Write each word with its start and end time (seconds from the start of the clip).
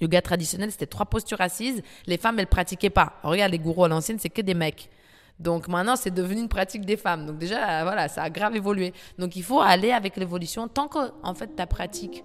Yoga 0.00 0.20
traditionnel, 0.20 0.70
c'était 0.70 0.86
trois 0.86 1.06
postures 1.06 1.40
assises. 1.40 1.82
Les 2.06 2.18
femmes, 2.18 2.38
elles 2.38 2.46
pratiquaient 2.46 2.90
pas. 2.90 3.14
Regarde, 3.22 3.52
les 3.52 3.58
gourous 3.58 3.84
à 3.84 3.88
l'ancienne, 3.88 4.18
c'est 4.18 4.28
que 4.28 4.42
des 4.42 4.54
mecs. 4.54 4.90
Donc 5.38 5.68
maintenant, 5.68 5.96
c'est 5.96 6.10
devenu 6.10 6.40
une 6.40 6.48
pratique 6.48 6.84
des 6.84 6.96
femmes. 6.96 7.26
Donc 7.26 7.38
déjà, 7.38 7.82
voilà, 7.82 8.08
ça 8.08 8.22
a 8.22 8.30
grave 8.30 8.56
évolué. 8.56 8.92
Donc 9.18 9.36
il 9.36 9.42
faut 9.42 9.60
aller 9.60 9.92
avec 9.92 10.16
l'évolution. 10.16 10.68
Tant 10.68 10.88
que, 10.88 10.98
en 11.22 11.34
fait, 11.34 11.48
ta 11.56 11.66
pratique 11.66 12.24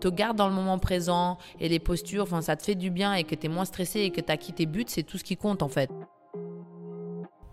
te 0.00 0.06
garde 0.06 0.36
dans 0.36 0.48
le 0.48 0.54
moment 0.54 0.78
présent 0.78 1.38
et 1.58 1.68
les 1.68 1.80
postures, 1.80 2.22
enfin, 2.22 2.40
ça 2.40 2.54
te 2.54 2.62
fait 2.62 2.76
du 2.76 2.90
bien 2.90 3.14
et 3.14 3.24
que 3.24 3.34
tu 3.34 3.46
es 3.46 3.48
moins 3.48 3.64
stressé 3.64 4.00
et 4.00 4.10
que 4.10 4.20
tu 4.20 4.30
as 4.30 4.36
quitté 4.36 4.66
buts, 4.66 4.84
c'est 4.86 5.02
tout 5.02 5.18
ce 5.18 5.24
qui 5.24 5.36
compte, 5.36 5.62
en 5.62 5.68
fait. 5.68 5.90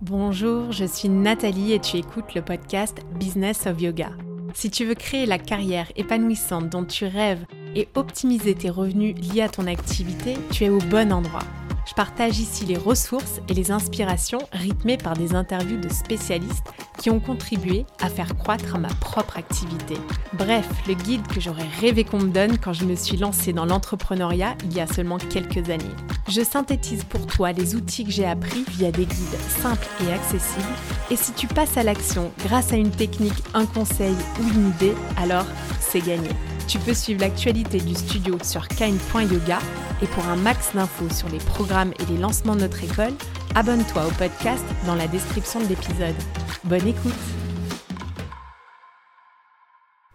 Bonjour, 0.02 0.72
je 0.72 0.86
suis 0.86 1.10
Nathalie 1.10 1.74
et 1.74 1.80
tu 1.80 1.98
écoutes 1.98 2.36
le 2.36 2.44
podcast 2.44 3.00
Business 3.16 3.66
of 3.66 3.82
Yoga. 3.82 4.12
Si 4.56 4.72
tu 4.72 4.86
veux 4.86 4.96
créer 4.96 5.26
la 5.26 5.38
carrière 5.38 5.92
épanouissante 5.98 6.70
dont 6.70 6.86
tu 6.86 7.06
rêves, 7.06 7.46
et 7.76 7.90
optimiser 7.94 8.56
tes 8.56 8.70
revenus 8.70 9.16
liés 9.18 9.42
à 9.42 9.50
ton 9.50 9.68
activité, 9.68 10.36
tu 10.52 10.64
es 10.64 10.70
au 10.70 10.80
bon 10.80 11.12
endroit. 11.12 11.44
Je 11.86 11.94
partage 11.94 12.40
ici 12.40 12.66
les 12.66 12.78
ressources 12.78 13.42
et 13.48 13.54
les 13.54 13.72
inspirations 13.72 14.40
rythmées 14.52 14.98
par 14.98 15.14
des 15.14 15.36
interviews 15.36 15.80
de 15.80 15.90
spécialistes 15.90 16.74
qui 16.98 17.10
ont 17.12 17.20
contribué 17.20 17.86
à 18.02 18.10
faire 18.10 18.36
croître 18.36 18.80
ma 18.80 18.88
propre 18.88 19.38
activité. 19.38 19.96
Bref, 20.34 20.68
le 20.88 20.96
guide 20.96 21.26
que 21.28 21.40
j'aurais 21.40 21.68
rêvé 21.80 22.04
qu'on 22.04 22.20
me 22.20 22.30
donne 22.30 22.58
quand 22.58 22.74
je 22.74 22.86
me 22.86 22.96
suis 22.96 23.18
lancée 23.18 23.54
dans 23.54 23.66
l'entrepreneuriat 23.66 24.56
il 24.64 24.74
y 24.74 24.80
a 24.82 24.88
seulement 24.88 25.18
quelques 25.18 25.70
années. 25.70 25.84
Je 26.28 26.42
synthétise 26.42 27.04
pour 27.04 27.28
toi 27.28 27.52
les 27.52 27.76
outils 27.76 28.06
que 28.06 28.12
j'ai 28.12 28.26
appris 28.26 28.66
via 28.72 28.92
des 28.92 29.06
guides 29.06 29.40
simples 29.62 29.88
et 30.04 30.12
accessibles. 30.12 30.66
Et 31.12 31.16
si 31.16 31.34
tu 31.34 31.48
passes 31.48 31.78
à 31.78 31.84
l'action 31.84 32.32
grâce 32.46 32.74
à 32.74 32.78
une 32.78 32.92
technique, 32.92 33.44
un 33.54 33.68
conseil 33.68 34.16
ou 34.42 34.48
une 34.48 34.70
idée, 34.70 34.96
alors 35.18 35.46
c'est 35.80 36.02
gagné. 36.02 36.30
Tu 36.68 36.80
peux 36.80 36.96
suivre 36.96 37.22
l'actualité 37.22 37.78
du 37.78 37.94
studio 37.94 38.38
sur 38.44 38.68
kind.yoga 38.68 39.60
et 40.02 40.08
pour 40.08 40.26
un 40.26 40.36
max 40.36 40.74
d'infos 40.74 41.10
sur 41.14 41.30
les 41.30 41.38
programmes 41.38 41.94
et 42.00 42.12
les 42.12 42.18
lancements 42.18 42.56
de 42.56 42.62
notre 42.62 42.84
école, 42.84 43.14
abonne-toi 43.54 44.08
au 44.08 44.12
podcast 44.12 44.66
dans 44.88 44.96
la 44.96 45.08
description 45.08 45.60
de 45.60 45.68
l'épisode. 45.68 46.16
Bonne 46.64 46.88
écoute 46.88 47.14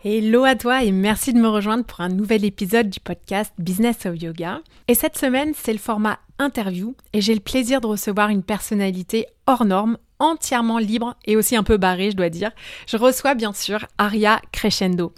Hello 0.03 0.45
à 0.45 0.57
toi 0.57 0.83
et 0.83 0.91
merci 0.91 1.33
de 1.33 1.39
me 1.39 1.49
rejoindre 1.49 1.85
pour 1.85 2.01
un 2.01 2.09
nouvel 2.09 2.45
épisode 2.45 2.91
du 2.91 2.99
podcast 2.99 3.53
Business 3.59 4.07
of 4.07 4.21
Yoga. 4.21 4.61
Et 4.89 4.95
cette 4.95 5.19
semaine, 5.19 5.53
c'est 5.55 5.73
le 5.73 5.79
format 5.79 6.19
interview 6.41 6.97
et 7.13 7.21
j'ai 7.21 7.35
le 7.35 7.41
plaisir 7.41 7.81
de 7.81 7.87
recevoir 7.87 8.31
une 8.31 8.43
personnalité 8.43 9.27
hors 9.47 9.65
norme, 9.65 9.99
entièrement 10.19 10.79
libre 10.79 11.17
et 11.27 11.37
aussi 11.37 11.55
un 11.55 11.63
peu 11.63 11.77
barrée, 11.77 12.11
je 12.11 12.17
dois 12.17 12.31
dire. 12.31 12.51
Je 12.89 12.97
reçois 12.97 13.35
bien 13.35 13.53
sûr 13.53 13.87
Aria 13.99 14.41
Crescendo. 14.51 15.15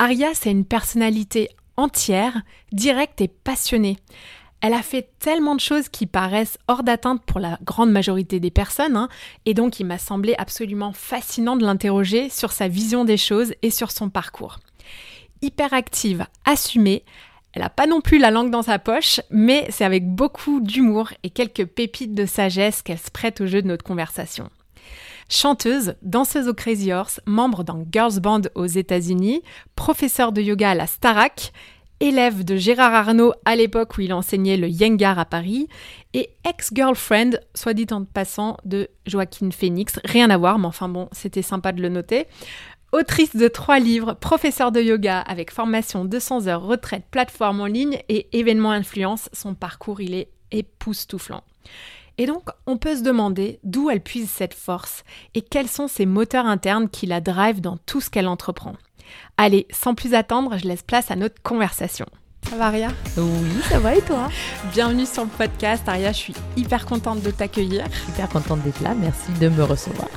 Aria, 0.00 0.28
c'est 0.32 0.50
une 0.50 0.64
personnalité 0.64 1.50
entière, 1.76 2.40
directe 2.72 3.20
et 3.20 3.28
passionnée. 3.28 3.98
Elle 4.62 4.72
a 4.72 4.80
fait 4.80 5.10
tellement 5.18 5.54
de 5.54 5.60
choses 5.60 5.90
qui 5.90 6.06
paraissent 6.06 6.56
hors 6.68 6.82
d'atteinte 6.82 7.22
pour 7.26 7.38
la 7.38 7.58
grande 7.64 7.90
majorité 7.90 8.40
des 8.40 8.50
personnes, 8.50 8.96
hein, 8.96 9.10
et 9.44 9.52
donc 9.52 9.78
il 9.78 9.84
m'a 9.84 9.98
semblé 9.98 10.34
absolument 10.38 10.94
fascinant 10.94 11.54
de 11.54 11.66
l'interroger 11.66 12.30
sur 12.30 12.50
sa 12.50 12.66
vision 12.66 13.04
des 13.04 13.18
choses 13.18 13.52
et 13.60 13.70
sur 13.70 13.90
son 13.90 14.08
parcours. 14.08 14.58
Hyperactive, 15.42 16.24
assumée, 16.46 17.04
elle 17.52 17.60
n'a 17.60 17.68
pas 17.68 17.86
non 17.86 18.00
plus 18.00 18.18
la 18.18 18.30
langue 18.30 18.50
dans 18.50 18.62
sa 18.62 18.78
poche, 18.78 19.20
mais 19.28 19.66
c'est 19.68 19.84
avec 19.84 20.08
beaucoup 20.08 20.62
d'humour 20.62 21.10
et 21.24 21.28
quelques 21.28 21.66
pépites 21.66 22.14
de 22.14 22.24
sagesse 22.24 22.80
qu'elle 22.80 22.98
se 22.98 23.10
prête 23.10 23.42
au 23.42 23.46
jeu 23.46 23.60
de 23.60 23.68
notre 23.68 23.84
conversation. 23.84 24.48
Chanteuse, 25.32 25.94
danseuse 26.02 26.48
au 26.48 26.54
Crazy 26.54 26.92
Horse, 26.92 27.20
membre 27.24 27.62
d'un 27.62 27.84
girls 27.92 28.18
band 28.18 28.40
aux 28.56 28.66
États-Unis, 28.66 29.42
professeur 29.76 30.32
de 30.32 30.42
yoga 30.42 30.70
à 30.70 30.74
la 30.74 30.88
Starac, 30.88 31.52
élève 32.00 32.44
de 32.44 32.56
Gérard 32.56 32.92
Arnaud 32.92 33.32
à 33.44 33.54
l'époque 33.54 33.96
où 33.96 34.00
il 34.00 34.12
enseignait 34.12 34.56
le 34.56 34.66
Yengar 34.68 35.20
à 35.20 35.24
Paris, 35.24 35.68
et 36.14 36.30
ex-girlfriend, 36.44 37.38
soit 37.54 37.74
dit 37.74 37.86
en 37.92 38.04
passant, 38.04 38.56
de 38.64 38.88
Joaquin 39.06 39.52
Phoenix. 39.52 40.00
Rien 40.04 40.30
à 40.30 40.36
voir, 40.36 40.58
mais 40.58 40.66
enfin 40.66 40.88
bon, 40.88 41.08
c'était 41.12 41.42
sympa 41.42 41.70
de 41.70 41.80
le 41.80 41.90
noter. 41.90 42.26
Autrice 42.90 43.36
de 43.36 43.46
trois 43.46 43.78
livres, 43.78 44.14
professeur 44.14 44.72
de 44.72 44.80
yoga 44.80 45.20
avec 45.20 45.52
formation 45.52 46.04
200 46.04 46.48
heures 46.48 46.62
retraite, 46.62 47.04
plateforme 47.08 47.60
en 47.60 47.66
ligne 47.66 48.00
et 48.08 48.36
événements 48.36 48.72
influence, 48.72 49.28
son 49.32 49.54
parcours 49.54 50.00
il 50.00 50.12
est 50.12 50.32
époustouflant. 50.50 51.44
Et 52.20 52.26
donc, 52.26 52.50
on 52.66 52.76
peut 52.76 52.96
se 52.96 53.02
demander 53.02 53.60
d'où 53.64 53.88
elle 53.88 54.02
puise 54.02 54.28
cette 54.28 54.52
force 54.52 55.04
et 55.34 55.40
quels 55.40 55.68
sont 55.70 55.88
ses 55.88 56.04
moteurs 56.04 56.44
internes 56.44 56.90
qui 56.90 57.06
la 57.06 57.22
drivent 57.22 57.62
dans 57.62 57.78
tout 57.86 58.02
ce 58.02 58.10
qu'elle 58.10 58.28
entreprend. 58.28 58.74
Allez, 59.38 59.66
sans 59.70 59.94
plus 59.94 60.12
attendre, 60.12 60.58
je 60.58 60.68
laisse 60.68 60.82
place 60.82 61.10
à 61.10 61.16
notre 61.16 61.40
conversation. 61.40 62.04
Ça 62.50 62.56
va, 62.56 62.66
Aria? 62.66 62.88
Oui, 63.16 63.62
ça 63.70 63.78
va 63.78 63.94
et 63.94 64.02
toi? 64.02 64.28
Bienvenue 64.70 65.06
sur 65.06 65.22
le 65.22 65.30
podcast, 65.30 65.88
Aria. 65.88 66.12
Je 66.12 66.18
suis 66.18 66.34
hyper 66.58 66.84
contente 66.84 67.22
de 67.22 67.30
t'accueillir. 67.30 67.86
Hyper 68.10 68.28
contente 68.28 68.60
d'être 68.64 68.82
là. 68.82 68.92
Merci 68.94 69.32
de 69.40 69.48
me 69.48 69.62
recevoir. 69.62 70.10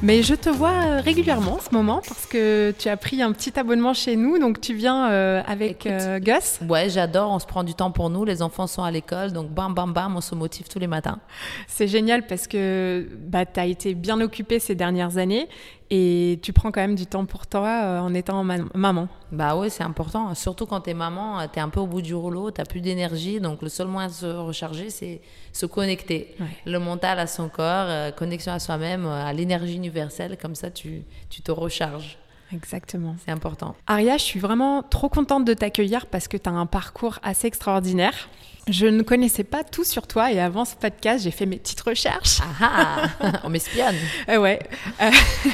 Mais 0.00 0.22
je 0.22 0.34
te 0.34 0.48
vois 0.48 0.70
euh, 0.70 1.00
régulièrement 1.00 1.54
en 1.54 1.58
ce 1.58 1.74
moment 1.74 2.00
parce 2.06 2.24
que 2.26 2.72
tu 2.78 2.88
as 2.88 2.96
pris 2.96 3.20
un 3.20 3.32
petit 3.32 3.58
abonnement 3.58 3.94
chez 3.94 4.14
nous, 4.14 4.38
donc 4.38 4.60
tu 4.60 4.72
viens 4.72 5.10
euh, 5.10 5.42
avec 5.44 5.86
euh, 5.86 6.20
Gus. 6.20 6.60
Ouais, 6.68 6.88
j'adore, 6.88 7.32
on 7.32 7.40
se 7.40 7.46
prend 7.46 7.64
du 7.64 7.74
temps 7.74 7.90
pour 7.90 8.08
nous, 8.08 8.24
les 8.24 8.40
enfants 8.40 8.68
sont 8.68 8.84
à 8.84 8.92
l'école, 8.92 9.32
donc 9.32 9.50
bam 9.50 9.74
bam 9.74 9.92
bam, 9.92 10.14
on 10.14 10.20
se 10.20 10.36
motive 10.36 10.68
tous 10.68 10.78
les 10.78 10.86
matins. 10.86 11.18
C'est 11.66 11.88
génial 11.88 12.28
parce 12.28 12.46
que 12.46 13.08
bah, 13.18 13.44
tu 13.44 13.58
as 13.58 13.66
été 13.66 13.94
bien 13.94 14.20
occupée 14.20 14.60
ces 14.60 14.76
dernières 14.76 15.18
années 15.18 15.48
et 15.90 16.38
tu 16.42 16.52
prends 16.52 16.70
quand 16.70 16.82
même 16.82 16.96
du 16.96 17.06
temps 17.06 17.24
pour 17.24 17.46
toi 17.46 18.00
en 18.02 18.12
étant 18.12 18.44
maman. 18.44 19.08
Bah 19.32 19.56
oui, 19.56 19.70
c'est 19.70 19.82
important, 19.82 20.34
surtout 20.34 20.66
quand 20.66 20.82
tu 20.82 20.90
es 20.90 20.94
maman, 20.94 21.48
tu 21.50 21.58
es 21.58 21.62
un 21.62 21.70
peu 21.70 21.80
au 21.80 21.86
bout 21.86 22.02
du 22.02 22.14
rouleau, 22.14 22.50
tu 22.50 22.62
plus 22.64 22.82
d'énergie, 22.82 23.40
donc 23.40 23.62
le 23.62 23.70
seul 23.70 23.86
moyen 23.86 24.08
de 24.08 24.12
se 24.12 24.26
recharger, 24.26 24.90
c'est 24.90 25.22
se 25.54 25.64
connecter. 25.64 26.36
Le 26.66 26.78
mental 26.78 27.18
à 27.18 27.26
son 27.26 27.48
corps, 27.48 28.14
connexion 28.16 28.52
à 28.52 28.58
soi-même, 28.58 29.06
à 29.06 29.32
l'énergie 29.32 29.78
universel, 29.88 30.36
comme 30.36 30.54
ça 30.54 30.70
tu, 30.70 31.02
tu 31.30 31.42
te 31.42 31.50
recharges. 31.50 32.18
Exactement. 32.52 33.16
C'est 33.24 33.30
important. 33.30 33.74
Aria, 33.86 34.16
je 34.16 34.22
suis 34.22 34.40
vraiment 34.40 34.82
trop 34.82 35.08
contente 35.08 35.44
de 35.44 35.54
t'accueillir 35.54 36.06
parce 36.06 36.28
que 36.28 36.36
tu 36.36 36.48
as 36.48 36.52
un 36.52 36.66
parcours 36.66 37.18
assez 37.22 37.46
extraordinaire. 37.46 38.28
Je 38.70 38.86
ne 38.86 39.02
connaissais 39.02 39.44
pas 39.44 39.64
tout 39.64 39.84
sur 39.84 40.06
toi 40.06 40.30
et 40.30 40.40
avant 40.40 40.64
ce 40.66 40.76
podcast, 40.76 41.24
j'ai 41.24 41.30
fait 41.30 41.46
mes 41.46 41.56
petites 41.56 41.80
recherches. 41.80 42.40
Ah, 42.60 43.08
ah 43.20 43.32
on 43.44 43.48
m'espionne. 43.48 43.94
euh, 44.28 44.38
ouais. 44.38 44.58
Euh, 45.00 45.10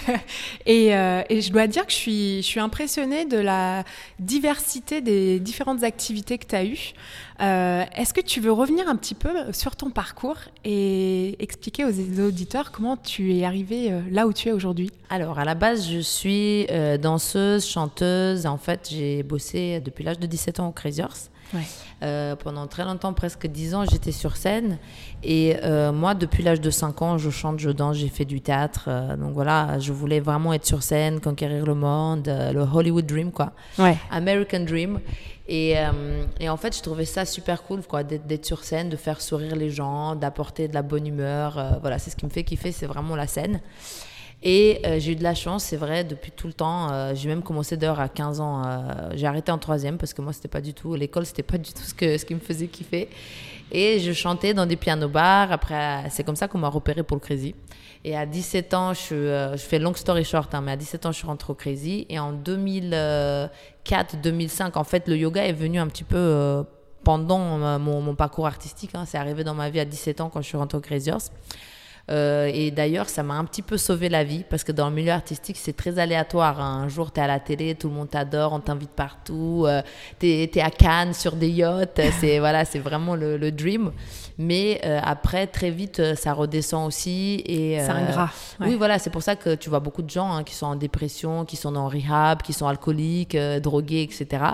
et, 0.67 0.95
euh, 0.97 1.23
et, 1.29 1.41
je 1.41 1.53
dois 1.53 1.69
dire 1.69 1.87
que 1.87 1.93
je 1.93 1.97
suis, 1.97 2.37
je 2.39 2.47
suis 2.47 2.61
impressionnée 2.61 3.25
de 3.25 3.37
la 3.37 3.85
diversité 4.19 5.01
des 5.01 5.39
différentes 5.39 5.85
activités 5.85 6.39
que 6.39 6.47
tu 6.47 6.57
as 6.57 6.65
eues. 6.65 6.93
Est-ce 7.41 8.15
que 8.15 8.21
tu 8.21 8.41
veux 8.41 8.53
revenir 8.53 8.89
un 8.89 8.97
petit 8.97 9.15
peu 9.15 9.53
sur 9.53 9.77
ton 9.77 9.91
parcours 9.91 10.39
et 10.65 11.37
expliquer 11.43 11.85
aux 11.85 12.21
auditeurs 12.21 12.73
comment 12.73 12.97
tu 12.97 13.35
es 13.37 13.45
arrivée 13.45 13.93
là 14.11 14.27
où 14.27 14.33
tu 14.33 14.49
es 14.49 14.53
aujourd'hui? 14.53 14.91
Alors, 15.11 15.39
à 15.39 15.45
la 15.45 15.55
base, 15.55 15.89
je 15.91 15.99
suis 15.99 16.67
danseuse, 17.01 17.67
chanteuse. 17.67 18.47
En 18.47 18.57
fait, 18.57 18.89
j'ai 18.91 19.23
bossé 19.25 19.81
depuis 19.81 20.05
l'âge 20.05 20.21
de 20.21 20.27
17 20.27 20.61
ans 20.61 20.69
au 20.69 20.73
Crazy 20.73 21.03
Horse. 21.03 21.31
Euh, 22.03 22.37
pendant 22.37 22.67
très 22.67 22.85
longtemps, 22.85 23.13
presque 23.13 23.47
10 23.47 23.75
ans, 23.75 23.85
j'étais 23.91 24.13
sur 24.13 24.37
scène. 24.37 24.79
Et 25.23 25.57
euh, 25.63 25.93
moi, 25.93 26.15
depuis 26.15 26.43
l'âge 26.43 26.61
de 26.61 26.71
5 26.71 27.03
ans, 27.03 27.19
je 27.19 27.31
chante, 27.31 27.59
je 27.59 27.71
danse, 27.71 27.97
j'ai 27.97 28.09
fait 28.09 28.25
du 28.25 28.41
théâtre. 28.41 28.87
Euh, 28.89 29.17
donc 29.17 29.33
voilà, 29.33 29.79
je 29.79 29.93
voulais 29.93 30.21
vraiment 30.21 30.53
être 30.53 30.67
sur 30.67 30.83
scène, 30.83 31.21
conquérir 31.21 31.65
le 31.67 31.75
monde, 31.75 32.27
le 32.27 32.61
Hollywood 32.61 33.07
Dream, 33.07 33.31
quoi. 33.31 33.53
Ouais. 33.79 33.97
American 34.11 34.61
Dream. 34.61 35.01
Et, 35.47 35.75
et, 36.41 36.49
en 36.49 36.57
fait, 36.57 36.75
je 36.75 36.83
trouvais 36.83 37.05
ça 37.05 37.27
super 37.27 37.63
cool, 37.65 37.83
quoi, 37.83 38.03
d'être 38.03 38.47
sur 38.47 38.65
scène, 38.65 38.89
de 38.89 38.97
faire 38.97 39.21
sourire 39.21 39.57
les 39.57 39.69
gens, 39.69 40.17
d'apporter 40.17 40.69
de 40.69 40.75
la 40.75 40.81
bonne 40.81 41.07
humeur. 41.07 41.79
voilà, 41.83 41.99
c'est 41.99 42.11
ce 42.11 42.17
qui 42.17 42.25
me 42.25 42.31
fait 42.31 42.45
kiffer, 42.45 42.73
c'est 42.73 42.87
vraiment 42.87 43.15
la 43.15 43.27
scène. 43.27 43.61
Et 44.43 44.81
euh, 44.85 44.99
j'ai 44.99 45.13
eu 45.13 45.17
de 45.17 45.23
la 45.23 45.35
chance, 45.35 45.65
c'est 45.65 45.79
vrai, 45.79 46.05
depuis 46.05 46.31
tout 46.31 46.47
le 46.47 46.53
temps. 46.53 46.93
Euh, 46.93 47.15
j'ai 47.15 47.31
même 47.31 47.43
commencé 47.43 47.79
d'ailleurs 47.79 48.01
à 48.01 48.11
15 48.11 48.41
ans. 48.41 48.63
Euh, 48.67 49.11
j'ai 49.15 49.27
arrêté 49.27 49.51
en 49.51 49.57
troisième 49.59 49.97
parce 49.97 50.13
que 50.13 50.21
moi, 50.21 50.35
c'était 50.35 50.49
pas 50.49 50.61
du 50.61 50.75
tout. 50.75 50.95
L'école, 50.95 51.25
c'était 51.25 51.43
pas 51.43 51.57
du 51.57 51.73
tout 51.73 51.83
ce, 51.83 51.95
que, 51.95 52.19
ce 52.19 52.27
qui 52.27 52.35
me 52.35 52.41
faisait 52.41 52.67
kiffer. 52.67 53.09
Et 53.73 54.01
je 54.01 54.13
chantais 54.13 54.53
dans 54.53 54.67
des 54.67 54.77
piano 54.77 55.09
bars. 55.09 55.51
Après, 55.51 56.05
c'est 56.11 56.25
comme 56.25 56.37
ça 56.37 56.47
qu'on 56.47 56.59
m'a 56.59 56.69
repéré 56.69 57.03
pour 57.03 57.17
le 57.17 57.21
Crazy. 57.21 57.55
Et 58.05 58.15
à 58.15 58.27
17 58.27 58.75
ans, 58.75 58.93
je, 58.93 59.55
fais 59.57 59.79
long 59.79 59.95
story 59.95 60.25
short, 60.25 60.55
hein, 60.55 60.61
mais 60.61 60.73
à 60.73 60.77
17 60.77 61.07
ans, 61.07 61.13
je 61.13 61.17
suis 61.17 61.27
rentrée 61.27 61.51
au 61.51 61.55
Crazy. 61.55 62.05
Et 62.11 62.19
en 62.19 62.35
2004-2005, 62.35 64.77
en 64.77 64.85
fait, 64.85 65.09
le 65.09 65.17
yoga 65.17 65.43
est 65.43 65.55
venu 65.55 65.79
un 65.79 65.87
petit 65.87 66.05
peu 66.05 66.65
pendant 67.03 67.79
mon, 67.79 68.03
mon, 68.03 68.15
parcours 68.15 68.47
artistique. 68.47 68.91
Hein. 68.93 69.05
C'est 69.07 69.17
arrivé 69.17 69.43
dans 69.43 69.55
ma 69.55 69.71
vie 69.71 69.81
à 69.81 69.87
17 69.87 70.21
ans 70.21 70.29
quand 70.29 70.43
je 70.43 70.49
suis 70.49 70.59
rentrée 70.59 70.77
au 70.77 70.83
Crazy 70.83 71.11
Horse. 71.11 71.33
Euh, 72.11 72.51
et 72.53 72.71
d'ailleurs, 72.71 73.09
ça 73.09 73.23
m'a 73.23 73.35
un 73.35 73.45
petit 73.45 73.63
peu 73.63 73.79
sauvé 73.79 74.09
la 74.09 74.25
vie 74.25 74.45
parce 74.49 74.63
que 74.63 74.73
dans 74.73 74.89
le 74.89 74.95
milieu 74.95 75.13
artistique, 75.13 75.57
c'est 75.59 75.73
très 75.73 75.99
aléatoire. 75.99 76.61
Hein. 76.61 76.83
Un 76.85 76.89
jour, 76.89 77.13
tu 77.13 77.21
es 77.21 77.23
à 77.23 77.27
la 77.27 77.41
télé, 77.41 77.75
tout 77.75 77.89
le 77.89 77.95
monde 77.95 78.11
t'adore, 78.11 78.53
on 78.53 78.61
t'invite 78.61 78.91
partout. 78.91 79.65
Euh, 79.67 79.83
tu 80.21 80.27
es, 80.27 80.61
à 80.61 80.71
Cannes 80.71 81.15
sur 81.15 81.37
des 81.37 81.49
yachts. 81.49 82.01
C'est 82.21 82.39
voilà, 82.45 82.65
c'est 82.65 82.79
vraiment 82.79 83.15
le, 83.17 83.37
le, 83.39 83.51
dream. 83.51 83.93
Mais 84.37 84.81
euh, 84.85 85.01
après, 85.03 85.47
très 85.47 85.71
vite, 85.71 86.01
euh, 86.01 86.15
ça 86.15 86.35
redescend 86.35 86.87
aussi. 86.87 87.43
Et, 87.47 87.79
c'est 87.79 87.89
ingrat. 87.89 88.31
Ouais. 88.61 88.69
Oui, 88.69 88.75
voilà, 88.77 88.99
c'est 88.99 89.11
pour 89.11 89.23
ça 89.23 89.37
que 89.37 89.55
tu 89.55 89.71
vois 89.71 89.81
beaucoup 89.81 90.03
de 90.03 90.11
gens 90.11 90.31
hein, 90.31 90.45
qui 90.45 90.55
sont 90.55 90.67
en 90.67 90.77
dépression, 90.77 91.45
qui 91.45 91.57
sont 91.57 91.75
en 91.75 91.89
rehab, 91.89 92.43
qui 92.43 92.53
sont 92.53 92.67
alcooliques, 92.67 93.37
drogués, 93.37 94.03
etc. 94.03 94.45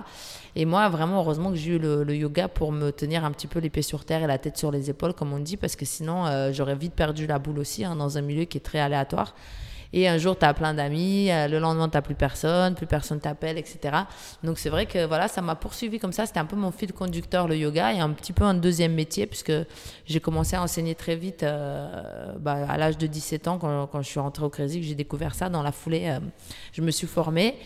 Et 0.57 0.65
moi, 0.65 0.89
vraiment, 0.89 1.19
heureusement 1.19 1.51
que 1.51 1.57
j'ai 1.57 1.73
eu 1.73 1.79
le, 1.79 2.15
yoga 2.15 2.49
pour 2.49 2.73
me 2.73 2.91
tenir 2.91 3.25
un 3.25 3.31
petit 3.31 3.47
peu 3.47 3.61
les 3.61 3.71
pieds 3.71 3.83
sur 3.83 4.05
terre 4.05 4.23
et 4.23 4.27
la 4.27 4.39
tête 4.39 4.57
sur 4.57 4.71
les 4.71 4.91
épaules, 4.91 5.15
comme 5.15 5.33
on 5.33 5.39
dit, 5.39 5.57
parce 5.57 5.77
que 5.77 5.85
sinon, 5.85 6.27
euh, 6.27 6.53
j'aurais 6.53 6.75
vite 6.75 6.95
perdu 6.95 7.27
la 7.27 7.39
boule 7.39 7.59
aussi, 7.59 7.85
hein, 7.85 7.97
dans 7.97 8.19
un 8.19 8.23
milieu 8.23 8.45
qui 8.45 8.59
est 8.59 8.63
très 8.63 8.81
aléatoire. 8.81 9.35
Et 9.93 10.07
un 10.07 10.19
jour, 10.19 10.39
tu 10.39 10.45
as 10.45 10.55
plein 10.55 10.73
d'amis, 10.73 11.31
euh, 11.31 11.49
le 11.49 11.59
lendemain, 11.59 11.89
tu 11.89 12.01
plus 12.01 12.15
personne, 12.15 12.75
plus 12.75 12.87
personne 12.87 13.19
t'appelle, 13.19 13.59
etc. 13.59 13.97
Donc, 14.45 14.59
c'est 14.59 14.69
vrai 14.69 14.87
que 14.87 15.05
voilà, 15.05 15.27
ça 15.27 15.43
m'a 15.43 15.57
poursuivi 15.57 15.99
comme 15.99 16.13
ça. 16.13 16.27
C'était 16.27 16.39
un 16.39 16.45
peu 16.45 16.57
mon 16.57 16.71
fil 16.71 16.93
conducteur, 16.93 17.49
le 17.49 17.57
yoga, 17.57 17.93
et 17.93 17.99
un 17.99 18.11
petit 18.11 18.33
peu 18.33 18.45
un 18.45 18.55
deuxième 18.55 18.95
métier, 18.95 19.27
puisque 19.27 19.53
j'ai 20.07 20.21
commencé 20.21 20.55
à 20.55 20.63
enseigner 20.63 20.95
très 20.95 21.17
vite 21.17 21.43
euh, 21.43 22.33
bah, 22.39 22.59
à 22.69 22.77
l'âge 22.77 22.99
de 22.99 23.07
17 23.07 23.49
ans, 23.49 23.59
quand, 23.59 23.89
quand, 23.89 24.03
je 24.03 24.09
suis 24.09 24.21
rentrée 24.21 24.45
au 24.45 24.51
Crédit, 24.51 24.81
que 24.81 24.87
j'ai 24.87 24.95
découvert 24.95 25.35
ça. 25.35 25.49
Dans 25.49 25.63
la 25.63 25.73
foulée, 25.73 26.19
je 26.73 26.83
me 26.83 26.91
suis 26.93 27.09
formée. 27.09 27.57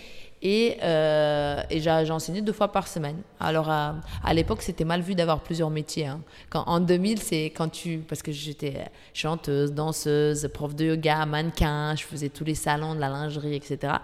Et, 0.47 0.77
euh, 0.83 1.63
et 1.71 1.89
enseigné 2.11 2.43
deux 2.43 2.53
fois 2.53 2.71
par 2.71 2.87
semaine. 2.87 3.17
Alors, 3.41 3.71
à, 3.71 3.95
l'époque, 4.35 4.61
c'était 4.61 4.85
mal 4.85 5.01
vu 5.01 5.15
d'avoir 5.15 5.41
plusieurs 5.41 5.71
métiers. 5.71 6.07
Hein. 6.07 6.21
Quand, 6.51 6.65
en 6.67 6.81
2000, 6.81 7.19
c'est 7.19 7.47
quand 7.47 7.71
tu. 7.71 8.05
Parce 8.07 8.23
que 8.23 8.31
j'étais 8.31 8.85
chanteuse, 9.15 9.73
danseuse, 9.73 10.49
prof 10.53 10.75
de 10.75 10.85
yoga, 10.85 11.25
mannequin, 11.25 11.95
je 11.97 12.03
faisais 12.03 12.29
tous 12.29 12.45
les 12.45 12.55
salons 12.55 12.95
de 12.95 13.01
la 13.01 13.09
lingerie, 13.09 13.55
etc. 13.55 13.95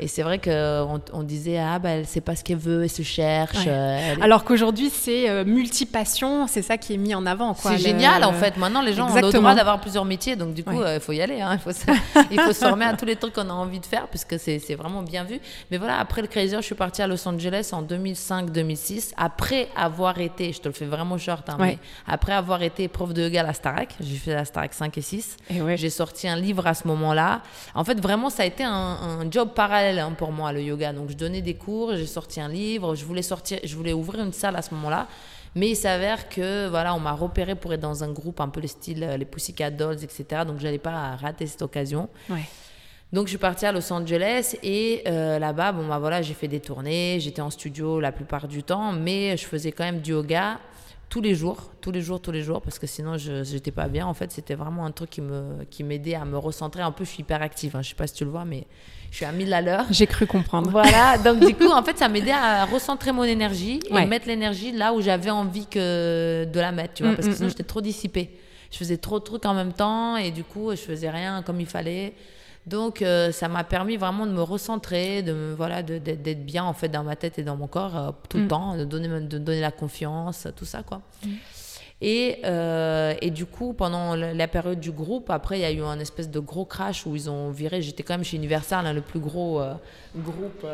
Et 0.00 0.08
c'est 0.08 0.22
vrai 0.22 0.38
qu'on 0.38 1.00
on 1.12 1.22
disait, 1.22 1.58
ah, 1.58 1.78
ben, 1.78 1.90
elle 1.90 2.06
sait 2.06 2.22
pas 2.22 2.36
ce 2.36 2.42
qu'elle 2.42 2.56
veut, 2.56 2.84
elle 2.84 2.90
se 2.90 3.02
cherche. 3.02 3.66
Euh, 3.66 4.14
Alors 4.22 4.44
qu'aujourd'hui, 4.44 4.88
c'est 4.88 5.28
euh, 5.28 5.44
multipassion, 5.44 6.46
c'est 6.46 6.62
ça 6.62 6.78
qui 6.78 6.94
est 6.94 6.98
mis 6.98 7.14
en 7.14 7.26
avant. 7.26 7.54
C'est 7.54 7.76
génial, 7.76 8.24
en 8.24 8.32
fait. 8.32 8.56
Maintenant, 8.56 8.80
les 8.80 8.94
gens 8.94 9.10
ont 9.10 9.14
le 9.14 9.30
droit 9.30 9.54
d'avoir 9.54 9.78
plusieurs 9.78 10.06
métiers, 10.06 10.36
donc 10.36 10.54
du 10.54 10.64
coup, 10.64 10.82
il 10.82 11.00
faut 11.00 11.12
y 11.12 11.20
aller. 11.20 11.42
Hein. 11.42 11.52
Il, 11.52 11.58
faut 11.58 11.72
se... 11.72 11.84
il 12.30 12.40
faut 12.40 12.54
se 12.54 12.64
former 12.64 12.86
à 12.86 12.96
tous 12.96 13.04
les 13.04 13.16
trucs 13.16 13.34
qu'on 13.34 13.50
a 13.50 13.52
envie 13.52 13.80
de 13.80 13.86
faire, 13.86 14.08
puisque 14.08 14.38
c'est 14.38 14.74
vraiment 14.74 15.02
bien 15.02 15.24
vu. 15.24 15.38
Mais 15.70 15.81
voilà, 15.82 15.98
après 15.98 16.22
le 16.22 16.28
Crazy, 16.28 16.54
je 16.54 16.60
suis 16.60 16.74
partie 16.74 17.02
à 17.02 17.08
Los 17.08 17.26
Angeles 17.26 17.70
en 17.72 17.82
2005-2006, 17.82 19.12
après 19.16 19.68
avoir 19.76 20.18
été, 20.20 20.52
je 20.52 20.60
te 20.60 20.68
le 20.68 20.74
fais 20.74 20.86
vraiment 20.86 21.18
short, 21.18 21.48
hein, 21.50 21.56
mais 21.58 21.78
après 22.06 22.32
avoir 22.32 22.62
été 22.62 22.86
prof 22.86 23.12
de 23.12 23.22
yoga 23.22 23.40
à 23.40 23.42
la 23.42 23.52
Starac, 23.52 23.96
j'ai 24.00 24.14
fait 24.14 24.32
la 24.32 24.44
Starac 24.44 24.72
5 24.72 24.96
et 24.96 25.00
6, 25.00 25.36
et 25.50 25.76
j'ai 25.76 25.90
sorti 25.90 26.28
un 26.28 26.36
livre 26.36 26.66
à 26.66 26.74
ce 26.74 26.86
moment-là. 26.86 27.42
En 27.74 27.82
fait, 27.82 28.00
vraiment, 28.00 28.30
ça 28.30 28.44
a 28.44 28.46
été 28.46 28.62
un, 28.64 29.28
job 29.30 29.50
parallèle 29.54 29.98
hein, 29.98 30.12
pour 30.16 30.30
moi, 30.30 30.52
le 30.52 30.62
yoga. 30.62 30.92
Donc, 30.92 31.10
je 31.10 31.16
donnais 31.16 31.42
des 31.42 31.54
cours, 31.54 31.96
j'ai 31.96 32.06
sorti 32.06 32.40
un 32.40 32.48
livre, 32.48 32.94
je 32.94 33.04
voulais, 33.04 33.22
sortir, 33.22 33.58
je 33.64 33.74
voulais 33.74 33.92
ouvrir 33.92 34.22
une 34.24 34.32
salle 34.32 34.54
à 34.54 34.62
ce 34.62 34.72
moment-là. 34.74 35.08
Mais 35.54 35.70
il 35.70 35.76
s'avère 35.76 36.28
que 36.28 36.68
voilà, 36.68 36.94
on 36.94 37.00
m'a 37.00 37.12
repéré 37.12 37.54
pour 37.54 37.72
être 37.74 37.80
dans 37.80 38.04
un 38.04 38.10
groupe 38.10 38.40
un 38.40 38.48
peu 38.48 38.60
le 38.60 38.68
style 38.68 39.04
euh, 39.04 39.16
les 39.16 39.26
Pussycat 39.26 39.70
Dolls, 39.70 40.02
etc. 40.02 40.42
Donc 40.46 40.60
j'allais 40.60 40.78
pas 40.78 41.16
rater 41.16 41.46
cette 41.46 41.60
occasion. 41.60 42.08
Ouais. 42.30 42.44
Donc 43.12 43.26
je 43.26 43.30
suis 43.30 43.38
partie 43.38 43.66
à 43.66 43.72
Los 43.72 43.92
Angeles 43.92 44.56
et 44.62 45.02
euh, 45.06 45.38
là-bas, 45.38 45.72
bon 45.72 45.86
bah 45.86 45.98
voilà, 45.98 46.22
j'ai 46.22 46.32
fait 46.32 46.48
des 46.48 46.60
tournées, 46.60 47.18
j'étais 47.20 47.42
en 47.42 47.50
studio 47.50 48.00
la 48.00 48.10
plupart 48.10 48.48
du 48.48 48.62
temps, 48.62 48.92
mais 48.92 49.36
je 49.36 49.44
faisais 49.44 49.70
quand 49.70 49.84
même 49.84 50.00
du 50.00 50.12
yoga 50.12 50.58
tous 51.10 51.20
les 51.20 51.34
jours, 51.34 51.70
tous 51.82 51.90
les 51.90 52.00
jours, 52.00 52.22
tous 52.22 52.32
les 52.32 52.40
jours, 52.40 52.62
parce 52.62 52.78
que 52.78 52.86
sinon 52.86 53.18
je 53.18 53.52
n'étais 53.52 53.70
pas 53.70 53.86
bien. 53.88 54.06
En 54.06 54.14
fait, 54.14 54.32
c'était 54.32 54.54
vraiment 54.54 54.86
un 54.86 54.92
truc 54.92 55.10
qui 55.10 55.20
me 55.20 55.62
qui 55.70 55.84
m'aidait 55.84 56.14
à 56.14 56.24
me 56.24 56.38
recentrer. 56.38 56.80
Un 56.80 56.90
peu, 56.90 57.04
je 57.04 57.10
suis 57.10 57.20
hyper 57.20 57.42
active. 57.42 57.76
Hein, 57.76 57.82
je 57.82 57.90
sais 57.90 57.94
pas 57.94 58.06
si 58.06 58.14
tu 58.14 58.24
le 58.24 58.30
vois, 58.30 58.46
mais 58.46 58.66
je 59.10 59.16
suis 59.16 59.26
à 59.26 59.32
1000 59.32 59.52
à 59.52 59.60
l'heure. 59.60 59.84
J'ai 59.90 60.06
cru 60.06 60.26
comprendre. 60.26 60.70
Voilà, 60.70 61.18
donc 61.22 61.44
du 61.44 61.54
coup, 61.54 61.70
en 61.70 61.82
fait, 61.82 61.98
ça 61.98 62.08
m'aidait 62.08 62.30
à 62.30 62.64
recentrer 62.64 63.12
mon 63.12 63.24
énergie 63.24 63.78
et 63.90 64.06
mettre 64.06 64.26
l'énergie 64.26 64.72
là 64.72 64.94
où 64.94 65.02
j'avais 65.02 65.28
envie 65.28 65.66
que 65.66 66.46
de 66.50 66.60
la 66.60 66.72
mettre, 66.72 66.94
tu 66.94 67.02
vois, 67.02 67.12
mm, 67.12 67.16
parce 67.16 67.28
que 67.28 67.32
mm, 67.32 67.36
sinon 67.36 67.46
mm. 67.48 67.50
j'étais 67.50 67.64
trop 67.64 67.82
dissipée. 67.82 68.30
Je 68.70 68.78
faisais 68.78 68.96
trop 68.96 69.18
de 69.18 69.24
trucs 69.24 69.44
en 69.44 69.52
même 69.52 69.74
temps 69.74 70.16
et 70.16 70.30
du 70.30 70.44
coup, 70.44 70.70
je 70.70 70.76
faisais 70.76 71.10
rien 71.10 71.42
comme 71.42 71.60
il 71.60 71.66
fallait. 71.66 72.14
Donc 72.66 73.02
euh, 73.02 73.32
ça 73.32 73.48
m'a 73.48 73.64
permis 73.64 73.96
vraiment 73.96 74.26
de 74.26 74.32
me 74.32 74.42
recentrer, 74.42 75.22
de 75.22 75.32
me, 75.32 75.54
voilà, 75.54 75.82
d'être 75.82 76.46
bien 76.46 76.64
en 76.64 76.72
fait 76.72 76.88
dans 76.88 77.02
ma 77.02 77.16
tête 77.16 77.38
et 77.38 77.42
dans 77.42 77.56
mon 77.56 77.66
corps 77.66 77.96
euh, 77.96 78.10
tout 78.28 78.38
le 78.38 78.44
mm. 78.44 78.48
temps, 78.48 78.76
de 78.76 78.84
donner, 78.84 79.08
de 79.08 79.38
donner 79.38 79.60
la 79.60 79.72
confiance, 79.72 80.46
tout 80.54 80.64
ça 80.64 80.82
quoi. 80.82 81.02
Mm. 81.24 81.30
Et, 82.04 82.38
euh, 82.44 83.14
et, 83.20 83.30
du 83.30 83.46
coup, 83.46 83.74
pendant 83.74 84.16
la, 84.16 84.48
période 84.48 84.80
du 84.80 84.90
groupe, 84.90 85.30
après, 85.30 85.60
il 85.60 85.62
y 85.62 85.64
a 85.64 85.70
eu 85.70 85.82
un 85.82 86.00
espèce 86.00 86.28
de 86.28 86.40
gros 86.40 86.64
crash 86.64 87.06
où 87.06 87.14
ils 87.14 87.30
ont 87.30 87.52
viré. 87.52 87.80
J'étais 87.80 88.02
quand 88.02 88.14
même 88.14 88.24
chez 88.24 88.36
Universal, 88.36 88.88
hein, 88.88 88.92
le 88.92 89.02
plus 89.02 89.20
gros 89.20 89.62
groupe 90.16 90.66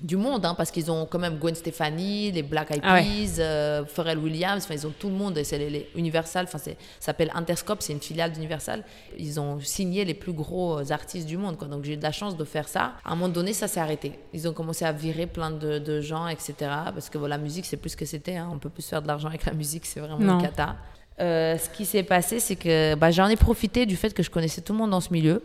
du 0.00 0.16
monde, 0.16 0.44
hein, 0.46 0.54
parce 0.54 0.70
qu'ils 0.70 0.90
ont 0.90 1.06
quand 1.06 1.18
même 1.18 1.38
Gwen 1.38 1.54
Stefani, 1.54 2.32
les 2.32 2.42
Black 2.42 2.70
Eyed 2.70 2.82
ah 2.84 3.00
Peas, 3.00 3.38
euh, 3.38 3.84
Pharrell 3.84 4.18
Williams, 4.18 4.66
ils 4.70 4.86
ont 4.86 4.92
tout 4.98 5.08
le 5.08 5.14
monde, 5.14 5.38
c'est 5.44 5.58
les, 5.58 5.88
Universal, 5.94 6.46
enfin 6.46 6.58
ça 6.58 6.70
s'appelle 6.98 7.30
Interscope, 7.34 7.82
c'est 7.82 7.92
une 7.92 8.00
filiale 8.00 8.32
d'Universal. 8.32 8.84
Ils 9.18 9.38
ont 9.38 9.60
signé 9.60 10.04
les 10.04 10.14
plus 10.14 10.32
gros 10.32 10.90
artistes 10.90 11.26
du 11.26 11.36
monde, 11.36 11.56
quoi. 11.56 11.68
donc 11.68 11.84
j'ai 11.84 11.94
eu 11.94 11.96
de 11.96 12.02
la 12.02 12.12
chance 12.12 12.36
de 12.36 12.44
faire 12.44 12.68
ça. 12.68 12.94
À 13.04 13.12
un 13.12 13.14
moment 13.14 13.28
donné, 13.28 13.52
ça 13.52 13.68
s'est 13.68 13.80
arrêté. 13.80 14.12
Ils 14.32 14.48
ont 14.48 14.52
commencé 14.52 14.84
à 14.84 14.92
virer 14.92 15.26
plein 15.26 15.50
de, 15.50 16.00
gens, 16.00 16.28
etc. 16.28 16.54
Parce 16.58 17.10
que 17.10 17.18
la 17.18 17.38
musique, 17.38 17.66
c'est 17.66 17.76
plus 17.76 17.90
ce 17.90 17.96
que 17.96 18.04
c'était. 18.04 18.36
Hein. 18.36 18.48
On 18.52 18.58
peut 18.58 18.70
plus 18.70 18.86
faire 18.86 19.02
de 19.02 19.06
l'argent 19.06 19.28
avec 19.28 19.44
la 19.44 19.52
musique, 19.52 19.86
c'est 19.86 20.00
vraiment 20.00 20.18
une 20.18 20.42
cata. 20.42 20.76
Euh, 21.20 21.58
ce 21.58 21.68
qui 21.68 21.84
s'est 21.84 22.02
passé, 22.02 22.40
c'est 22.40 22.56
que 22.56 22.94
bah, 22.94 23.10
j'en 23.10 23.28
ai 23.28 23.36
profité 23.36 23.84
du 23.84 23.96
fait 23.96 24.14
que 24.14 24.22
je 24.22 24.30
connaissais 24.30 24.62
tout 24.62 24.72
le 24.72 24.78
monde 24.78 24.90
dans 24.90 25.00
ce 25.00 25.12
milieu 25.12 25.42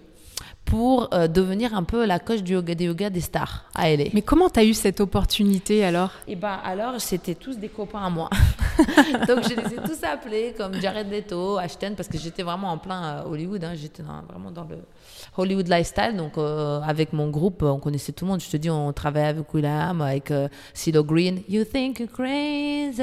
pour 0.65 1.13
euh, 1.13 1.27
devenir 1.27 1.75
un 1.75 1.83
peu 1.83 2.05
la 2.05 2.19
coach 2.19 2.41
du 2.41 2.53
yoga, 2.53 2.75
des 2.75 2.85
yoga 2.85 3.09
des 3.09 3.21
stars 3.21 3.65
à 3.75 3.89
LA. 3.89 4.05
Mais 4.13 4.21
comment 4.21 4.49
tu 4.49 4.59
as 4.59 4.63
eu 4.63 4.73
cette 4.73 4.99
opportunité 4.99 5.83
alors? 5.83 6.11
Eh 6.27 6.35
ben 6.35 6.59
alors, 6.63 6.99
c'était 6.99 7.35
tous 7.35 7.57
des 7.57 7.69
copains 7.69 8.03
à 8.03 8.09
moi. 8.09 8.29
Donc 9.27 9.43
je 9.43 9.55
les 9.55 9.73
ai 9.73 9.77
tous 9.77 10.03
appelés 10.03 10.53
comme 10.57 10.73
Jared 10.75 11.11
Leto, 11.11 11.57
Ashton, 11.57 11.93
parce 11.95 12.09
que 12.09 12.17
j'étais 12.17 12.43
vraiment 12.43 12.71
en 12.71 12.77
plein 12.77 13.03
euh, 13.03 13.29
Hollywood, 13.29 13.63
hein. 13.63 13.73
j'étais 13.75 14.03
vraiment 14.03 14.51
dans 14.51 14.63
le 14.63 14.77
Hollywood 15.37 15.67
lifestyle. 15.67 16.15
Donc 16.15 16.37
euh, 16.37 16.81
avec 16.81 17.13
mon 17.13 17.29
groupe, 17.29 17.63
on 17.63 17.79
connaissait 17.79 18.11
tout 18.11 18.25
le 18.25 18.31
monde. 18.31 18.41
Je 18.41 18.49
te 18.49 18.57
dis, 18.57 18.69
on 18.69 18.91
travaillait 18.93 19.29
avec 19.29 19.53
William, 19.53 20.01
avec 20.01 20.31
CeeLo 20.73 21.03
Green. 21.03 21.41
You 21.47 21.63
think 21.63 21.99
you're 21.99 22.11
crazy? 22.11 23.01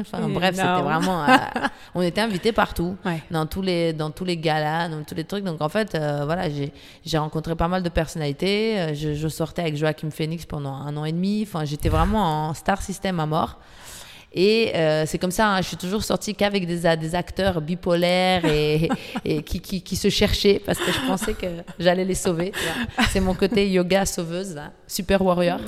Enfin 0.00 0.28
bref, 0.28 0.56
c'était 0.56 0.82
vraiment... 0.82 1.26
on 1.94 2.02
était 2.02 2.20
invités 2.20 2.52
partout, 2.52 2.96
dans, 3.30 3.46
tous 3.46 3.62
les, 3.62 3.92
dans 3.92 4.10
tous 4.10 4.24
les 4.24 4.36
galas, 4.36 4.88
dans 4.88 5.02
tous 5.04 5.14
les 5.14 5.24
trucs. 5.24 5.44
Donc 5.44 5.60
en 5.60 5.68
fait, 5.68 5.96
voilà, 6.24 6.48
j'ai 6.48 6.72
j'ai 7.04 7.18
rencontré 7.18 7.56
pas 7.56 7.68
mal 7.68 7.82
de 7.82 7.88
personnalités. 7.88 8.78
Euh, 8.78 8.94
je, 8.94 9.28
sortais 9.28 9.62
avec 9.62 9.76
Joachim 9.76 10.10
Phoenix 10.10 10.46
pendant 10.46 10.74
un 10.74 10.96
an 10.96 11.04
et 11.04 11.12
demi. 11.12 11.44
Enfin, 11.46 11.64
j'étais 11.64 11.88
vraiment 11.88 12.48
en 12.48 12.54
star 12.54 12.82
system 12.82 13.20
à 13.20 13.26
mort. 13.26 13.58
Et 14.32 14.72
euh, 14.76 15.04
c'est 15.06 15.18
comme 15.18 15.32
ça, 15.32 15.48
hein, 15.48 15.60
je 15.60 15.66
suis 15.66 15.76
toujours 15.76 16.04
sortie 16.04 16.34
qu'avec 16.34 16.66
des, 16.66 16.96
des 16.96 17.14
acteurs 17.14 17.60
bipolaires 17.60 18.44
et, 18.44 18.88
et 19.24 19.42
qui, 19.42 19.60
qui, 19.60 19.82
qui, 19.82 19.96
se 19.96 20.08
cherchaient 20.08 20.62
parce 20.64 20.78
que 20.78 20.92
je 20.92 21.00
pensais 21.06 21.34
que 21.34 21.46
j'allais 21.78 22.04
les 22.04 22.14
sauver. 22.14 22.52
C'est 23.10 23.20
mon 23.20 23.34
côté 23.34 23.68
yoga 23.68 24.06
sauveuse, 24.06 24.56
super 24.86 25.22
warrior. 25.22 25.58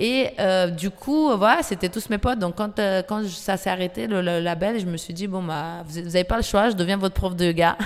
Et 0.00 0.30
euh, 0.38 0.68
du 0.68 0.90
coup, 0.90 1.36
voilà, 1.36 1.64
c'était 1.64 1.88
tous 1.88 2.08
mes 2.08 2.18
potes. 2.18 2.38
Donc, 2.38 2.54
quand, 2.54 2.78
euh, 2.78 3.02
quand 3.02 3.26
ça 3.26 3.56
s'est 3.56 3.68
arrêté, 3.68 4.06
le, 4.06 4.20
label, 4.20 4.78
je 4.78 4.86
me 4.86 4.96
suis 4.96 5.12
dit, 5.12 5.26
bon, 5.26 5.42
bah, 5.42 5.82
vous 5.84 6.00
n'avez 6.00 6.22
pas 6.22 6.36
le 6.36 6.44
choix, 6.44 6.70
je 6.70 6.76
deviens 6.76 6.96
votre 6.96 7.16
prof 7.16 7.34
de 7.34 7.46
yoga. 7.46 7.76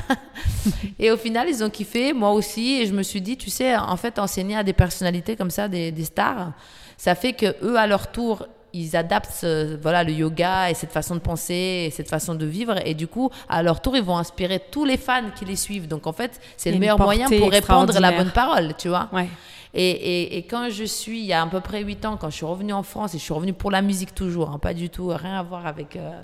et 0.98 1.10
au 1.10 1.16
final, 1.16 1.48
ils 1.48 1.64
ont 1.64 1.70
kiffé, 1.70 2.12
moi 2.12 2.32
aussi. 2.32 2.82
Et 2.82 2.86
je 2.86 2.92
me 2.92 3.02
suis 3.02 3.22
dit, 3.22 3.38
tu 3.38 3.48
sais, 3.48 3.74
en 3.74 3.96
fait, 3.96 4.18
enseigner 4.18 4.56
à 4.56 4.62
des 4.62 4.74
personnalités 4.74 5.36
comme 5.36 5.50
ça, 5.50 5.68
des, 5.68 5.90
des 5.90 6.04
stars, 6.04 6.52
ça 6.98 7.14
fait 7.14 7.32
que 7.32 7.56
eux, 7.62 7.78
à 7.78 7.86
leur 7.86 8.12
tour, 8.12 8.46
ils 8.72 8.96
adaptent 8.96 9.46
voilà 9.80 10.04
le 10.04 10.12
yoga 10.12 10.70
et 10.70 10.74
cette 10.74 10.92
façon 10.92 11.14
de 11.14 11.20
penser 11.20 11.84
et 11.86 11.90
cette 11.90 12.08
façon 12.08 12.34
de 12.34 12.46
vivre 12.46 12.76
et 12.86 12.94
du 12.94 13.06
coup 13.06 13.30
à 13.48 13.62
leur 13.62 13.80
tour 13.80 13.96
ils 13.96 14.02
vont 14.02 14.16
inspirer 14.16 14.60
tous 14.70 14.84
les 14.84 14.96
fans 14.96 15.30
qui 15.36 15.44
les 15.44 15.56
suivent 15.56 15.88
donc 15.88 16.06
en 16.06 16.12
fait 16.12 16.40
c'est 16.56 16.70
le 16.70 16.78
meilleur 16.78 16.98
moyen 16.98 17.28
pour 17.28 17.50
répandre 17.50 17.98
la 17.98 18.12
bonne 18.12 18.30
parole 18.30 18.74
tu 18.78 18.88
vois 18.88 19.08
ouais. 19.12 19.28
Et, 19.74 20.36
et, 20.36 20.42
quand 20.42 20.68
je 20.68 20.84
suis, 20.84 21.20
il 21.20 21.24
y 21.24 21.32
a 21.32 21.42
à 21.42 21.46
peu 21.46 21.60
près 21.60 21.82
8 21.82 22.04
ans, 22.04 22.16
quand 22.18 22.28
je 22.28 22.36
suis 22.36 22.44
revenue 22.44 22.74
en 22.74 22.82
France, 22.82 23.14
et 23.14 23.18
je 23.18 23.22
suis 23.22 23.32
revenue 23.32 23.54
pour 23.54 23.70
la 23.70 23.80
musique 23.80 24.14
toujours, 24.14 24.50
hein, 24.50 24.58
pas 24.58 24.74
du 24.74 24.90
tout, 24.90 25.08
rien 25.08 25.38
à 25.38 25.42
voir 25.42 25.66
avec, 25.66 25.96
euh, 25.96 26.20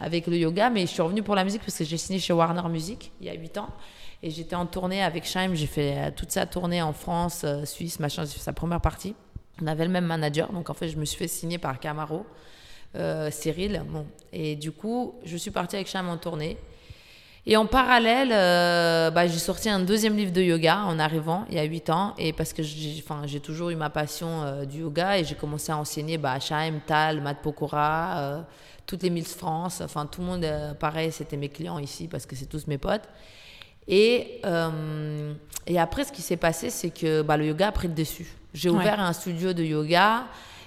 avec 0.00 0.26
le 0.26 0.36
yoga, 0.36 0.70
mais 0.70 0.82
je 0.82 0.86
suis 0.86 1.02
revenue 1.02 1.22
pour 1.22 1.36
la 1.36 1.44
musique 1.44 1.60
parce 1.60 1.78
que 1.78 1.84
j'ai 1.84 1.96
signé 1.96 2.18
chez 2.18 2.32
Warner 2.32 2.68
Music 2.68 3.12
il 3.20 3.28
y 3.28 3.30
a 3.30 3.34
8 3.34 3.58
ans. 3.58 3.68
Et 4.22 4.30
j'étais 4.30 4.56
en 4.56 4.66
tournée 4.66 5.02
avec 5.02 5.24
Shaim, 5.24 5.54
j'ai 5.54 5.66
fait 5.66 5.94
euh, 5.96 6.10
toute 6.14 6.32
sa 6.32 6.46
tournée 6.46 6.82
en 6.82 6.92
France, 6.92 7.42
euh, 7.44 7.64
Suisse, 7.64 8.00
machin, 8.00 8.24
j'ai 8.24 8.32
fait 8.32 8.40
sa 8.40 8.52
première 8.52 8.80
partie. 8.80 9.14
On 9.62 9.66
avait 9.66 9.84
le 9.84 9.90
même 9.90 10.06
manager, 10.06 10.52
donc 10.52 10.70
en 10.70 10.74
fait, 10.74 10.88
je 10.88 10.96
me 10.96 11.04
suis 11.04 11.18
fait 11.18 11.28
signer 11.28 11.58
par 11.58 11.78
Camaro, 11.80 12.26
Cyril. 13.30 13.82
Bon. 13.88 14.06
Et 14.32 14.56
du 14.56 14.72
coup, 14.72 15.14
je 15.24 15.36
suis 15.36 15.50
partie 15.50 15.76
avec 15.76 15.88
Shaim 15.88 16.08
en 16.08 16.16
tournée. 16.16 16.56
Et 17.46 17.56
en 17.56 17.66
parallèle, 17.66 18.30
euh, 18.32 19.10
bah, 19.10 19.26
j'ai 19.26 19.38
sorti 19.38 19.70
un 19.70 19.80
deuxième 19.80 20.16
livre 20.16 20.32
de 20.32 20.42
yoga 20.42 20.80
en 20.84 20.98
arrivant 20.98 21.46
il 21.48 21.56
y 21.56 21.58
a 21.58 21.64
8 21.64 21.90
ans. 21.90 22.14
Et 22.18 22.32
parce 22.32 22.52
que 22.52 22.62
j'ai 22.62 23.40
toujours 23.40 23.70
eu 23.70 23.76
ma 23.76 23.88
passion 23.88 24.42
euh, 24.42 24.64
du 24.64 24.80
yoga 24.80 25.18
et 25.18 25.24
j'ai 25.24 25.34
commencé 25.34 25.72
à 25.72 25.78
enseigner 25.78 26.18
bah, 26.18 26.38
Chaim, 26.38 26.80
Tal, 26.86 27.20
Matt 27.22 27.38
Pokora, 27.42 28.18
euh, 28.18 28.42
toutes 28.86 29.02
les 29.02 29.10
Miss 29.10 29.34
France. 29.34 29.80
Enfin, 29.80 30.06
tout 30.06 30.20
le 30.20 30.26
monde, 30.26 30.46
pareil, 30.78 31.12
c'était 31.12 31.38
mes 31.38 31.48
clients 31.48 31.78
ici 31.78 32.08
parce 32.08 32.26
que 32.26 32.36
c'est 32.36 32.46
tous 32.46 32.66
mes 32.66 32.78
potes. 32.78 33.08
Et, 33.88 34.42
et 35.66 35.78
après, 35.80 36.04
ce 36.04 36.12
qui 36.12 36.22
s'est 36.22 36.36
passé, 36.36 36.70
c'est 36.70 36.90
que 36.90 37.22
bah, 37.22 37.36
le 37.36 37.46
yoga 37.46 37.68
a 37.68 37.72
pris 37.72 37.88
le 37.88 37.94
dessus. 37.94 38.36
J'ai 38.54 38.70
ouvert 38.70 39.00
un 39.00 39.12
studio 39.12 39.52
de 39.52 39.62
yoga. 39.62 40.24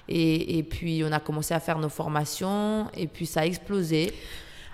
Et, 0.10 0.58
et, 0.58 0.64
puis 0.64 1.02
on 1.08 1.12
a 1.14 1.20
commencé 1.22 1.54
à 1.54 1.62
faire 1.62 1.80
nos 1.80 1.88
formations 1.88 2.88
et 2.94 3.08
puis 3.08 3.26
ça 3.26 3.42
a 3.42 3.46
explosé. 3.46 4.14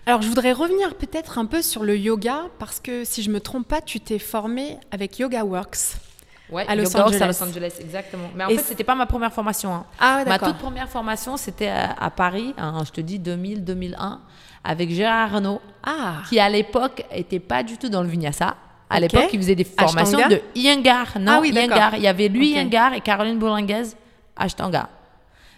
Alors, 0.08 0.24
je 0.24 0.28
voudrais 0.28 0.54
revenir 0.54 0.96
peut-être 0.96 1.38
un 1.38 1.46
peu 1.46 1.62
sur 1.62 1.84
le 1.84 1.96
yoga, 1.96 2.46
parce 2.58 2.80
que 2.80 3.04
si 3.04 3.22
je 3.22 3.30
me 3.30 3.40
trompe 3.40 3.68
pas, 3.68 3.80
tu 3.80 4.00
t'es 4.00 4.18
formé 4.18 4.78
avec 4.90 5.20
Yoga 5.20 5.44
Works. 5.44 5.78
Ouais, 6.50 6.66
à 6.68 6.76
Los 6.76 6.86
Yoga 6.86 6.98
Works 7.02 7.14
Angeles. 7.14 7.22
à 7.24 7.28
Los 7.28 7.44
Angeles, 7.44 7.74
exactement. 7.80 8.30
Mais 8.36 8.44
en 8.46 8.50
Et 8.50 8.58
fait, 8.58 8.64
c'était 8.64 8.84
pas 8.84 8.96
ma 8.96 9.06
première 9.06 9.32
formation. 9.32 9.72
hein. 9.72 9.86
Ah 10.00 10.24
Ma 10.26 10.40
toute 10.40 10.58
première 10.58 10.90
formation, 10.90 11.38
c'était 11.38 11.68
à, 11.68 11.92
à 11.92 12.10
Paris, 12.10 12.56
hein, 12.58 12.82
je 12.84 12.92
te 12.92 13.02
dis 13.02 13.20
2000-2001, 13.20 14.18
avec 14.64 14.90
Gérard 14.90 15.36
Arnaud, 15.36 15.62
Ah, 15.84 16.24
qui 16.28 16.40
à 16.40 16.50
l'époque 16.50 17.06
était 17.12 17.40
pas 17.40 17.62
du 17.62 17.78
tout 17.78 17.90
dans 17.90 18.02
le 18.02 18.10
vinyasa. 18.10 18.56
À 18.90 19.00
l'époque, 19.00 19.30
il 19.34 19.40
faisait 19.40 19.56
des 19.56 19.64
formations 19.64 20.18
Ashtanga 20.18 20.36
de 20.36 20.42
Iyengar. 20.56 21.18
Non, 21.20 21.34
Ah 21.36 21.40
oui. 21.42 21.52
Iyengar. 21.52 21.96
Il 21.96 22.02
y 22.02 22.08
avait 22.08 22.28
lui, 22.28 22.50
Ok. 22.50 22.56
Iyengar, 22.56 22.94
et 22.94 23.02
Caroline 23.02 23.38
Bourlinguez, 23.38 23.84
Ashtanga. 24.36 24.90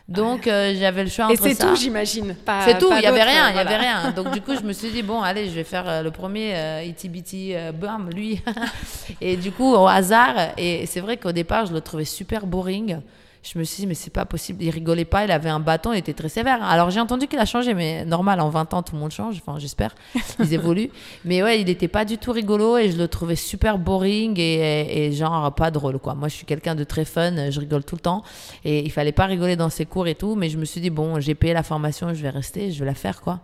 Donc, 0.07 0.45
euh, 0.47 0.73
j'avais 0.77 1.03
le 1.03 1.09
choix 1.09 1.25
et 1.29 1.33
entre 1.33 1.43
c'est 1.43 1.53
ça. 1.53 1.67
tout, 1.67 1.75
j'imagine. 1.77 2.35
C'est 2.65 2.77
tout, 2.77 2.89
il 2.97 3.01
y 3.01 3.05
avait 3.05 3.23
rien, 3.23 3.49
il 3.51 3.55
y 3.55 3.59
avait 3.59 3.77
rien. 3.77 4.11
Donc 4.11 4.31
du 4.31 4.41
coup, 4.45 4.53
je 4.55 4.61
me 4.63 4.73
suis 4.73 4.89
dit 4.89 5.03
bon, 5.03 5.21
allez, 5.21 5.45
je 5.47 5.51
vais 5.55 5.63
faire 5.63 5.87
euh, 5.87 6.01
le 6.01 6.11
premier 6.11 6.53
euh, 6.55 6.83
Iti 6.83 7.07
Biti 7.07 7.53
euh, 7.55 7.71
bam, 7.71 8.09
lui. 8.09 8.41
et 9.21 9.37
du 9.37 9.51
coup, 9.53 9.73
au 9.73 9.87
hasard, 9.87 10.35
et 10.57 10.85
c'est 10.85 10.99
vrai 10.99 11.15
qu'au 11.15 11.31
départ, 11.31 11.67
je 11.67 11.73
le 11.73 11.79
trouvais 11.79 12.03
super 12.03 12.45
boring. 12.45 12.97
Je 13.43 13.57
me 13.57 13.63
suis 13.63 13.81
dit 13.81 13.87
mais 13.87 13.95
c'est 13.95 14.11
pas 14.13 14.25
possible, 14.25 14.63
il 14.63 14.69
rigolait 14.69 15.03
pas, 15.03 15.25
il 15.25 15.31
avait 15.31 15.49
un 15.49 15.59
bâton, 15.59 15.93
il 15.93 15.97
était 15.97 16.13
très 16.13 16.29
sévère. 16.29 16.63
Alors 16.63 16.91
j'ai 16.91 16.99
entendu 16.99 17.27
qu'il 17.27 17.39
a 17.39 17.45
changé, 17.45 17.73
mais 17.73 18.05
normal, 18.05 18.39
en 18.39 18.49
20 18.49 18.73
ans 18.75 18.83
tout 18.83 18.93
le 18.93 19.01
monde 19.01 19.11
change, 19.11 19.41
enfin 19.45 19.57
j'espère, 19.57 19.95
ils 20.39 20.53
évoluent. 20.53 20.91
Mais 21.25 21.41
ouais, 21.41 21.59
il 21.59 21.67
était 21.67 21.87
pas 21.87 22.05
du 22.05 22.19
tout 22.19 22.31
rigolo 22.31 22.77
et 22.77 22.91
je 22.91 22.97
le 22.97 23.07
trouvais 23.07 23.35
super 23.35 23.79
boring 23.79 24.39
et, 24.39 25.07
et 25.07 25.11
genre 25.11 25.53
pas 25.55 25.71
drôle 25.71 25.97
quoi. 25.97 26.13
Moi 26.13 26.27
je 26.27 26.35
suis 26.35 26.45
quelqu'un 26.45 26.75
de 26.75 26.83
très 26.83 27.05
fun, 27.05 27.49
je 27.49 27.59
rigole 27.59 27.83
tout 27.83 27.95
le 27.95 28.01
temps 28.01 28.23
et 28.63 28.79
il 28.85 28.91
fallait 28.91 29.11
pas 29.11 29.25
rigoler 29.25 29.55
dans 29.55 29.69
ses 29.69 29.85
cours 29.85 30.07
et 30.07 30.15
tout, 30.15 30.35
mais 30.35 30.49
je 30.49 30.57
me 30.59 30.65
suis 30.65 30.79
dit 30.79 30.91
bon, 30.91 31.19
j'ai 31.19 31.33
payé 31.33 31.53
la 31.53 31.63
formation, 31.63 32.13
je 32.13 32.21
vais 32.21 32.29
rester, 32.29 32.71
je 32.71 32.79
vais 32.79 32.85
la 32.85 32.95
faire 32.95 33.21
quoi. 33.21 33.39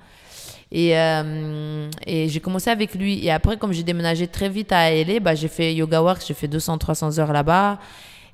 Et, 0.72 0.98
euh, 0.98 1.90
et 2.06 2.28
j'ai 2.30 2.40
commencé 2.40 2.70
avec 2.70 2.94
lui. 2.94 3.26
Et 3.26 3.32
après, 3.32 3.58
comme 3.58 3.72
j'ai 3.72 3.84
déménagé 3.84 4.28
très 4.28 4.50
vite 4.50 4.72
à 4.72 4.92
LA, 4.92 5.20
bah, 5.20 5.36
j'ai 5.36 5.48
fait 5.48 5.74
Yoga 5.74 6.02
Works, 6.02 6.24
j'ai 6.28 6.34
fait 6.34 6.48
200-300 6.48 7.20
heures 7.20 7.34
là-bas. 7.34 7.80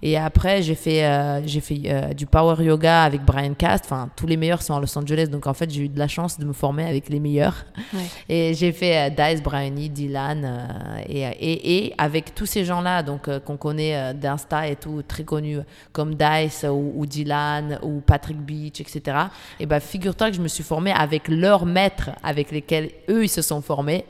Et 0.05 0.17
après, 0.17 0.61
j'ai 0.61 0.75
fait, 0.75 1.05
euh, 1.05 1.41
j'ai 1.45 1.61
fait 1.61 1.81
euh, 1.85 2.13
du 2.13 2.25
power 2.25 2.61
yoga 2.61 3.03
avec 3.03 3.23
Brian 3.23 3.53
Cast. 3.53 3.85
Enfin, 3.85 4.09
tous 4.17 4.27
les 4.27 4.35
meilleurs 4.35 4.61
sont 4.61 4.75
à 4.75 4.81
Los 4.81 4.97
Angeles. 4.97 5.27
Donc, 5.27 5.47
en 5.47 5.53
fait, 5.53 5.71
j'ai 5.71 5.83
eu 5.83 5.87
de 5.87 5.97
la 5.97 6.09
chance 6.09 6.37
de 6.37 6.43
me 6.43 6.51
former 6.51 6.83
avec 6.83 7.07
les 7.07 7.21
meilleurs. 7.21 7.63
Ouais. 7.93 8.01
Et 8.27 8.53
j'ai 8.53 8.73
fait 8.73 8.97
euh, 8.97 9.09
Dice, 9.09 9.41
Bryony, 9.41 9.89
Dylan. 9.89 10.67
et, 11.07 11.21
et, 11.21 11.85
et 11.85 11.93
avec 11.97 12.35
tous 12.35 12.45
ces 12.45 12.65
gens-là 12.65 13.01
donc 13.01 13.29
qu'on 13.45 13.55
connaît 13.55 14.13
d'Insta 14.13 14.67
et 14.67 14.75
tout, 14.75 15.03
très 15.07 15.23
connus, 15.23 15.59
comme 15.93 16.15
Dice 16.15 16.65
ou, 16.69 16.91
ou 16.97 17.05
Dylan 17.05 17.79
ou 17.81 18.01
Patrick 18.01 18.39
Beach, 18.39 18.81
etc. 18.81 19.17
Et 19.61 19.65
ben 19.65 19.79
figure-toi 19.79 20.31
que 20.31 20.35
je 20.35 20.41
me 20.41 20.49
suis 20.49 20.63
formée 20.63 20.91
avec 20.91 21.29
leurs 21.29 21.65
maîtres 21.65 22.09
avec 22.23 22.51
lesquels 22.51 22.89
eux, 23.09 23.23
ils 23.23 23.29
se 23.29 23.41
sont 23.41 23.61
formés. 23.61 24.03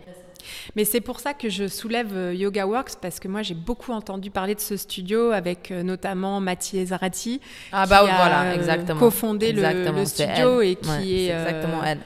Mais 0.76 0.86
c'est 0.86 1.02
pour 1.02 1.20
ça 1.20 1.34
que 1.34 1.50
je 1.50 1.68
soulève 1.68 2.16
euh, 2.16 2.34
Yoga 2.34 2.66
Works 2.66 2.96
parce 3.02 3.20
que 3.20 3.28
moi 3.28 3.42
j'ai 3.42 3.54
beaucoup 3.54 3.92
entendu 3.92 4.32
parler 4.32 4.56
de 4.56 4.60
ce 4.60 4.78
studio 4.78 5.32
avec 5.32 5.72
euh, 5.72 5.84
notamment 5.84 6.40
Mathieu 6.40 6.86
Zarati 6.86 7.42
Ah 7.72 7.84
qui 7.84 7.90
bah 7.90 8.00
a, 8.00 8.04
voilà, 8.04 8.42
euh, 8.44 8.56
exactement. 8.56 9.00
cofondé 9.00 9.52
le- 9.52 9.60
Exactement, 9.64 10.00
le, 10.00 10.06
c'est 10.06 10.24
studio 10.28 10.62
elle. 10.62 10.68
et 10.70 10.76
qui 10.76 10.90
Ouais, 10.90 11.08
est 11.08 11.28
c'est 11.28 11.34
exactement 11.42 11.84
elle. 11.84 12.00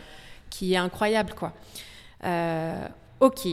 qui 0.50 0.74
est 0.74 0.78
incroyable 0.78 1.34
quoi. 1.34 1.54
Ok, 3.20 3.48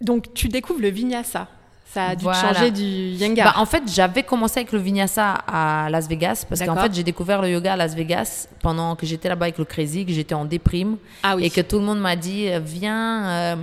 donc 0.00 0.32
tu 0.34 0.48
découvres 0.48 0.80
le 0.80 0.88
Vinyasa. 0.88 1.48
Ça 1.92 2.06
a 2.06 2.16
dû 2.16 2.24
Voilà. 2.24 2.54
changer 2.54 2.70
du 2.70 2.82
Yengar. 2.82 3.52
Bah, 3.52 3.60
en 3.60 3.66
fait, 3.66 3.82
j'avais 3.86 4.22
commencé 4.22 4.60
avec 4.60 4.72
le 4.72 4.78
vinyasa 4.78 5.32
à 5.46 5.88
Las 5.90 6.08
Vegas 6.08 6.46
parce 6.48 6.62
qu'en 6.62 6.76
fait, 6.76 6.94
j'ai 6.94 7.02
découvert 7.02 7.42
le 7.42 7.50
yoga 7.50 7.74
à 7.74 7.76
Las 7.76 7.94
Vegas 7.94 8.48
pendant 8.62 8.96
que 8.96 9.04
j'étais 9.04 9.28
là-bas 9.28 9.44
avec 9.46 9.58
le 9.58 9.64
Crazy, 9.66 10.06
que 10.06 10.12
j'étais 10.12 10.34
en 10.34 10.46
déprime 10.46 10.96
ah 11.22 11.36
oui. 11.36 11.44
et 11.44 11.50
que 11.50 11.60
tout 11.60 11.78
le 11.78 11.84
monde 11.84 12.00
m'a 12.00 12.16
dit 12.16 12.48
euh, 12.48 12.60
viens, 12.64 13.26
euh, 13.26 13.56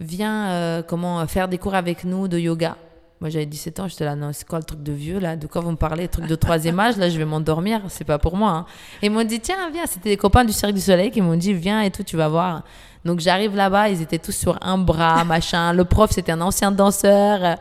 viens, 0.00 0.46
euh, 0.50 0.82
comment 0.82 1.24
faire 1.26 1.46
des 1.48 1.58
cours 1.58 1.74
avec 1.74 2.04
nous 2.04 2.26
de 2.28 2.38
yoga. 2.38 2.76
Moi, 3.20 3.30
j'avais 3.30 3.46
17 3.46 3.78
ans, 3.78 3.86
j'étais 3.86 4.04
là, 4.04 4.16
non, 4.16 4.30
c'est 4.32 4.44
quoi 4.48 4.58
le 4.58 4.64
truc 4.64 4.82
de 4.82 4.90
vieux 4.90 5.20
là? 5.20 5.36
De 5.36 5.46
quoi 5.46 5.60
vous 5.60 5.70
me 5.70 5.76
parlez? 5.76 6.08
Truc 6.08 6.26
de 6.26 6.34
troisième 6.34 6.80
âge, 6.80 6.96
là, 6.96 7.08
je 7.08 7.16
vais 7.16 7.24
m'endormir, 7.24 7.80
c'est 7.88 8.02
pas 8.02 8.18
pour 8.18 8.36
moi. 8.36 8.50
hein. 8.50 8.66
Et 9.00 9.06
ils 9.06 9.12
m'ont 9.12 9.22
dit, 9.22 9.38
tiens, 9.38 9.70
viens, 9.72 9.86
c'était 9.86 10.08
des 10.08 10.16
copains 10.16 10.44
du 10.44 10.52
Cirque 10.52 10.72
du 10.72 10.80
Soleil 10.80 11.12
qui 11.12 11.20
m'ont 11.20 11.36
dit, 11.36 11.54
viens 11.54 11.82
et 11.82 11.92
tout, 11.92 12.02
tu 12.02 12.16
vas 12.16 12.26
voir. 12.26 12.64
Donc, 13.04 13.20
j'arrive 13.20 13.56
là-bas, 13.56 13.88
ils 13.88 14.00
étaient 14.02 14.18
tous 14.18 14.32
sur 14.36 14.58
un 14.62 14.78
bras, 14.78 15.24
machin. 15.26 15.72
Le 15.72 15.84
prof, 15.84 16.10
c'était 16.12 16.32
un 16.32 16.40
ancien 16.40 16.70
danseur. 16.70 17.44
euh, 17.44 17.54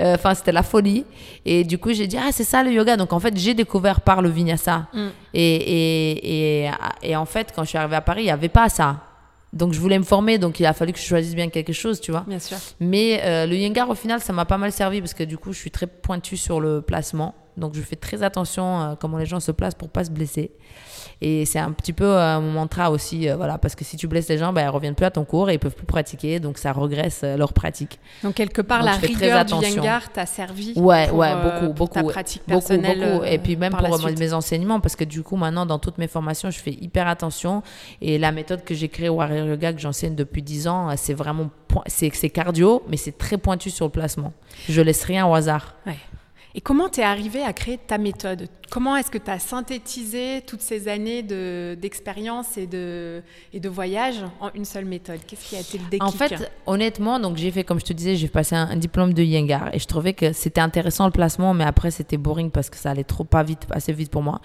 euh, 0.00 0.14
Enfin, 0.14 0.34
c'était 0.34 0.52
la 0.52 0.62
folie. 0.62 1.04
Et 1.44 1.64
du 1.64 1.78
coup, 1.78 1.92
j'ai 1.92 2.06
dit, 2.06 2.16
ah, 2.18 2.30
c'est 2.32 2.44
ça 2.44 2.62
le 2.62 2.72
yoga. 2.72 2.96
Donc, 2.96 3.12
en 3.12 3.20
fait, 3.20 3.36
j'ai 3.36 3.54
découvert 3.54 4.00
par 4.00 4.22
le 4.22 4.28
vinyasa. 4.28 4.86
Mm. 4.92 5.06
Et, 5.34 5.54
et, 5.56 6.64
et, 6.66 6.70
et 7.02 7.16
en 7.16 7.24
fait, 7.26 7.52
quand 7.54 7.64
je 7.64 7.68
suis 7.70 7.78
arrivée 7.78 7.96
à 7.96 8.00
Paris, 8.00 8.22
il 8.22 8.26
n'y 8.26 8.30
avait 8.30 8.48
pas 8.48 8.68
ça. 8.68 9.00
Donc, 9.52 9.72
je 9.72 9.80
voulais 9.80 9.98
me 9.98 10.04
former. 10.04 10.38
Donc, 10.38 10.60
il 10.60 10.66
a 10.66 10.72
fallu 10.72 10.92
que 10.92 10.98
je 10.98 11.04
choisisse 11.04 11.34
bien 11.34 11.48
quelque 11.48 11.72
chose, 11.72 12.00
tu 12.00 12.10
vois. 12.10 12.24
Bien 12.26 12.38
sûr. 12.38 12.56
Mais 12.80 13.20
euh, 13.24 13.46
le 13.46 13.54
Yengar, 13.56 13.88
au 13.88 13.94
final, 13.94 14.20
ça 14.20 14.32
m'a 14.32 14.44
pas 14.44 14.58
mal 14.58 14.72
servi 14.72 15.00
parce 15.00 15.14
que 15.14 15.24
du 15.24 15.38
coup, 15.38 15.52
je 15.52 15.58
suis 15.58 15.70
très 15.70 15.86
pointue 15.86 16.36
sur 16.36 16.60
le 16.60 16.82
placement. 16.82 17.34
Donc, 17.56 17.74
je 17.74 17.80
fais 17.80 17.96
très 17.96 18.22
attention 18.22 18.78
à 18.80 18.96
comment 19.00 19.16
les 19.16 19.24
gens 19.26 19.40
se 19.40 19.52
placent 19.52 19.74
pour 19.74 19.88
pas 19.88 20.04
se 20.04 20.10
blesser. 20.10 20.50
Et 21.22 21.46
c'est 21.46 21.58
un 21.58 21.72
petit 21.72 21.94
peu 21.94 22.04
euh, 22.04 22.40
mon 22.40 22.52
mantra 22.52 22.90
aussi, 22.90 23.28
euh, 23.28 23.36
voilà, 23.36 23.56
parce 23.56 23.74
que 23.74 23.84
si 23.84 23.96
tu 23.96 24.06
blesses 24.06 24.28
les 24.28 24.36
gens, 24.36 24.52
ben, 24.52 24.62
ils 24.62 24.68
reviennent 24.68 24.94
plus 24.94 25.06
à 25.06 25.10
ton 25.10 25.24
cours 25.24 25.48
et 25.48 25.54
ils 25.54 25.58
peuvent 25.58 25.74
plus 25.74 25.86
pratiquer, 25.86 26.40
donc 26.40 26.58
ça 26.58 26.72
regresse 26.72 27.22
euh, 27.24 27.38
leur 27.38 27.54
pratique. 27.54 27.98
Donc 28.22 28.34
quelque 28.34 28.60
part, 28.60 28.80
Donc, 28.80 28.88
la 28.88 28.96
rigueur 28.96 29.44
du. 29.46 29.54
Yengar 29.54 30.12
t'a 30.12 30.26
servi. 30.26 30.74
Ouais, 30.76 31.08
pour, 31.08 31.18
ouais, 31.18 31.30
euh, 31.30 31.42
beaucoup, 31.42 31.74
pour 31.74 31.86
beaucoup, 31.86 31.94
ta 31.94 32.02
pratique 32.02 32.42
personnelle. 32.44 33.00
beaucoup. 33.00 33.24
Et 33.24 33.38
puis 33.38 33.56
même 33.56 33.72
pour 33.72 34.10
mes 34.18 34.32
enseignements, 34.34 34.80
parce 34.80 34.94
que 34.94 35.04
du 35.04 35.22
coup, 35.22 35.36
maintenant, 35.36 35.64
dans 35.64 35.78
toutes 35.78 35.96
mes 35.96 36.06
formations, 36.06 36.50
je 36.50 36.58
fais 36.58 36.72
hyper 36.72 37.08
attention. 37.08 37.62
Et 38.02 38.18
la 38.18 38.30
méthode 38.30 38.62
que 38.62 38.74
j'ai 38.74 38.88
créée 38.88 39.08
au 39.08 39.14
Warrior 39.14 39.46
Yoga, 39.46 39.72
que 39.72 39.80
j'enseigne 39.80 40.14
depuis 40.14 40.42
10 40.42 40.68
ans, 40.68 40.90
c'est 40.96 41.14
vraiment, 41.14 41.48
c'est 41.86 42.14
c'est 42.14 42.30
cardio, 42.30 42.82
mais 42.88 42.98
c'est 42.98 43.16
très 43.16 43.38
pointu 43.38 43.70
sur 43.70 43.86
le 43.86 43.90
placement. 43.90 44.34
Je 44.68 44.82
laisse 44.82 45.02
rien 45.04 45.26
au 45.26 45.34
hasard. 45.34 45.76
Ouais. 45.86 45.96
Et 46.56 46.62
comment 46.62 46.88
tu 46.88 47.00
es 47.00 47.04
arrivé 47.04 47.42
à 47.42 47.52
créer 47.52 47.76
ta 47.78 47.98
méthode? 47.98 48.48
Comment 48.70 48.96
est-ce 48.96 49.10
que 49.10 49.18
tu 49.18 49.30
as 49.30 49.38
synthétisé 49.38 50.42
toutes 50.46 50.60
ces 50.62 50.88
années 50.88 51.22
de- 51.22 51.76
d'expérience 51.80 52.56
et, 52.56 52.66
de, 52.66 53.22
et 53.52 53.60
de 53.60 53.68
voyage 53.68 54.16
en 54.40 54.50
une 54.54 54.64
seule 54.64 54.84
méthode? 54.84 55.18
Qu'est-ce 55.26 55.48
qui 55.48 55.56
a 55.56 55.60
été 55.60 55.78
le 55.78 55.84
déclic? 55.84 56.02
En 56.02 56.10
fait, 56.10 56.50
honnêtement, 56.66 57.18
donc 57.20 57.36
j'ai 57.36 57.50
fait, 57.50 57.64
comme 57.64 57.80
je 57.80 57.84
te 57.84 57.92
disais, 57.92 58.16
j'ai 58.16 58.28
passé 58.28 58.54
un, 58.56 58.68
un 58.70 58.76
diplôme 58.76 59.12
de 59.14 59.22
Yengar 59.22 59.70
et 59.74 59.78
je 59.78 59.86
trouvais 59.86 60.12
que 60.12 60.32
c'était 60.32 60.60
intéressant 60.60 61.06
le 61.06 61.12
placement, 61.12 61.54
mais 61.54 61.64
après 61.64 61.90
c'était 61.90 62.16
boring 62.16 62.50
parce 62.50 62.70
que 62.70 62.76
ça 62.76 62.90
allait 62.90 63.04
trop 63.04 63.24
pas 63.24 63.42
vite, 63.42 63.62
assez 63.70 63.92
vite 63.92 64.10
pour 64.10 64.22
moi. 64.22 64.40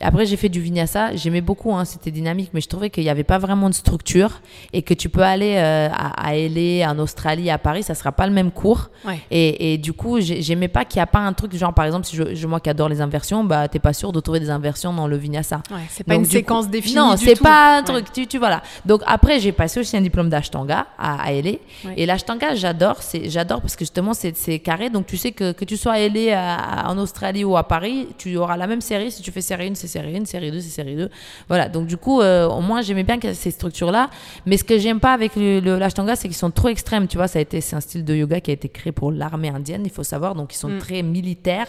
Et 0.00 0.04
après, 0.04 0.26
j'ai 0.26 0.36
fait 0.36 0.48
du 0.48 0.60
Vinyasa, 0.60 1.16
j'aimais 1.16 1.40
beaucoup, 1.40 1.74
hein, 1.74 1.84
c'était 1.84 2.10
dynamique, 2.10 2.50
mais 2.52 2.60
je 2.60 2.68
trouvais 2.68 2.90
qu'il 2.90 3.04
n'y 3.04 3.10
avait 3.10 3.24
pas 3.24 3.38
vraiment 3.38 3.68
de 3.68 3.74
structure 3.74 4.40
et 4.72 4.82
que 4.82 4.94
tu 4.94 5.08
peux 5.08 5.22
aller 5.22 5.54
euh, 5.56 5.88
à, 5.92 6.28
à 6.28 6.34
LA, 6.36 6.90
en 6.90 6.98
Australie, 6.98 7.50
à 7.50 7.58
Paris, 7.58 7.82
ça 7.82 7.94
sera 7.94 8.12
pas 8.12 8.26
le 8.26 8.32
même 8.32 8.50
cours. 8.50 8.90
Ouais. 9.06 9.18
Et, 9.30 9.74
et 9.74 9.78
du 9.78 9.92
coup, 9.92 10.20
j'ai- 10.20 10.42
j'aimais 10.42 10.68
pas 10.68 10.84
qu'il 10.84 10.98
n'y 10.98 11.02
a 11.02 11.06
pas 11.06 11.20
un 11.20 11.32
truc, 11.32 11.54
genre 11.56 11.72
par 11.74 11.84
exemple, 11.84 12.06
si 12.06 12.16
je, 12.16 12.34
je- 12.34 12.46
moi 12.46 12.60
qui 12.60 12.68
adore 12.70 12.88
les 12.88 13.00
inversions, 13.00 13.42
bah 13.44 13.53
t'es 13.68 13.78
pas 13.78 13.92
sûr 13.92 14.12
de 14.12 14.20
trouver 14.20 14.40
des 14.40 14.50
inversions 14.50 14.92
dans 14.92 15.06
le 15.06 15.16
Vinyasa. 15.16 15.62
Ouais, 15.70 15.76
c'est 15.88 16.04
pas 16.04 16.14
Donc, 16.14 16.24
une 16.24 16.30
séquence 16.30 16.66
coup- 16.66 16.70
définie. 16.72 16.96
Non, 16.96 17.16
c'est 17.16 17.40
pas 17.40 17.78
un 17.78 17.80
Ouais. 17.80 17.84
truc. 17.84 18.12
Tu, 18.12 18.26
tu 18.26 18.38
voilà. 18.38 18.62
Donc 18.84 19.02
après, 19.06 19.40
j'ai 19.40 19.52
passé 19.52 19.80
aussi 19.80 19.96
un 19.96 20.00
diplôme 20.00 20.28
d'ashtanga 20.28 20.86
à, 20.98 21.22
à 21.22 21.32
LA. 21.32 21.50
Ouais. 21.84 21.94
Et 21.96 22.06
l'ashtanga, 22.06 22.54
j'adore. 22.54 23.02
C'est, 23.02 23.28
j'adore 23.30 23.60
parce 23.60 23.76
que 23.76 23.84
justement, 23.84 24.12
c'est, 24.14 24.32
carré. 24.58 24.90
Donc 24.90 25.06
tu 25.06 25.16
sais 25.16 25.32
que 25.32 25.52
que 25.52 25.64
tu 25.64 25.76
sois 25.76 25.92
à 25.94 25.98
LA, 26.00 26.32
à- 26.38 26.86
à- 26.86 26.90
en 26.90 26.98
Australie 26.98 27.44
ou 27.44 27.56
à 27.56 27.66
Paris, 27.66 28.08
tu 28.18 28.36
auras 28.36 28.56
la 28.56 28.66
même 28.66 28.80
série. 28.80 29.10
Si 29.10 29.22
tu 29.22 29.30
fais 29.30 29.40
série 29.40 29.68
1, 29.68 29.74
c'est 29.74 29.88
série 29.88 30.16
1, 30.16 30.24
série 30.24 30.50
2, 30.50 30.60
c'est 30.60 30.68
série 30.70 30.96
2. 30.96 31.10
Voilà. 31.48 31.68
Donc 31.68 31.86
du 31.86 31.96
coup, 31.96 32.20
euh, 32.20 32.48
au 32.48 32.60
moins, 32.60 32.82
j'aimais 32.82 33.04
bien 33.04 33.18
ces 33.32 33.50
structures-là. 33.50 34.10
Mais 34.46 34.56
ce 34.56 34.64
que 34.64 34.78
j'aime 34.78 35.00
pas 35.00 35.12
avec 35.12 35.36
le, 35.36 35.60
le- 35.60 35.78
l'ashtanga, 35.78 36.16
c'est 36.16 36.28
qu'ils 36.28 36.36
sont 36.36 36.50
trop 36.50 36.68
extrêmes. 36.68 37.06
Tu 37.08 37.16
vois, 37.16 37.28
ça 37.28 37.38
a 37.38 37.42
été, 37.42 37.60
c'est 37.60 37.76
un 37.76 37.80
style 37.80 38.04
de 38.04 38.14
yoga 38.14 38.40
qui 38.40 38.50
a 38.50 38.54
été 38.54 38.68
créé 38.68 38.92
pour 38.92 39.12
l'armée 39.12 39.48
indienne, 39.50 39.82
il 39.84 39.90
faut 39.90 40.02
savoir. 40.04 40.34
Donc 40.34 40.54
ils 40.54 40.58
sont 40.58 40.68
Mm. 40.68 40.78
très 40.78 41.02
militaires. 41.02 41.66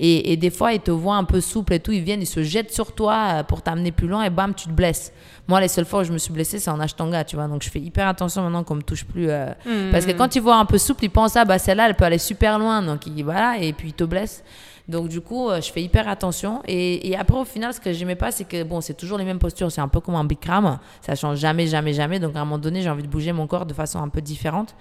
Et, 0.00 0.32
et 0.32 0.36
des 0.36 0.50
fois, 0.50 0.72
ils 0.72 0.80
te 0.80 0.90
voient 0.90 1.16
un 1.22 1.24
peu 1.24 1.40
souple 1.40 1.72
et 1.74 1.80
tout. 1.80 1.92
Ils 1.92 2.02
viennent, 2.02 2.20
ils 2.22 2.26
se 2.26 2.42
jettent 2.42 2.72
sur 2.72 2.92
toi 2.94 3.14
euh, 3.32 3.42
pour 3.42 3.62
t'amener 3.62 3.92
plus 3.92 4.08
loin 4.08 4.22
et 4.24 4.30
bam, 4.30 4.54
tu 4.54 4.66
te 4.66 4.72
blesses. 4.72 5.12
Moi, 5.48 5.60
les 5.60 5.68
seules 5.68 5.84
fois 5.86 6.00
où 6.00 6.04
je 6.04 6.12
me 6.12 6.18
suis 6.18 6.32
blessée, 6.32 6.58
c'est 6.58 6.70
en 6.70 6.78
ashtanga, 6.80 7.24
tu 7.24 7.36
vois. 7.36 7.48
Donc 7.48 7.62
je 7.62 7.70
fais 7.70 7.80
hyper 7.80 8.06
attention 8.06 8.42
maintenant 8.42 8.62
qu'on 8.64 8.76
me 8.76 8.82
touche 8.82 9.04
plus. 9.04 9.28
euh, 9.30 9.46
Hmm. 9.64 9.90
Parce 9.90 10.06
que 10.06 10.12
quand 10.12 10.34
ils 10.36 10.42
voient 10.42 10.56
un 10.58 10.64
peu 10.66 10.78
souple, 10.78 11.04
ils 11.04 11.10
pensent, 11.10 11.36
ah 11.36 11.44
bah 11.44 11.58
celle-là, 11.58 11.88
elle 11.88 11.94
peut 11.96 12.04
aller 12.04 12.18
super 12.18 12.58
loin. 12.58 12.82
Donc 12.82 13.06
ils- 13.06 13.22
voilà, 13.24 13.58
et 13.58 13.72
puis 13.72 13.88
ils 13.88 13.94
te 13.94 14.04
blessent. 14.04 14.44
Donc 14.88 15.08
du 15.08 15.20
coup, 15.20 15.48
euh, 15.48 15.60
je 15.60 15.70
fais 15.72 15.80
hyper 15.82 16.08
attention. 16.08 16.60
Et, 16.66 17.08
et 17.10 17.16
après, 17.16 17.38
au 17.38 17.44
final, 17.44 17.72
ce 17.72 17.80
que 17.80 17.92
j'aimais 17.92 18.16
pas, 18.16 18.30
c'est 18.32 18.44
que 18.44 18.62
bon, 18.64 18.80
c'est 18.80 18.94
toujours 18.94 19.16
les 19.18 19.24
mêmes 19.24 19.38
postures. 19.38 19.70
C'est 19.70 19.80
un 19.80 19.88
peu 19.88 20.00
comme 20.00 20.16
un 20.16 20.24
Bikram. 20.24 20.78
Ça 21.00 21.14
change 21.14 21.38
jamais, 21.38 21.66
jamais, 21.68 21.92
jamais. 21.92 22.18
Donc 22.18 22.34
à 22.36 22.40
un 22.40 22.44
moment 22.44 22.58
donné, 22.58 22.82
j'ai 22.82 22.90
envie 22.90 23.02
de 23.04 23.08
bouger 23.08 23.32
mon 23.32 23.46
corps 23.46 23.64
de 23.66 23.74
façon 23.74 24.00
un 24.02 24.08
peu 24.08 24.20
différente. 24.20 24.74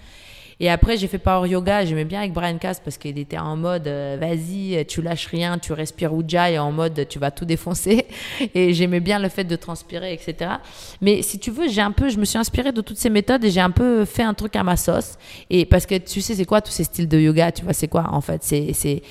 Et 0.64 0.70
après, 0.70 0.96
j'ai 0.96 1.08
fait 1.08 1.18
Power 1.18 1.50
Yoga. 1.50 1.84
J'aimais 1.86 2.06
bien 2.06 2.20
avec 2.20 2.34
Brian 2.34 2.60
Cast 2.60 2.84
parce 2.84 3.00
qu'il 3.00 3.18
était 3.18 3.40
en 3.40 3.58
mode 3.58 3.88
euh, 3.88 4.16
vas-y, 4.22 4.86
tu 4.86 5.02
lâches 5.02 5.26
rien, 5.26 5.58
tu 5.58 5.74
respires 5.74 6.14
Ujjayi 6.14 6.60
en 6.60 6.72
mode 6.72 7.08
tu 7.10 7.18
vas 7.18 7.32
tout 7.32 7.46
défoncer. 7.46 8.06
Et 8.54 8.72
j'aimais 8.76 9.00
bien 9.00 9.18
le 9.18 9.28
fait 9.28 9.44
de 9.44 9.56
transpirer, 9.56 10.14
etc. 10.14 10.52
Mais 11.02 11.24
si 11.24 11.40
tu 11.40 11.50
veux, 11.50 11.68
j'ai 11.68 11.82
un 11.82 11.92
peu, 11.92 12.10
je 12.10 12.20
me 12.20 12.26
suis 12.26 12.38
inspirée 12.38 12.72
de 12.72 12.82
toutes 12.82 13.00
ces 13.00 13.10
méthodes 13.10 13.44
et 13.44 13.50
j'ai 13.50 13.60
un 13.60 13.72
peu 13.72 14.06
fait 14.06 14.22
un 14.22 14.36
truc 14.36 14.56
à 14.56 14.62
ma 14.62 14.78
sauce. 14.78 15.18
Et 15.50 15.66
parce 15.66 15.88
que 15.88 15.98
tu 15.98 16.22
sais, 16.22 16.36
c'est 16.36 16.46
quoi 16.46 16.62
tous 16.62 16.72
ces 16.72 16.84
styles 16.84 17.08
de 17.08 17.18
yoga 17.18 17.52
Tu 17.52 17.64
vois, 17.64 17.74
c'est 17.74 17.88
quoi 17.88 18.06
en 18.12 18.22
fait? 18.22 18.44
C'est 18.44 19.02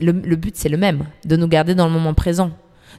le, 0.00 0.12
le 0.12 0.36
but, 0.36 0.54
c'est 0.56 0.68
le 0.68 0.76
même, 0.76 1.06
de 1.24 1.34
nous 1.34 1.48
garder 1.48 1.74
dans 1.74 1.86
le 1.86 1.92
moment 1.92 2.14
présent. 2.14 2.52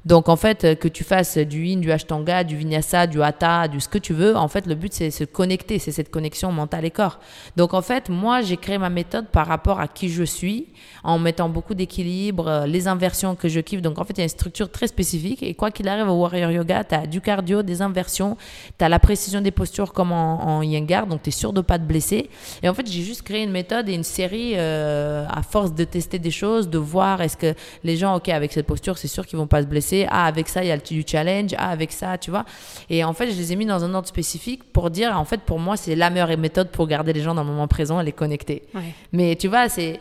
Donc 0.05 0.29
en 0.29 0.35
fait, 0.35 0.63
euh, 0.63 0.75
que 0.75 0.87
tu 0.87 1.03
fasses 1.03 1.37
du 1.37 1.65
yin, 1.65 1.81
du 1.81 1.91
ashtanga, 1.91 2.43
du 2.43 2.55
vinyasa, 2.55 3.07
du 3.07 3.21
hatha, 3.21 3.67
du 3.67 3.79
ce 3.79 3.87
que 3.87 3.97
tu 3.97 4.13
veux, 4.13 4.35
en 4.35 4.47
fait, 4.47 4.65
le 4.65 4.75
but 4.75 4.93
c'est 4.93 5.11
se 5.11 5.23
connecter, 5.23 5.79
c'est 5.79 5.91
cette 5.91 6.09
connexion 6.09 6.51
mentale 6.51 6.85
et 6.85 6.91
corps. 6.91 7.19
Donc 7.57 7.73
en 7.73 7.81
fait, 7.81 8.09
moi, 8.09 8.41
j'ai 8.41 8.57
créé 8.57 8.77
ma 8.77 8.89
méthode 8.89 9.27
par 9.27 9.47
rapport 9.47 9.79
à 9.79 9.87
qui 9.87 10.09
je 10.09 10.23
suis, 10.23 10.67
en 11.03 11.19
mettant 11.19 11.49
beaucoup 11.49 11.73
d'équilibre, 11.73 12.47
euh, 12.47 12.65
les 12.65 12.87
inversions 12.87 13.35
que 13.35 13.49
je 13.49 13.59
kiffe. 13.59 13.81
Donc 13.81 13.99
en 13.99 14.03
fait, 14.03 14.13
il 14.13 14.19
y 14.19 14.21
a 14.21 14.23
une 14.23 14.29
structure 14.29 14.69
très 14.71 14.87
spécifique 14.87 15.43
et 15.43 15.53
quoi 15.53 15.71
qu'il 15.71 15.87
arrive 15.87 16.07
au 16.07 16.19
Warrior 16.21 16.51
Yoga, 16.51 16.83
tu 16.83 16.95
as 16.95 17.05
du 17.05 17.21
cardio, 17.21 17.61
des 17.63 17.81
inversions, 17.81 18.37
tu 18.77 18.85
as 18.85 18.89
la 18.89 18.99
précision 18.99 19.41
des 19.41 19.51
postures 19.51 19.93
comme 19.93 20.11
en, 20.11 20.43
en 20.43 20.61
Yengar, 20.61 21.07
donc 21.07 21.23
tu 21.23 21.29
es 21.29 21.31
sûr 21.31 21.53
de 21.53 21.61
pas 21.61 21.77
te 21.77 21.83
blesser. 21.83 22.29
Et 22.63 22.69
en 22.69 22.73
fait, 22.73 22.89
j'ai 22.89 23.03
juste 23.03 23.23
créé 23.23 23.43
une 23.43 23.51
méthode 23.51 23.89
et 23.89 23.93
une 23.93 24.03
série 24.03 24.53
euh, 24.55 25.25
à 25.29 25.43
force 25.43 25.73
de 25.73 25.83
tester 25.83 26.19
des 26.19 26.31
choses, 26.31 26.69
de 26.69 26.77
voir 26.77 27.21
est-ce 27.21 27.37
que 27.37 27.53
les 27.83 27.97
gens, 27.97 28.15
ok, 28.15 28.29
avec 28.29 28.51
cette 28.53 28.65
posture, 28.65 28.97
c'est 28.97 29.07
sûr 29.07 29.25
qu'ils 29.25 29.37
vont 29.37 29.47
pas 29.47 29.61
se 29.61 29.67
blesser 29.67 29.80
ah, 30.09 30.25
avec 30.25 30.47
ça, 30.47 30.63
il 30.63 30.67
y 30.67 30.71
a 30.71 30.75
le 30.75 30.81
du 30.81 31.03
challenge. 31.05 31.51
Ah, 31.57 31.69
avec 31.69 31.91
ça, 31.91 32.17
tu 32.17 32.31
vois. 32.31 32.45
Et 32.89 33.03
en 33.03 33.13
fait, 33.13 33.31
je 33.31 33.37
les 33.37 33.53
ai 33.53 33.55
mis 33.55 33.65
dans 33.65 33.83
un 33.83 33.93
ordre 33.93 34.07
spécifique 34.07 34.63
pour 34.71 34.89
dire, 34.89 35.17
en 35.17 35.25
fait, 35.25 35.41
pour 35.41 35.59
moi, 35.59 35.77
c'est 35.77 35.95
la 35.95 36.09
meilleure 36.09 36.37
méthode 36.37 36.69
pour 36.69 36.87
garder 36.87 37.13
les 37.13 37.21
gens 37.21 37.35
dans 37.35 37.43
le 37.43 37.49
moment 37.49 37.67
présent 37.67 37.99
et 37.99 38.03
les 38.03 38.11
connecter. 38.11 38.63
Mais 39.11 39.35
tu 39.35 39.47
vois, 39.47 39.69
c'est 39.69 39.99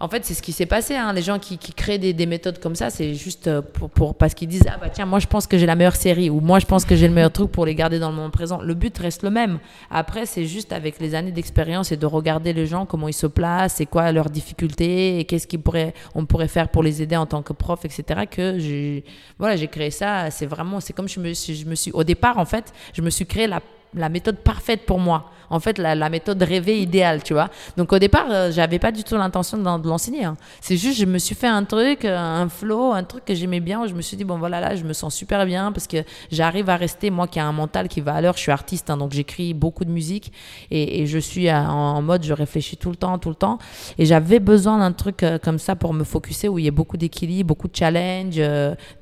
en 0.00 0.08
fait, 0.08 0.24
c'est 0.24 0.34
ce 0.34 0.42
qui 0.42 0.52
s'est 0.52 0.66
passé. 0.66 0.94
Hein. 0.94 1.12
Les 1.12 1.22
gens 1.22 1.38
qui, 1.38 1.58
créent 1.58 1.98
des, 1.98 2.26
méthodes 2.26 2.60
comme 2.60 2.76
ça, 2.76 2.90
c'est 2.90 3.14
juste 3.14 3.48
euh, 3.48 3.62
pour, 3.62 4.14
parce 4.14 4.34
qu'ils 4.34 4.48
disent 4.48 4.66
ah 4.68 4.76
bah 4.80 4.90
tiens 4.90 5.06
moi 5.06 5.18
je 5.18 5.26
pense 5.26 5.46
que 5.46 5.56
j'ai 5.56 5.66
la 5.66 5.74
meilleure 5.74 5.96
série 5.96 6.30
ou 6.30 6.40
moi 6.40 6.58
je 6.58 6.66
pense 6.66 6.84
que 6.84 6.94
j'ai 6.94 7.08
le 7.08 7.14
meilleur 7.14 7.32
truc 7.32 7.50
pour 7.50 7.64
les 7.64 7.74
garder 7.74 7.98
dans 7.98 8.10
le 8.10 8.16
moment 8.16 8.30
présent. 8.30 8.60
Le 8.60 8.74
but 8.74 8.96
reste 8.98 9.22
le 9.22 9.30
même. 9.30 9.58
Après, 9.90 10.26
c'est 10.26 10.44
juste 10.44 10.72
avec 10.72 11.00
les 11.00 11.14
années 11.14 11.32
d'expérience 11.32 11.90
et 11.90 11.96
de 11.96 12.06
regarder 12.06 12.52
les 12.52 12.66
gens 12.66 12.86
comment 12.86 13.08
ils 13.08 13.12
se 13.12 13.26
placent, 13.26 13.74
c'est 13.76 13.86
quoi 13.86 14.12
leurs 14.12 14.30
difficultés 14.30 15.18
et 15.18 15.24
qu'est-ce 15.24 15.48
qu'on 15.48 15.58
pourrait 15.58 15.94
on 16.14 16.26
pourrait 16.26 16.48
faire 16.48 16.68
pour 16.68 16.82
les 16.82 17.02
aider 17.02 17.16
en 17.16 17.26
tant 17.26 17.42
que 17.42 17.52
prof, 17.52 17.84
etc. 17.84 18.26
Que 18.30 18.58
j'ai 18.58 19.04
voilà 19.38 19.56
j'ai 19.56 19.68
créé 19.68 19.90
ça. 19.90 20.30
C'est 20.30 20.46
vraiment 20.46 20.80
c'est 20.80 20.92
comme 20.92 21.08
je 21.08 21.18
me 21.18 21.32
je 21.32 21.64
me 21.64 21.74
suis 21.74 21.90
au 21.92 22.04
départ 22.04 22.38
en 22.38 22.44
fait 22.44 22.72
je 22.92 23.02
me 23.02 23.10
suis 23.10 23.26
créé 23.26 23.46
la 23.46 23.60
la 23.94 24.08
méthode 24.08 24.36
parfaite 24.36 24.86
pour 24.86 24.98
moi. 24.98 25.30
En 25.50 25.60
fait, 25.60 25.78
la, 25.78 26.10
méthode 26.10 26.42
rêvée 26.42 26.80
idéale, 26.80 27.22
tu 27.22 27.32
vois. 27.32 27.48
Donc 27.76 27.92
au 27.92 27.98
départ, 27.98 28.26
euh, 28.30 28.50
j'avais 28.50 28.78
pas 28.78 28.92
du 28.92 29.02
tout 29.02 29.16
l'intention 29.16 29.56
de, 29.56 29.88
l'enseigner. 29.88 30.24
Hein. 30.24 30.36
C'est 30.60 30.76
juste, 30.76 30.98
je 30.98 31.06
me 31.06 31.18
suis 31.18 31.34
fait 31.34 31.46
un 31.46 31.64
truc, 31.64 32.04
euh, 32.04 32.16
un 32.16 32.48
flow, 32.48 32.92
un 32.92 33.04
truc 33.04 33.24
que 33.24 33.34
j'aimais 33.34 33.60
bien. 33.60 33.82
Où 33.82 33.86
je 33.86 33.94
me 33.94 34.02
suis 34.02 34.16
dit 34.16 34.24
bon 34.24 34.38
voilà 34.38 34.60
là, 34.60 34.76
je 34.76 34.84
me 34.84 34.92
sens 34.92 35.14
super 35.14 35.46
bien 35.46 35.72
parce 35.72 35.86
que 35.86 35.98
j'arrive 36.30 36.68
à 36.68 36.76
rester 36.76 37.10
moi 37.10 37.26
qui 37.26 37.40
a 37.40 37.46
un 37.46 37.52
mental 37.52 37.88
qui 37.88 38.00
va 38.00 38.14
à 38.14 38.20
l'heure. 38.20 38.34
Je 38.36 38.40
suis 38.40 38.52
artiste, 38.52 38.90
hein, 38.90 38.96
donc 38.96 39.12
j'écris 39.12 39.54
beaucoup 39.54 39.84
de 39.84 39.90
musique 39.90 40.32
et, 40.70 41.06
je 41.06 41.18
suis 41.18 41.50
en, 41.50 42.02
mode, 42.02 42.24
je 42.24 42.32
réfléchis 42.32 42.76
tout 42.76 42.90
le 42.90 42.96
temps, 42.96 43.18
tout 43.18 43.30
le 43.30 43.34
temps. 43.34 43.58
Et 43.98 44.04
j'avais 44.04 44.40
besoin 44.40 44.78
d'un 44.78 44.92
truc 44.92 45.22
euh, 45.22 45.38
comme 45.38 45.58
ça 45.58 45.76
pour 45.76 45.94
me 45.94 46.04
focuser 46.04 46.48
où 46.48 46.58
il 46.58 46.66
y 46.66 46.68
a 46.68 46.72
beaucoup 46.72 46.96
d'équilibre, 46.96 47.48
beaucoup 47.48 47.68
de 47.68 47.76
challenge, 47.76 48.40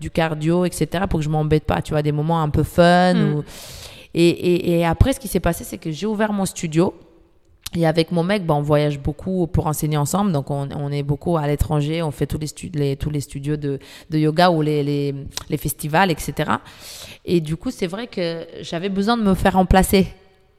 du 0.00 0.10
cardio, 0.10 0.64
etc. 0.64 1.04
Pour 1.08 1.20
que 1.20 1.24
je 1.24 1.30
m'embête 1.30 1.64
pas, 1.64 1.82
tu 1.82 1.92
vois, 1.92 2.02
des 2.02 2.12
moments 2.12 2.40
un 2.42 2.50
peu 2.50 2.62
fun 2.62 3.14
hmm. 3.14 3.34
ou 3.34 3.44
et, 4.18 4.84
après, 4.84 5.12
ce 5.12 5.20
qui 5.20 5.28
s'est 5.28 5.40
passé, 5.40 5.64
c'est 5.64 5.78
que 5.78 5.90
j'ai 5.90 6.06
ouvert 6.06 6.32
mon 6.32 6.46
studio. 6.46 6.94
Et 7.74 7.86
avec 7.86 8.12
mon 8.12 8.22
mec, 8.22 8.46
ben, 8.46 8.54
on 8.54 8.62
voyage 8.62 8.98
beaucoup 8.98 9.46
pour 9.48 9.66
enseigner 9.66 9.98
ensemble. 9.98 10.32
Donc, 10.32 10.50
on, 10.50 10.90
est 10.92 11.02
beaucoup 11.02 11.36
à 11.36 11.46
l'étranger. 11.46 12.02
On 12.02 12.10
fait 12.10 12.26
tous 12.26 12.38
les, 12.72 12.96
tous 12.96 13.10
les 13.10 13.20
studios 13.20 13.56
de, 13.56 13.78
yoga 14.10 14.50
ou 14.50 14.62
les, 14.62 14.82
les, 14.82 15.56
festivals, 15.58 16.10
etc. 16.10 16.52
Et 17.24 17.40
du 17.40 17.56
coup, 17.56 17.70
c'est 17.70 17.88
vrai 17.88 18.06
que 18.06 18.46
j'avais 18.62 18.88
besoin 18.88 19.18
de 19.18 19.22
me 19.22 19.34
faire 19.34 19.54
remplacer 19.54 20.06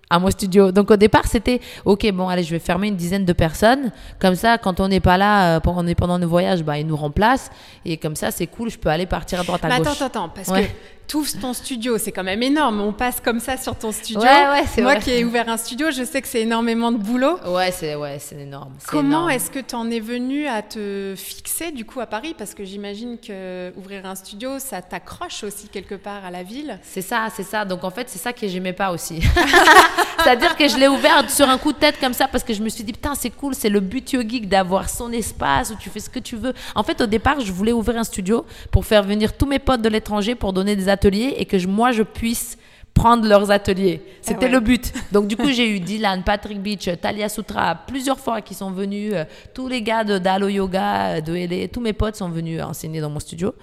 à 0.10 0.20
mon 0.20 0.30
studio. 0.30 0.72
Donc 0.72 0.92
au 0.92 0.96
départ, 0.96 1.26
c'était 1.26 1.60
OK, 1.86 2.10
bon, 2.12 2.28
allez, 2.30 2.44
je 2.44 2.52
vais 2.52 2.60
fermer 2.60 2.88
une 2.88 2.96
dizaine 2.96 3.26
de 3.26 3.34
personnes. 3.34 3.92
Comme 4.20 4.36
ça, 4.36 4.58
quand 4.58 4.80
on 4.80 4.88
n'est 4.88 5.00
pas 5.00 5.18
là, 5.18 5.58
euh, 5.58 5.60
on 5.66 5.88
est 5.88 5.96
pendant 5.96 6.20
nos 6.20 6.28
voyages, 6.28 6.64
bah, 6.64 6.78
ils 6.78 6.88
nous 6.88 6.96
remplacent. 6.96 7.50
Et 7.86 7.98
comme 7.98 8.16
ça, 8.16 8.32
c'est 8.32 8.48
cool, 8.48 8.70
je 8.70 8.78
peux 8.78 8.90
aller 8.90 9.06
partir 9.06 9.40
à 9.40 9.44
droite 9.44 9.66
à 9.66 9.78
gauche. 9.80 9.88
Attends, 9.88 10.06
attends, 10.06 10.30
parce 10.30 10.50
que 10.50 10.68
tout 11.08 11.26
ton 11.40 11.54
studio, 11.54 11.98
c'est 11.98 12.12
quand 12.12 12.24
même 12.24 12.44
énorme. 12.44 12.82
On 12.82 12.92
passe 12.92 13.22
comme 13.22 13.40
ça 13.40 13.58
sur 13.58 13.76
ton 13.76 13.92
studio. 13.92 14.22
Ouais, 14.22 14.48
ouais, 14.50 14.84
Moi 14.84 14.98
qui 14.98 15.12
ai 15.12 15.24
ouvert 15.24 15.48
un 15.48 15.58
studio, 15.58 15.88
je 15.92 16.04
sais 16.04 16.22
que 16.22 16.28
c'est 16.28 16.42
énormément 16.42 16.92
de 16.92 16.98
boulot. 16.98 17.40
Ouais, 17.48 17.72
c'est 17.72 17.96
ouais, 17.96 18.18
c'est 18.20 18.40
énorme. 18.40 18.74
Comment 18.88 19.30
est-ce 19.30 19.50
que 19.50 19.60
tu 19.60 19.76
en 19.76 19.90
es 19.90 20.00
venu 20.00 20.48
à 20.48 20.62
te 20.62 21.14
fixer 21.16 21.72
du 21.72 21.86
coup 21.86 22.02
à 22.02 22.06
Paris? 22.06 22.36
Parce 22.38 22.54
que 22.54 22.66
j'imagine 22.66 23.18
que 23.20 23.72
ouvrir 23.78 24.06
un 24.06 24.16
studio, 24.16 24.60
ça 24.60 24.82
t'accroche 24.82 25.44
aussi 25.44 25.70
quelque 25.70 25.96
part 25.96 26.26
à 26.26 26.32
la 26.32 26.44
ville. 26.44 26.80
C'est 26.84 27.02
ça, 27.02 27.28
c'est 27.34 27.44
ça. 27.44 27.64
Donc 27.64 27.84
en 27.84 27.90
fait, 27.90 28.10
c'est 28.10 28.20
ça 28.20 28.34
que 28.34 28.48
j'aimais 28.48 28.74
pas 28.74 28.92
aussi. 28.92 29.22
C'est-à-dire 30.24 30.58
que 30.58 30.68
je 30.68 30.78
l'ai 30.78 30.88
ouvert 30.88 31.30
sur 31.30 31.48
un 31.50 31.58
coup 31.58 31.72
de 31.72 31.78
tête 31.78 32.00
comme 32.00 32.14
ça 32.14 32.28
parce 32.28 32.44
que 32.44 32.54
je 32.54 32.62
me 32.62 32.70
suis 32.70 32.84
dit, 32.84 32.92
putain, 32.92 33.16
c'est 33.16 33.30
cool, 33.30 33.56
c'est 33.56 33.70
le 33.70 33.80
but 33.80 34.10
geek 34.10 34.50
d'avoir 34.50 34.90
son 34.90 35.12
espace 35.12 35.72
où 35.72 35.76
tu 35.76 35.90
fais 35.90 36.00
ce 36.00 36.10
que 36.10 36.20
tu 36.20 36.36
veux. 36.36 36.54
En 36.76 36.84
fait, 36.84 37.00
au 37.00 37.06
départ, 37.06 37.40
je 37.40 37.52
voulais 37.52 37.72
ouvrir 37.72 37.98
un 37.98 38.04
studio 38.04 38.46
pour 38.72 38.86
faire 38.86 39.04
venir 39.04 39.38
tous 39.38 39.46
mes 39.46 39.60
potes 39.60 39.82
de 39.82 39.90
l'étranger 39.90 40.36
pour 40.36 40.52
donner 40.54 40.76
des 40.76 40.90
ateliers 40.98 41.36
et 41.38 41.46
que 41.46 41.58
moi, 41.68 41.92
je 41.92 42.04
puisse 42.04 42.58
prendre 42.98 43.28
leurs 43.28 43.52
ateliers. 43.52 44.02
C'était 44.22 44.48
ah 44.48 44.50
le 44.50 44.60
but. 44.60 44.92
Donc 45.12 45.28
du 45.28 45.38
coup, 45.38 45.50
j'ai 45.50 45.70
eu 45.70 45.80
Dylan, 45.80 46.24
Patrick 46.24 46.62
Beach, 46.62 46.90
Talia 47.00 47.30
Sutra, 47.30 47.76
plusieurs 47.76 48.20
fois 48.20 48.42
qui 48.42 48.54
sont 48.54 48.72
venus. 48.72 49.14
Euh, 49.14 49.24
tous 49.54 49.68
les 49.68 49.82
gars 49.82 50.04
de 50.04 50.18
d'Alo 50.18 50.48
Yoga, 50.48 51.22
de 51.22 51.34
LA, 51.34 51.68
tous 51.68 51.80
mes 51.80 51.94
potes 51.94 52.16
sont 52.16 52.30
venus 52.30 52.62
enseigner 52.62 53.00
dans 53.00 53.10
mon 53.10 53.20
studio. 53.20 53.54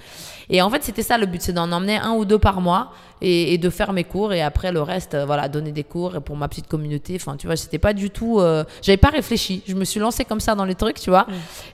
Et 0.49 0.63
en 0.63 0.71
fait, 0.71 0.85
c'était 0.85 1.03
ça 1.03 1.19
le 1.19 1.27
but, 1.27 1.43
c'est 1.43 1.53
d'en 1.53 1.71
emmener 1.73 1.97
un 1.97 2.13
ou 2.13 2.25
deux 2.25 2.39
par 2.39 2.61
mois 2.61 2.93
et, 3.21 3.59
de 3.59 3.71
faire 3.71 3.93
mes 3.93 4.05
cours. 4.05 4.33
Et 4.33 4.43
après, 4.43 4.71
le 4.73 4.83
reste, 4.83 5.15
euh, 5.15 5.27
voilà, 5.27 5.49
donner 5.49 5.73
des 5.73 5.85
cours 5.85 6.23
pour 6.23 6.37
ma 6.37 6.49
petite 6.49 6.69
communauté. 6.69 7.17
Enfin, 7.17 7.37
tu 7.37 7.47
vois, 7.47 7.57
c'était 7.57 7.79
pas 7.79 7.93
du 7.93 8.11
tout... 8.11 8.41
Euh, 8.41 8.65
j'avais 8.83 8.99
pas 8.99 9.11
réfléchi. 9.11 9.63
Je 9.67 9.75
me 9.75 9.85
suis 9.85 10.01
lancée 10.01 10.25
comme 10.25 10.41
ça 10.41 10.55
dans 10.55 10.65
les 10.65 10.75
trucs, 10.75 11.01
tu 11.01 11.11
vois. 11.11 11.27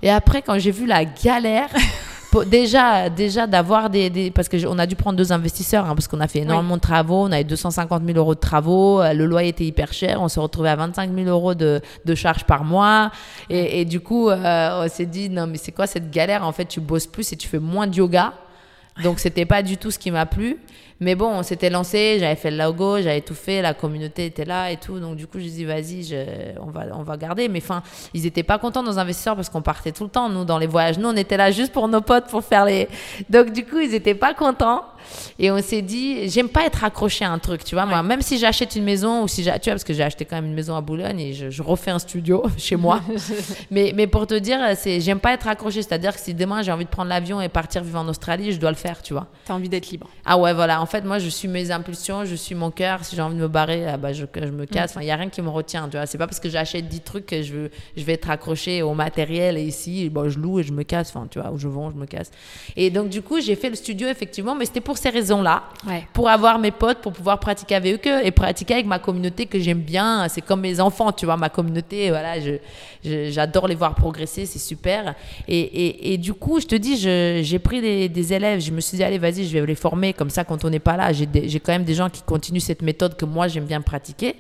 Et 0.03 0.11
après, 0.11 0.43
quand 0.43 0.59
j'ai 0.59 0.71
vu 0.71 0.87
la 0.87 1.05
galère... 1.05 1.71
déjà, 2.47 3.09
déjà 3.09 3.47
d'avoir 3.47 3.91
des, 3.91 4.31
parce 4.31 4.49
que 4.49 4.67
on 4.67 4.79
a 4.79 4.87
dû 4.87 4.97
prendre 4.97 5.17
deux 5.17 5.33
investisseurs 5.33 5.87
hein, 5.87 5.95
parce 5.95 6.09
qu'on 6.09 6.21
a 6.21 6.29
fait 6.29 6.41
énormément 6.41 6.77
de 6.77 6.81
travaux. 6.81 7.25
On 7.25 7.33
avait 7.33 7.45
250 7.45 8.03
000 8.05 8.19
euros 8.19 8.35
de 8.35 8.41
travaux. 8.41 9.01
Euh, 9.01 9.13
le 9.13 9.27
loyer 9.27 9.49
était 9.49 9.65
hyper 9.65 9.93
cher. 9.93 10.21
On 10.23 10.29
s'est 10.29 10.41
retrouvé 10.41 10.69
à 10.69 10.77
25 10.77 11.13
000 11.13 11.29
euros 11.29 11.55
de, 11.55 11.81
de 12.05 12.15
charges 12.15 12.45
par 12.45 12.65
mois. 12.65 13.11
Et, 13.49 13.85
du 13.85 14.01
coup, 14.01 14.29
euh, 14.29 14.85
on 14.85 14.89
s'est 14.89 15.07
dit 15.07 15.29
non 15.29 15.47
mais 15.47 15.59
c'est 15.59 15.73
quoi 15.73 15.87
cette 15.87 16.11
galère? 16.11 16.45
En 16.47 16.53
fait, 16.53 16.67
tu 16.67 16.81
bosses 16.81 17.07
plus 17.07 17.33
et 17.33 17.37
tu 17.37 17.49
fais 17.49 17.59
moins 17.59 17.87
de 17.87 17.97
yoga. 17.97 18.33
Donc 19.03 19.19
c'était 19.19 19.47
pas 19.47 19.63
du 19.63 19.77
tout 19.77 19.91
ce 19.91 19.99
qui 19.99 20.11
m'a 20.11 20.27
plu. 20.27 20.59
Mais 21.01 21.15
bon, 21.15 21.29
on 21.29 21.43
s'était 21.43 21.71
lancé, 21.71 22.19
j'avais 22.21 22.37
fait 22.37 22.51
le 22.51 22.59
logo, 22.59 23.01
j'avais 23.01 23.23
tout 23.23 23.35
fait, 23.35 23.63
la 23.63 23.75
communauté 23.75 24.27
était 24.27 24.45
là 24.45 24.71
et 24.71 24.77
tout. 24.77 25.01
Donc 25.01 25.17
du 25.17 25.27
coup, 25.27 25.39
je 25.39 25.45
dis 25.45 25.65
vas-y, 25.65 26.15
on, 26.61 26.71
va, 26.71 26.87
on 26.95 27.03
va 27.03 27.17
garder. 27.17 27.49
Mais 27.49 27.61
enfin, 27.63 27.83
ils 28.15 28.27
étaient 28.27 28.43
pas 28.43 28.59
contents 28.59 28.83
nos 28.83 28.99
investisseurs 28.99 29.37
parce 29.37 29.49
qu'on 29.49 29.63
partait 29.63 29.93
tout 29.93 30.05
le 30.05 30.11
temps, 30.11 30.29
nous, 30.29 30.45
dans 30.45 30.59
les 30.59 30.67
voyages. 30.67 30.99
Nous, 30.99 31.09
on 31.09 31.17
était 31.17 31.37
là 31.37 31.51
juste 31.51 31.73
pour 31.73 31.89
nos 31.89 32.01
potes, 32.01 32.27
pour 32.27 32.45
faire 32.45 32.65
les... 32.65 32.89
Donc 33.29 33.53
du 33.53 33.65
coup, 33.65 33.79
ils 33.79 33.95
étaient 33.95 34.15
pas 34.15 34.35
contents. 34.35 34.85
Et 35.39 35.51
on 35.51 35.61
s'est 35.63 35.83
dit, 35.83 36.29
j'aime 36.29 36.49
pas 36.49 36.65
être 36.65 36.85
accroché 36.85 37.25
à 37.25 37.31
un 37.31 37.39
truc, 37.39 37.65
tu 37.65 37.75
vois. 37.75 37.87
Moi, 37.87 38.03
même 38.03 38.23
si 38.23 38.39
j'achète 38.39 38.77
une 38.77 38.85
maison 38.85 39.23
ou 39.23 39.29
si 39.29 39.43
j'ai, 39.43 39.53
tu 39.53 39.65
vois, 39.65 39.75
parce 39.75 39.85
que 39.85 39.93
j'ai 39.93 40.03
acheté 40.03 40.25
quand 40.25 40.37
même 40.37 40.47
une 40.47 40.55
maison 40.55 40.77
à 40.77 40.81
Boulogne 40.81 41.21
et 41.21 41.33
je, 41.33 41.63
refais 41.63 41.91
un 41.91 41.99
studio 41.99 42.43
chez 42.57 42.77
moi. 42.77 43.01
mais, 43.71 43.93
mais 43.95 44.07
pour 44.07 44.27
te 44.27 44.35
dire, 44.35 44.59
c'est, 44.77 45.01
j'aime 45.01 45.21
pas 45.21 45.33
être 45.33 45.49
accroché. 45.49 45.83
C'est-à-dire 45.83 46.15
que 46.15 46.21
si 46.21 46.35
demain 46.35 46.63
j'ai 46.63 46.73
envie 46.73 46.85
de 46.85 46.91
prendre 46.91 47.09
l'avion 47.09 47.41
et 47.41 47.49
partir 47.49 47.83
vivre 47.83 47.99
en 47.99 48.09
Australie, 48.09 48.53
je 48.53 48.61
dois 48.61 48.71
le 48.71 48.77
faire, 48.77 49.03
tu 49.03 49.13
vois. 49.13 49.27
T'as 49.45 49.55
envie 49.55 49.69
d'être 49.69 49.91
libre. 49.91 50.09
Ah 50.25 50.39
ouais, 50.39 50.53
voilà. 50.53 50.81
En 50.81 50.87
fait, 50.91 51.05
moi, 51.05 51.19
je 51.19 51.29
suis 51.29 51.49
mes 51.49 51.71
impulsions, 51.71 52.25
je 52.25 52.35
suis 52.35 52.55
mon 52.55 52.71
cœur. 52.71 53.05
Si 53.05 53.17
j'ai 53.17 53.23
envie 53.23 53.37
de 53.37 53.41
me 53.41 53.49
barrer, 53.49 53.87
ah 53.87 53.97
bah, 53.97 54.13
je, 54.13 54.27
je 54.35 54.51
me 54.51 54.67
casse. 54.67 54.91
Enfin, 54.91 55.03
il 55.03 55.07
y 55.07 55.11
a 55.11 55.17
rien 55.17 55.29
qui 55.29 55.41
me 55.41 55.49
retient, 55.49 55.89
tu 55.89 55.97
vois. 55.97 56.07
C'est 56.07 56.19
pas 56.19 56.27
parce 56.27 56.41
que 56.41 56.51
j'achète 56.51 56.89
10 56.89 57.01
trucs 57.01 57.27
que 57.27 57.43
je, 57.43 57.69
je 57.97 58.05
vais 58.05 58.15
être 58.15 58.29
accroché 58.31 58.83
au 58.83 58.95
matériel 58.95 59.57
et 59.57 59.63
ici, 59.63 60.09
bon, 60.11 60.29
je 60.29 60.39
loue 60.39 60.61
et 60.61 60.63
je 60.63 60.73
me 60.73 60.83
casse. 60.83 61.11
Enfin, 61.15 61.27
tu 61.31 61.41
vois, 61.41 61.51
où 61.51 61.59
je 61.59 61.69
vends, 61.69 61.91
je 61.91 61.97
me 61.97 62.07
casse. 62.07 62.31
Et 62.77 62.91
donc, 62.91 63.09
du 63.09 63.23
coup, 63.23 63.41
j'ai 63.41 63.57
fait 63.57 63.71
le 63.71 63.77
studio, 63.77 64.09
effectivement, 64.09 64.55
mais 64.55 64.67
c'était 64.67 64.81
pour 64.81 64.99
ces 64.99 65.11
raisons 65.11 65.43
là 65.43 65.63
pour 66.13 66.29
avoir 66.29 66.59
mes 66.59 66.71
potes, 66.71 66.99
pour 66.99 67.13
pouvoir 67.13 67.39
pratiquer 67.39 67.75
avec 67.75 68.07
eux 68.07 68.21
et 68.25 68.31
pratiquer 68.31 68.75
avec 68.75 68.87
ma 68.87 68.99
communauté 68.99 69.47
que 69.47 69.59
j'aime 69.59 69.81
bien. 69.81 70.29
C'est 70.29 70.41
comme 70.41 70.61
mes 70.61 70.81
enfants, 70.81 71.13
tu 71.13 71.27
vois, 71.27 71.37
ma 71.37 71.49
communauté, 71.49 72.11
voilà, 72.11 72.35
j'adore 73.03 73.69
les 73.69 73.75
voir 73.75 73.95
progresser, 73.95 74.47
c'est 74.47 74.59
super. 74.59 75.15
Et, 75.49 76.13
et, 76.13 76.19
du 76.19 76.35
coup, 76.35 76.61
je 76.61 76.67
te 76.67 76.75
dis, 76.75 76.97
j'ai 76.97 77.59
pris 77.59 77.81
des, 77.81 78.09
des, 78.09 78.33
élèves, 78.33 78.61
je 78.61 78.71
me 78.71 78.81
suis 78.81 78.97
dit, 78.97 79.05
allez, 79.05 79.19
vas-y, 79.19 79.47
je 79.47 79.59
vais 79.59 79.67
les 79.67 79.75
former, 79.75 80.13
comme 80.13 80.31
ça, 80.31 80.45
quand 80.45 80.65
on 80.65 80.73
pas 80.81 80.97
là, 80.97 81.13
j'ai 81.13 81.27
quand 81.61 81.73
même 81.73 81.85
des 81.85 81.95
gens 81.95 82.11
qui 82.11 82.23
continuent 82.23 82.61
cette 82.61 82.83
méthode 82.83 83.17
que 83.17 83.25
moi, 83.25 83.49
j'aime 83.49 83.67
bien 83.67 83.81
pratiquer. 83.81 84.37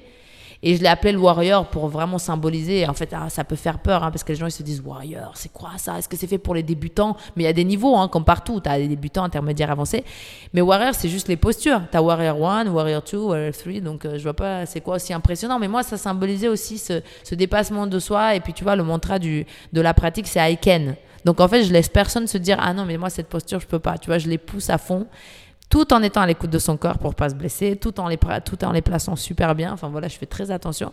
Et 0.62 0.76
je 0.76 0.82
l'ai 0.82 0.88
appelé 0.88 1.12
le 1.12 1.18
warrior 1.18 1.66
pour 1.66 1.88
vraiment 1.88 2.18
symboliser. 2.18 2.86
En 2.86 2.92
fait, 2.92 3.14
ah, 3.16 3.30
ça 3.30 3.44
peut 3.44 3.56
faire 3.56 3.78
peur 3.78 4.04
hein, 4.04 4.10
parce 4.10 4.22
que 4.24 4.32
les 4.32 4.38
gens 4.38 4.46
ils 4.46 4.52
se 4.52 4.62
disent 4.62 4.82
warrior, 4.84 5.32
c'est 5.34 5.50
quoi 5.50 5.70
ça? 5.78 5.98
Est-ce 5.98 6.08
que 6.08 6.16
c'est 6.16 6.26
fait 6.26 6.36
pour 6.36 6.54
les 6.54 6.62
débutants? 6.62 7.16
Mais 7.34 7.44
il 7.44 7.46
y 7.46 7.48
a 7.48 7.54
des 7.54 7.64
niveaux, 7.64 7.96
hein, 7.96 8.08
comme 8.08 8.24
partout. 8.24 8.60
Tu 8.60 8.68
as 8.68 8.76
des 8.76 8.88
débutants, 8.88 9.24
intermédiaires, 9.24 9.70
avancés. 9.70 10.04
Mais 10.52 10.60
warrior, 10.60 10.94
c'est 10.94 11.08
juste 11.08 11.28
les 11.28 11.38
postures. 11.38 11.80
Tu 11.90 11.96
as 11.96 12.02
warrior 12.02 12.46
1, 12.46 12.66
warrior 12.66 13.02
2, 13.10 13.18
warrior 13.18 13.54
3. 13.54 13.80
Donc 13.80 14.04
euh, 14.04 14.18
je 14.18 14.22
vois 14.22 14.34
pas 14.34 14.66
c'est 14.66 14.82
quoi 14.82 14.96
aussi 14.96 15.14
impressionnant. 15.14 15.58
Mais 15.58 15.68
moi, 15.68 15.82
ça 15.82 15.96
symbolisait 15.96 16.48
aussi 16.48 16.76
ce, 16.76 17.00
ce, 17.24 17.34
dépassement 17.34 17.86
de 17.86 17.98
soi. 17.98 18.34
Et 18.34 18.40
puis 18.40 18.52
tu 18.52 18.62
vois, 18.62 18.76
le 18.76 18.84
mantra 18.84 19.18
du, 19.18 19.46
de 19.72 19.80
la 19.80 19.94
pratique, 19.94 20.26
c'est 20.26 20.40
Aiken. 20.40 20.94
Donc 21.24 21.40
en 21.40 21.48
fait, 21.48 21.64
je 21.64 21.72
laisse 21.72 21.88
personne 21.88 22.26
se 22.26 22.38
dire 22.38 22.58
ah 22.60 22.72
non 22.72 22.86
mais 22.86 22.96
moi 22.96 23.10
cette 23.10 23.28
posture 23.28 23.60
je 23.60 23.66
peux 23.66 23.78
pas. 23.78 23.96
Tu 23.96 24.06
vois, 24.08 24.18
je 24.18 24.28
les 24.28 24.38
pousse 24.38 24.68
à 24.68 24.78
fond 24.78 25.06
tout 25.70 25.92
en 25.94 26.02
étant 26.02 26.20
à 26.20 26.26
l'écoute 26.26 26.50
de 26.50 26.58
son 26.58 26.76
corps 26.76 26.98
pour 26.98 27.14
pas 27.14 27.30
se 27.30 27.34
blesser, 27.34 27.76
tout 27.76 28.00
en 28.00 28.08
les, 28.08 28.18
tout 28.44 28.64
en 28.64 28.72
les 28.72 28.82
plaçant 28.82 29.16
super 29.16 29.54
bien. 29.54 29.72
Enfin 29.72 29.88
voilà, 29.88 30.08
je 30.08 30.18
fais 30.18 30.26
très 30.26 30.50
attention. 30.50 30.92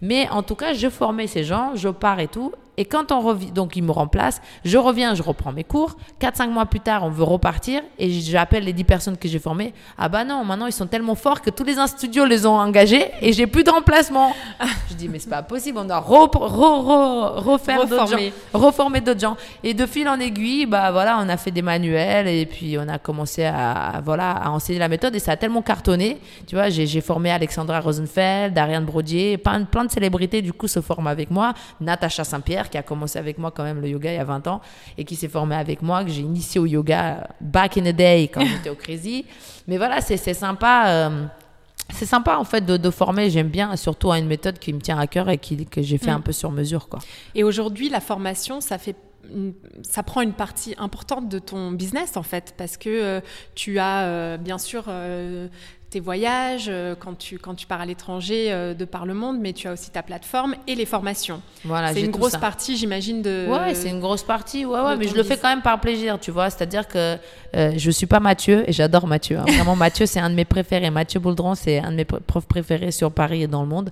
Mais 0.00 0.28
en 0.30 0.42
tout 0.42 0.54
cas, 0.54 0.72
je 0.72 0.88
formais 0.88 1.26
ces 1.26 1.44
gens, 1.44 1.72
je 1.76 1.90
pars 1.90 2.18
et 2.18 2.28
tout. 2.28 2.52
Et 2.76 2.84
quand 2.84 3.12
on 3.12 3.20
revient, 3.20 3.50
donc 3.50 3.76
ils 3.76 3.82
me 3.82 3.90
remplacent, 3.90 4.40
je 4.64 4.76
reviens, 4.76 5.14
je 5.14 5.22
reprends 5.22 5.52
mes 5.52 5.64
cours. 5.64 5.96
4-5 6.20 6.48
mois 6.50 6.66
plus 6.66 6.80
tard, 6.80 7.04
on 7.04 7.10
veut 7.10 7.24
repartir 7.24 7.82
et 7.98 8.10
j'appelle 8.10 8.64
les 8.64 8.72
10 8.72 8.84
personnes 8.84 9.16
que 9.16 9.28
j'ai 9.28 9.38
formées. 9.38 9.72
Ah 9.96 10.08
bah 10.08 10.24
non, 10.24 10.44
maintenant 10.44 10.66
ils 10.66 10.72
sont 10.72 10.86
tellement 10.86 11.14
forts 11.14 11.40
que 11.40 11.50
tous 11.50 11.64
les 11.64 11.76
studios 11.86 12.24
les 12.24 12.46
ont 12.46 12.58
engagés 12.58 13.10
et 13.20 13.32
j'ai 13.32 13.46
plus 13.46 13.64
de 13.64 13.70
remplacement. 13.70 14.34
je 14.90 14.94
dis, 14.94 15.08
mais 15.08 15.18
c'est 15.18 15.30
pas 15.30 15.42
possible, 15.42 15.78
on 15.78 15.84
doit 15.84 16.00
refaire 16.00 17.86
d'autres 17.86 18.08
gens, 18.08 18.18
reformer 18.52 19.00
d'autres 19.00 19.20
gens. 19.20 19.36
Et 19.62 19.74
de 19.74 19.86
fil 19.86 20.08
en 20.08 20.18
aiguille, 20.20 20.66
bah 20.66 20.90
voilà, 20.90 21.18
on 21.20 21.28
a 21.28 21.36
fait 21.36 21.50
des 21.50 21.62
manuels 21.62 22.28
et 22.28 22.46
puis 22.46 22.76
on 22.78 22.88
a 22.88 22.98
commencé 22.98 23.44
à, 23.44 24.00
voilà, 24.04 24.32
à 24.32 24.50
enseigner 24.50 24.78
la 24.78 24.88
méthode 24.88 25.14
et 25.14 25.18
ça 25.18 25.32
a 25.32 25.36
tellement 25.36 25.62
cartonné. 25.62 26.18
Tu 26.46 26.54
vois, 26.54 26.68
j'ai 26.68 27.00
formé 27.00 27.30
Alexandra 27.30 27.80
Rosenfeld, 27.80 28.56
Ariane 28.56 28.84
Brodier, 28.84 29.38
plein, 29.38 29.64
plein 29.64 29.84
de 29.84 29.90
célébrités 29.90 30.42
du 30.42 30.52
coup 30.52 30.68
se 30.68 30.80
forment 30.80 31.08
avec 31.08 31.30
moi. 31.30 31.54
Natacha 31.80 32.24
Saint-Pierre 32.24 32.65
qui 32.70 32.78
a 32.78 32.82
commencé 32.82 33.18
avec 33.18 33.38
moi 33.38 33.50
quand 33.50 33.64
même 33.64 33.80
le 33.80 33.88
yoga 33.88 34.12
il 34.12 34.16
y 34.16 34.18
a 34.18 34.24
20 34.24 34.46
ans 34.46 34.60
et 34.98 35.04
qui 35.04 35.16
s'est 35.16 35.28
formé 35.28 35.54
avec 35.56 35.82
moi, 35.82 36.04
que 36.04 36.10
j'ai 36.10 36.22
initié 36.22 36.60
au 36.60 36.66
yoga 36.66 37.28
back 37.40 37.76
in 37.76 37.82
the 37.82 37.96
day 37.96 38.28
quand 38.32 38.44
j'étais 38.46 38.70
au 38.70 38.74
Crazy. 38.74 39.24
Mais 39.66 39.76
voilà, 39.76 40.00
c'est 40.00 40.16
sympa. 40.34 40.84
Euh, 40.88 41.26
c'est 41.94 42.06
sympa 42.06 42.36
en 42.36 42.44
fait 42.44 42.66
de, 42.66 42.90
former, 42.90 43.30
j'aime 43.30 43.48
bien, 43.48 43.76
surtout 43.76 44.10
à 44.10 44.18
une 44.18 44.26
méthode 44.26 44.58
qui 44.58 44.72
me 44.72 44.80
tient 44.80 44.98
à 44.98 45.06
cœur 45.06 45.28
et 45.28 45.38
qui, 45.38 45.66
que 45.66 45.82
j'ai 45.82 45.98
fait 45.98 46.10
mm. 46.10 46.16
un 46.16 46.20
peu 46.20 46.32
sur 46.32 46.50
mesure. 46.50 46.88
Quoi. 46.88 46.98
Et 47.36 47.44
aujourd'hui, 47.44 47.88
la 47.88 48.00
formation, 48.00 48.60
ça 48.60 48.78
fait 48.78 48.96
ça 49.82 50.02
prend 50.02 50.20
une 50.20 50.32
partie 50.32 50.74
importante 50.78 51.28
de 51.28 51.38
ton 51.38 51.72
business 51.72 52.16
en 52.16 52.22
fait 52.22 52.54
parce 52.56 52.76
que 52.76 52.88
euh, 52.88 53.20
tu 53.54 53.78
as 53.78 54.04
euh, 54.04 54.36
bien 54.36 54.58
sûr 54.58 54.84
tes 55.90 56.00
voyages, 56.00 56.66
euh, 56.68 56.94
quand 56.98 57.16
tu, 57.16 57.38
quand 57.38 57.54
tu 57.54 57.66
pars 57.66 57.80
à 57.80 57.86
l'étranger 57.86 58.52
euh, 58.52 58.74
de 58.74 58.84
par 58.84 59.06
le 59.06 59.14
monde, 59.14 59.38
mais 59.40 59.52
tu 59.52 59.68
as 59.68 59.72
aussi 59.72 59.90
ta 59.90 60.02
plateforme 60.02 60.54
et 60.66 60.74
les 60.74 60.84
formations. 60.84 61.40
Voilà, 61.64 61.92
c'est 61.92 62.02
une 62.02 62.10
grosse 62.10 62.36
partie, 62.36 62.76
j'imagine, 62.76 63.22
de. 63.22 63.46
Ouais, 63.48 63.74
c'est 63.74 63.90
une 63.90 64.00
grosse 64.00 64.24
partie, 64.24 64.64
ouais, 64.64 64.80
ouais, 64.80 64.96
mais 64.96 65.06
je 65.06 65.14
le 65.14 65.22
fais 65.22 65.36
quand 65.36 65.48
même 65.48 65.62
par 65.62 65.80
plaisir, 65.80 66.18
tu 66.18 66.30
vois. 66.30 66.50
C'est-à-dire 66.50 66.88
que 66.88 67.16
euh, 67.56 67.72
je 67.76 67.90
suis 67.90 68.06
pas 68.06 68.20
Mathieu 68.20 68.68
et 68.68 68.72
j'adore 68.72 69.06
Mathieu. 69.06 69.38
Hein. 69.38 69.44
Vraiment, 69.46 69.76
Mathieu, 69.76 70.06
c'est 70.06 70.20
un 70.20 70.30
de 70.30 70.34
mes 70.34 70.44
préférés. 70.44 70.90
Mathieu 70.90 71.20
Bouldron, 71.20 71.54
c'est 71.54 71.78
un 71.78 71.92
de 71.92 71.96
mes 71.96 72.04
profs 72.04 72.46
préférés 72.46 72.90
sur 72.90 73.12
Paris 73.12 73.42
et 73.42 73.46
dans 73.46 73.62
le 73.62 73.68
monde. 73.68 73.90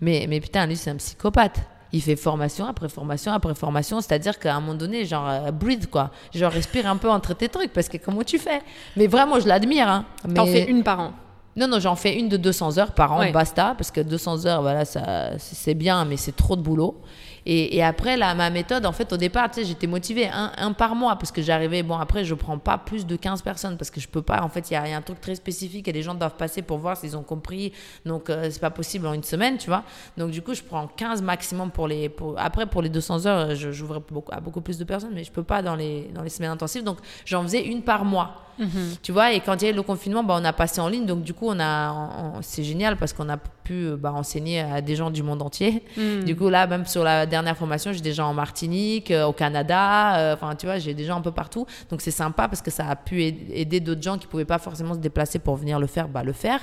Mais, 0.00 0.26
mais 0.28 0.40
putain, 0.40 0.66
lui, 0.66 0.76
c'est 0.76 0.90
un 0.90 0.96
psychopathe 0.96 1.60
il 1.92 2.02
fait 2.02 2.16
formation 2.16 2.66
après 2.66 2.88
formation 2.88 3.32
après 3.32 3.54
formation, 3.54 4.00
c'est-à-dire 4.00 4.38
qu'à 4.38 4.56
un 4.56 4.60
moment 4.60 4.74
donné, 4.74 5.06
genre, 5.06 5.50
breathe, 5.52 5.88
quoi. 5.88 6.10
Genre, 6.34 6.52
respire 6.52 6.88
un 6.88 6.96
peu 6.96 7.08
entre 7.08 7.32
tes 7.32 7.48
trucs, 7.48 7.72
parce 7.72 7.88
que 7.88 7.96
comment 7.96 8.24
tu 8.24 8.38
fais? 8.38 8.60
Mais 8.96 9.06
vraiment, 9.06 9.38
je 9.38 9.46
l'admire. 9.46 9.88
Hein. 9.88 10.04
T'en 10.34 10.44
fais 10.46 10.64
une 10.64 10.82
par 10.82 11.00
an 11.00 11.12
non, 11.56 11.68
non, 11.68 11.80
j'en 11.80 11.96
fais 11.96 12.18
une 12.18 12.28
de 12.28 12.36
200 12.36 12.78
heures 12.78 12.92
par 12.92 13.12
an, 13.12 13.30
basta, 13.30 13.74
parce 13.78 13.90
que 13.90 14.00
200 14.00 14.46
heures, 14.46 14.62
voilà, 14.62 14.84
ça, 14.84 15.38
c'est 15.38 15.74
bien, 15.74 16.04
mais 16.04 16.16
c'est 16.16 16.36
trop 16.36 16.56
de 16.56 16.62
boulot. 16.62 17.00
Et, 17.48 17.80
après, 17.80 18.16
là, 18.16 18.34
ma 18.34 18.50
méthode, 18.50 18.86
en 18.86 18.92
fait, 18.92 19.12
au 19.12 19.16
départ, 19.16 19.48
tu 19.48 19.60
sais, 19.60 19.64
j'étais 19.64 19.86
motivée 19.86 20.28
un, 20.28 20.72
par 20.72 20.96
mois 20.96 21.14
parce 21.14 21.30
que 21.30 21.40
j'arrivais. 21.42 21.84
Bon, 21.84 21.96
après, 21.96 22.24
je 22.24 22.34
prends 22.34 22.58
pas 22.58 22.76
plus 22.76 23.06
de 23.06 23.14
15 23.14 23.42
personnes 23.42 23.76
parce 23.76 23.92
que 23.92 24.00
je 24.00 24.08
peux 24.08 24.20
pas. 24.20 24.42
En 24.42 24.48
fait, 24.48 24.68
il 24.68 24.74
y, 24.74 24.76
a 24.76 24.82
un 24.82 25.00
truc 25.00 25.20
très 25.20 25.36
spécifique 25.36 25.86
et 25.86 25.92
les 25.92 26.02
gens 26.02 26.16
doivent 26.16 26.34
passer 26.34 26.60
pour 26.60 26.78
voir 26.78 26.96
s'ils 26.96 27.16
ont 27.16 27.22
compris. 27.22 27.72
Donc, 28.04 28.30
euh, 28.30 28.48
c'est 28.50 28.58
pas 28.58 28.70
possible 28.70 29.06
en 29.06 29.12
une 29.12 29.22
semaine, 29.22 29.58
tu 29.58 29.68
vois. 29.68 29.84
Donc, 30.16 30.32
du 30.32 30.42
coup, 30.42 30.54
je 30.54 30.62
prends 30.62 30.88
15 30.88 31.22
maximum 31.22 31.70
pour 31.70 31.86
les. 31.86 32.08
Pour... 32.08 32.34
Après, 32.36 32.66
pour 32.66 32.82
les 32.82 32.88
200 32.88 33.26
heures, 33.26 33.54
j'ouvrais 33.54 34.00
beaucoup, 34.10 34.32
à 34.32 34.40
beaucoup 34.40 34.60
plus 34.60 34.76
de 34.76 34.84
personnes, 34.84 35.12
mais 35.14 35.22
je 35.22 35.30
peux 35.30 35.44
pas 35.44 35.62
dans 35.62 35.76
les, 35.76 36.10
dans 36.12 36.22
les 36.22 36.30
semaines 36.30 36.50
intensives. 36.50 36.82
Donc, 36.82 36.98
j'en 37.24 37.44
faisais 37.44 37.64
une 37.64 37.82
par 37.82 38.04
mois. 38.04 38.45
Mhm. 38.58 38.96
Tu 39.02 39.12
vois, 39.12 39.32
et 39.32 39.40
quand 39.40 39.60
il 39.60 39.64
y 39.64 39.68
a 39.68 39.70
eu 39.70 39.74
le 39.74 39.82
confinement, 39.82 40.24
bah, 40.24 40.36
on 40.40 40.44
a 40.44 40.52
passé 40.52 40.80
en 40.80 40.88
ligne. 40.88 41.06
Donc, 41.06 41.22
du 41.22 41.34
coup, 41.34 41.46
on 41.48 41.60
a, 41.60 42.32
c'est 42.42 42.64
génial 42.64 42.96
parce 42.96 43.12
qu'on 43.12 43.28
a 43.28 43.36
pu 43.36 43.90
bah, 43.98 44.12
enseigner 44.12 44.60
à 44.60 44.80
des 44.80 44.96
gens 44.96 45.10
du 45.10 45.22
monde 45.22 45.42
entier. 45.42 45.82
Mhm. 45.96 46.24
Du 46.24 46.36
coup, 46.36 46.48
là, 46.48 46.66
même 46.66 46.86
sur 46.86 47.04
la 47.04 47.26
dernière 47.26 47.56
formation, 47.56 47.92
j'ai 47.92 48.00
des 48.00 48.12
gens 48.12 48.28
en 48.28 48.34
Martinique, 48.34 49.10
euh, 49.10 49.26
au 49.26 49.32
Canada. 49.32 50.18
Euh, 50.18 50.34
enfin, 50.34 50.54
tu 50.54 50.66
vois, 50.66 50.78
j'ai 50.78 50.94
des 50.94 51.04
gens 51.04 51.16
un 51.16 51.22
peu 51.22 51.32
partout. 51.32 51.66
Donc, 51.90 52.00
c'est 52.00 52.10
sympa 52.10 52.48
parce 52.48 52.62
que 52.62 52.70
ça 52.70 52.88
a 52.88 52.96
pu 52.96 53.22
aider 53.22 53.80
d'autres 53.80 54.02
gens 54.02 54.18
qui 54.18 54.26
pouvaient 54.26 54.44
pas 54.44 54.58
forcément 54.58 54.94
se 54.94 55.00
déplacer 55.00 55.38
pour 55.38 55.56
venir 55.56 55.78
le 55.78 55.86
faire, 55.86 56.08
bah, 56.08 56.22
le 56.22 56.32
faire. 56.32 56.60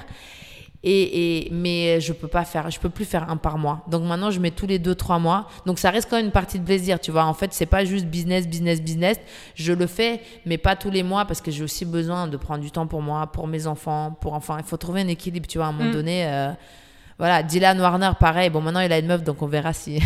Et, 0.86 1.48
mais 1.52 2.02
je 2.02 2.12
peux 2.12 2.28
pas 2.28 2.44
faire, 2.44 2.70
je 2.70 2.78
peux 2.78 2.90
plus 2.90 3.06
faire 3.06 3.30
un 3.30 3.38
par 3.38 3.58
mois. 3.58 3.84
Donc 3.88 4.04
maintenant, 4.04 4.32
je 4.32 4.40
mets 4.42 4.52
tous 4.52 4.68
les 4.68 4.80
deux, 4.80 4.96
trois 4.96 5.18
mois. 5.18 5.48
Donc 5.66 5.80
ça 5.80 5.90
reste 5.92 6.10
quand 6.10 6.18
même 6.18 6.26
une 6.26 6.32
partie 6.32 6.60
de 6.60 6.66
plaisir, 6.66 7.00
tu 7.00 7.12
vois. 7.12 7.24
En 7.24 7.34
fait, 7.34 7.54
c'est 7.54 7.66
pas 7.66 7.86
juste 7.86 8.06
business, 8.06 8.48
business, 8.48 8.82
business. 8.82 9.18
Je 9.56 9.72
le 9.72 9.88
fais, 9.88 10.22
mais 10.46 10.58
pas 10.58 10.76
tous 10.76 10.90
les 10.90 11.04
mois 11.04 11.24
parce 11.24 11.40
que 11.40 11.52
j'ai 11.52 11.64
aussi 11.64 11.86
besoin 11.86 12.28
de 12.28 12.36
prendre 12.36 12.62
du 12.62 12.70
temps 12.70 12.86
pour 12.86 13.02
moi, 13.02 13.28
pour 13.28 13.48
mes 13.48 13.66
enfants, 13.66 14.18
pour 14.20 14.34
enfin, 14.34 14.58
il 14.60 14.66
faut 14.66 14.76
trouver 14.76 15.02
un 15.02 15.08
équilibre, 15.08 15.48
tu 15.48 15.58
vois. 15.58 15.68
À 15.68 15.70
un 15.70 15.72
moment 15.72 15.90
mm. 15.90 15.94
donné, 15.94 16.28
euh, 16.28 16.52
voilà, 17.18 17.44
Dylan 17.44 17.80
Warner, 17.80 18.12
pareil. 18.20 18.50
Bon, 18.50 18.60
maintenant, 18.60 18.82
il 18.82 18.92
a 18.92 19.00
une 19.00 19.08
meuf, 19.08 19.24
donc 19.24 19.42
on 19.42 19.48
verra 19.48 19.72
s'il 19.74 20.02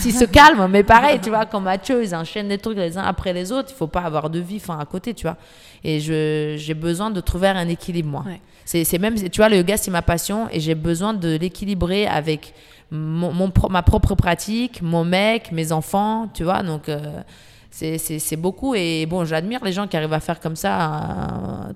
si, 0.00 0.10
se 0.10 0.24
calme. 0.24 0.66
Mais 0.68 0.82
pareil, 0.82 1.20
tu 1.22 1.28
vois, 1.28 1.46
comme 1.46 1.62
Mathieu, 1.62 2.02
ils 2.02 2.14
enchaînent 2.16 2.48
des 2.48 2.58
trucs 2.58 2.78
les 2.78 2.98
uns 2.98 3.04
après 3.04 3.32
les 3.32 3.52
autres. 3.52 3.68
Il 3.70 3.76
faut 3.76 3.86
pas 3.86 4.00
avoir 4.00 4.28
de 4.28 4.40
vie 4.40 4.60
à 4.68 4.84
côté, 4.86 5.14
tu 5.14 5.22
vois. 5.22 5.36
Et 5.84 6.00
j'ai 6.00 6.74
besoin 6.74 7.10
de 7.10 7.20
trouver 7.20 7.48
un 7.48 7.68
équilibre, 7.68 8.08
moi. 8.08 8.24
C'est 8.66 8.98
même, 8.98 9.14
tu 9.14 9.40
vois, 9.40 9.48
le 9.48 9.56
yoga, 9.56 9.76
c'est 9.76 9.92
ma 9.92 10.02
passion 10.02 10.48
et 10.50 10.58
j'ai 10.58 10.74
besoin 10.74 11.14
de 11.14 11.36
l'équilibrer 11.36 12.06
avec 12.06 12.52
mon, 12.90 13.52
ma 13.70 13.82
propre 13.82 14.14
pratique, 14.16 14.82
mon 14.82 15.04
mec, 15.04 15.52
mes 15.52 15.70
enfants, 15.70 16.28
tu 16.34 16.42
vois. 16.42 16.62
Donc, 16.64 16.88
euh, 16.88 17.22
c'est 17.70 18.36
beaucoup. 18.36 18.74
Et 18.74 19.06
bon, 19.06 19.24
j'admire 19.24 19.64
les 19.64 19.72
gens 19.72 19.86
qui 19.86 19.96
arrivent 19.96 20.12
à 20.12 20.20
faire 20.20 20.40
comme 20.40 20.56
ça, 20.56 21.68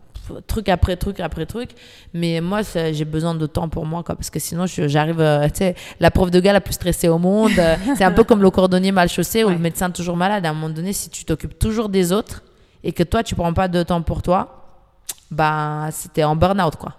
truc 0.47 0.69
après 0.69 0.97
truc 0.97 1.21
après 1.21 1.47
truc. 1.47 1.71
Mais 2.13 2.41
moi, 2.41 2.63
j'ai 2.93 3.05
besoin 3.05 3.35
de 3.35 3.47
temps 3.47 3.69
pour 3.69 3.87
moi, 3.87 4.03
quoi, 4.03 4.17
parce 4.17 4.31
que 4.31 4.41
sinon, 4.41 4.67
j'arrive, 4.67 5.21
euh, 5.21 5.45
tu 5.49 5.59
sais, 5.59 5.75
la 6.01 6.11
prof 6.11 6.31
de 6.31 6.41
gars 6.41 6.53
la 6.53 6.61
plus 6.61 6.75
stressée 6.75 7.09
au 7.09 7.19
monde. 7.19 7.53
c'est 7.97 8.05
un 8.05 8.13
peu 8.13 8.25
comme 8.25 8.43
le 8.43 8.51
cordonnier 8.51 8.91
mal 8.91 9.09
chaussé 9.09 9.45
ou 9.45 9.51
le 9.51 9.59
médecin 9.59 9.91
toujours 9.91 10.17
malade. 10.17 10.45
À 10.45 10.51
un 10.51 10.55
moment 10.55 10.71
donné, 10.71 10.93
si 10.93 11.09
tu 11.09 11.25
t'occupes 11.25 11.59
toujours 11.59 11.89
des 11.89 12.13
autres 12.13 12.43
et 12.83 12.93
que 12.93 13.03
toi, 13.03 13.23
tu 13.23 13.35
prends 13.35 13.53
pas 13.53 13.69
de 13.69 13.83
temps 13.83 14.03
pour 14.03 14.23
toi, 14.23 14.60
bah, 15.31 15.89
c'était 15.93 16.25
en 16.25 16.37
burn-out, 16.37 16.77
quoi. 16.77 16.97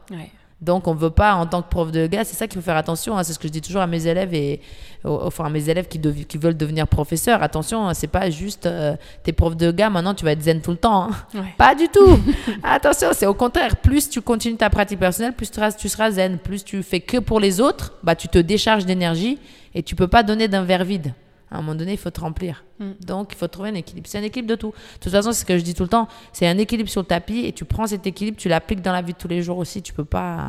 Donc, 0.62 0.88
on 0.88 0.94
veut 0.94 1.10
pas, 1.10 1.34
en 1.34 1.48
tant 1.48 1.64
que 1.64 1.70
prof 1.70 1.92
de 1.92 2.02
yoga, 2.02 2.24
c'est 2.24 2.36
ça 2.36 2.48
qu'il 2.48 2.62
faut 2.62 2.64
faire 2.64 2.78
attention. 2.78 3.18
Hein, 3.18 3.24
c'est 3.24 3.34
ce 3.34 3.40
que 3.40 3.48
je 3.48 3.52
dis 3.52 3.62
toujours 3.62 3.82
à 3.82 3.88
mes 3.88 4.06
élèves 4.06 4.32
et 4.36 4.62
enfin 5.04 5.46
à 5.46 5.50
mes 5.50 5.68
élèves 5.70 5.88
qui, 5.88 6.00
qui 6.00 6.38
veulent 6.38 6.56
devenir 6.56 6.88
professeurs. 6.88 7.42
Attention, 7.42 7.88
hein, 7.88 7.96
c'est 7.96 8.06
pas 8.06 8.30
juste 8.30 8.68
euh, 8.68 8.96
t'es 9.24 9.34
prof 9.34 9.58
de 9.58 9.66
yoga, 9.66 9.90
maintenant 9.90 10.14
tu 10.14 10.24
vas 10.24 10.34
être 10.34 10.44
zen 10.44 10.62
tout 10.62 10.70
le 10.70 10.78
temps. 10.78 11.10
Hein. 11.10 11.44
Pas 11.58 11.74
du 11.74 11.88
tout. 11.88 12.20
attention, 12.64 13.10
c'est 13.14 13.26
au 13.26 13.34
contraire. 13.34 13.76
Plus 13.78 14.08
tu 14.08 14.22
continues 14.22 14.58
ta 14.58 14.70
pratique 14.70 15.00
personnelle, 15.00 15.34
plus 15.34 15.50
tu 15.50 15.56
seras, 15.56 15.72
tu 15.72 15.90
seras 15.90 16.12
zen. 16.12 16.38
Plus 16.38 16.64
tu 16.64 16.84
fais 16.84 17.00
que 17.00 17.18
pour 17.18 17.40
les 17.40 17.60
autres, 17.60 17.94
bah 18.04 18.14
tu 18.14 18.28
te 18.28 18.38
décharges 18.38 18.86
d'énergie 18.86 19.40
et 19.74 19.82
tu 19.82 19.96
peux 19.96 20.08
pas 20.08 20.22
donner 20.22 20.48
d'un 20.48 20.64
verre 20.64 20.84
vide 20.84 21.16
à 21.52 21.58
un 21.58 21.62
moment 21.62 21.76
donné, 21.76 21.92
il 21.94 21.98
faut 21.98 22.10
te 22.10 22.22
remplir. 22.22 22.64
Mm. 22.80 22.92
Donc, 23.02 23.34
il 23.34 23.38
faut 23.38 23.48
trouver 23.48 23.70
un 23.70 23.76
équilibre. 23.76 24.08
C'est 24.10 24.18
un 24.18 24.24
équilibre 24.24 24.50
de 24.50 24.56
tout. 24.56 24.70
De 24.70 25.00
toute 25.00 25.12
façon, 25.12 25.32
c'est 25.34 25.42
ce 25.42 25.46
que 25.46 25.58
je 25.58 25.64
dis 25.64 25.74
tout 25.74 25.84
le 25.84 25.90
temps. 25.90 26.08
C'est 26.32 26.48
un 26.48 26.58
équilibre 26.58 26.90
sur 26.90 27.02
le 27.02 27.08
tapis 27.08 27.46
et 27.46 27.52
tu 27.52 27.66
prends 27.66 27.88
cet 27.88 28.08
équilibre, 28.08 28.38
tu 28.38 28.50
l'appliques 28.50 28.82
dans 28.82 28.94
la 28.94 29.02
vie 29.02 29.14
de 29.14 29.18
tous 29.18 29.28
les 29.28 29.42
jours 29.42 29.58
aussi. 29.58 29.82
Tu 29.82 29.94
peux 29.94 30.06
pas. 30.06 30.48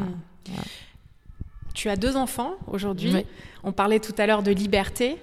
Mm. 0.48 0.52
Tu 1.74 1.88
as 1.88 1.96
deux 1.96 2.16
enfants 2.16 2.52
aujourd'hui. 2.66 3.14
On 3.64 3.72
parlait 3.72 4.00
tout 4.00 4.14
à 4.18 4.26
l'heure 4.26 4.42
de 4.42 4.52
liberté. 4.52 5.18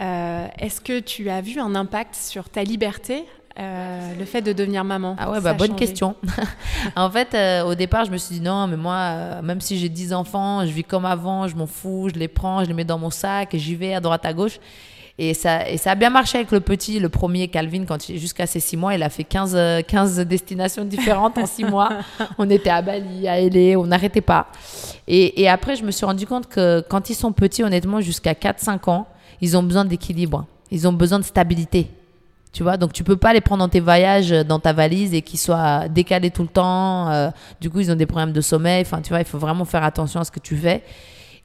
Euh, 0.00 0.46
est-ce 0.58 0.80
que 0.80 1.00
tu 1.00 1.30
as 1.30 1.40
vu 1.40 1.60
un 1.60 1.74
impact 1.74 2.14
sur 2.14 2.48
ta 2.48 2.64
liberté 2.64 3.24
euh, 3.58 4.14
le 4.18 4.24
fait 4.24 4.42
de 4.42 4.52
devenir 4.52 4.84
maman? 4.84 5.14
Ah 5.18 5.30
ouais, 5.30 5.40
bah, 5.40 5.52
bonne 5.52 5.76
question. 5.76 6.16
en 6.96 7.10
fait, 7.10 7.34
euh, 7.34 7.64
au 7.64 7.74
départ, 7.74 8.04
je 8.04 8.10
me 8.10 8.16
suis 8.16 8.36
dit 8.36 8.40
non, 8.40 8.66
mais 8.66 8.76
moi, 8.76 9.42
même 9.42 9.60
si 9.60 9.78
j'ai 9.78 9.88
10 9.88 10.12
enfants, 10.12 10.64
je 10.64 10.72
vis 10.72 10.84
comme 10.84 11.04
avant, 11.04 11.46
je 11.46 11.56
m'en 11.56 11.66
fous, 11.66 12.08
je 12.12 12.18
les 12.18 12.28
prends, 12.28 12.64
je 12.64 12.68
les 12.68 12.74
mets 12.74 12.84
dans 12.84 12.98
mon 12.98 13.10
sac, 13.10 13.50
j'y 13.52 13.76
vais 13.76 13.94
à 13.94 14.00
droite, 14.00 14.24
à 14.24 14.32
gauche. 14.32 14.58
Et 15.18 15.34
ça, 15.34 15.68
et 15.68 15.76
ça 15.76 15.92
a 15.92 15.94
bien 15.94 16.10
marché 16.10 16.38
avec 16.38 16.50
le 16.52 16.60
petit, 16.60 16.98
le 16.98 17.08
premier 17.08 17.48
Calvin, 17.48 17.84
quand 17.84 18.02
jusqu'à 18.02 18.46
ses 18.46 18.60
six 18.60 18.76
mois, 18.76 18.94
il 18.94 19.02
a 19.02 19.10
fait 19.10 19.24
15, 19.24 19.84
15 19.86 20.20
destinations 20.20 20.84
différentes 20.84 21.36
en 21.36 21.46
six 21.46 21.64
mois. 21.64 21.90
On 22.38 22.48
était 22.48 22.70
à 22.70 22.80
Bali, 22.80 23.28
à 23.28 23.38
L.A., 23.38 23.78
on 23.78 23.86
n'arrêtait 23.86 24.22
pas. 24.22 24.48
Et, 25.06 25.42
et, 25.42 25.48
après, 25.48 25.76
je 25.76 25.84
me 25.84 25.90
suis 25.90 26.06
rendu 26.06 26.26
compte 26.26 26.48
que 26.48 26.82
quand 26.88 27.10
ils 27.10 27.14
sont 27.14 27.32
petits, 27.32 27.62
honnêtement, 27.62 28.00
jusqu'à 28.00 28.32
4-5 28.32 28.88
ans, 28.90 29.06
ils 29.40 29.56
ont 29.56 29.62
besoin 29.62 29.84
d'équilibre. 29.84 30.46
Ils 30.70 30.88
ont 30.88 30.92
besoin 30.92 31.18
de 31.18 31.24
stabilité. 31.24 31.90
Tu 32.52 32.62
vois, 32.62 32.76
donc 32.76 32.92
tu 32.92 33.02
peux 33.02 33.16
pas 33.16 33.32
les 33.32 33.40
prendre 33.40 33.64
dans 33.64 33.68
tes 33.68 33.80
voyages, 33.80 34.30
dans 34.30 34.58
ta 34.58 34.74
valise 34.74 35.14
et 35.14 35.22
qu'ils 35.22 35.38
soient 35.38 35.88
décalés 35.88 36.30
tout 36.30 36.42
le 36.42 36.48
temps. 36.48 37.10
Euh, 37.10 37.30
du 37.60 37.70
coup, 37.70 37.80
ils 37.80 37.90
ont 37.90 37.96
des 37.96 38.04
problèmes 38.04 38.32
de 38.32 38.42
sommeil. 38.42 38.82
Enfin, 38.82 39.00
tu 39.00 39.08
vois, 39.08 39.20
il 39.20 39.24
faut 39.24 39.38
vraiment 39.38 39.64
faire 39.64 39.82
attention 39.82 40.20
à 40.20 40.24
ce 40.24 40.30
que 40.30 40.40
tu 40.40 40.56
fais. 40.56 40.82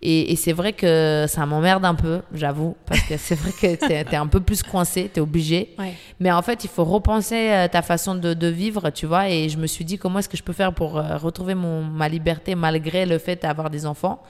Et, 0.01 0.35
c'est 0.35 0.53
vrai 0.53 0.73
que 0.73 1.25
ça 1.27 1.45
m'emmerde 1.47 1.83
un 1.83 1.95
peu, 1.95 2.21
j'avoue, 2.31 2.75
parce 2.85 3.01
que 3.01 3.17
c'est 3.17 3.33
vrai 3.33 3.51
que 3.51 3.75
tu 3.75 3.91
es, 3.91 4.15
un 4.15 4.27
peu 4.27 4.39
plus 4.39 4.61
coincé, 4.61 5.09
tu 5.11 5.19
es 5.19 5.21
obligé. 5.21 5.75
Mais 6.19 6.31
en 6.31 6.41
fait, 6.41 6.63
il 6.63 6.69
faut 6.69 6.85
repenser 6.85 7.49
euh, 7.49 7.67
ta 7.67 7.81
façon 7.81 8.13
de, 8.13 8.47
vivre, 8.47 8.91
tu 8.91 9.07
vois. 9.07 9.29
Et 9.29 9.49
je 9.49 9.57
me 9.57 9.65
suis 9.65 9.85
dit, 9.85 9.97
comment 9.97 10.19
est-ce 10.19 10.29
que 10.29 10.37
je 10.37 10.43
peux 10.43 10.53
faire 10.53 10.73
pour 10.73 10.97
euh, 10.97 11.17
retrouver 11.17 11.55
mon, 11.55 11.83
ma 11.83 12.09
liberté 12.09 12.53
malgré 12.53 13.05
le 13.05 13.17
fait 13.17 13.41
d'avoir 13.41 13.69
des 13.69 13.85
enfants 13.85 14.21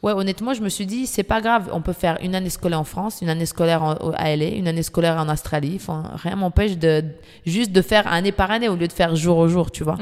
Ouais, 0.00 0.12
honnêtement, 0.12 0.54
je 0.54 0.62
me 0.62 0.68
suis 0.68 0.86
dit, 0.86 1.06
c'est 1.06 1.24
pas 1.24 1.40
grave, 1.40 1.70
on 1.72 1.82
peut 1.82 1.92
faire 1.92 2.18
une 2.22 2.36
année 2.36 2.50
scolaire 2.50 2.78
en 2.78 2.84
France, 2.84 3.18
une 3.20 3.28
année 3.28 3.46
scolaire 3.46 3.96
à 4.14 4.36
LA, 4.36 4.50
une 4.50 4.68
année 4.68 4.84
scolaire 4.84 5.16
en 5.16 5.28
Australie. 5.28 5.72
Enfin, 5.74 6.12
rien 6.14 6.36
m'empêche 6.36 6.78
de 6.78 7.02
juste 7.44 7.72
de 7.72 7.82
faire 7.82 8.06
année 8.06 8.30
par 8.30 8.52
année 8.52 8.68
au 8.68 8.76
lieu 8.76 8.86
de 8.86 8.92
faire 8.92 9.16
jour 9.16 9.38
au 9.38 9.48
jour, 9.48 9.72
tu 9.72 9.82
vois. 9.82 9.98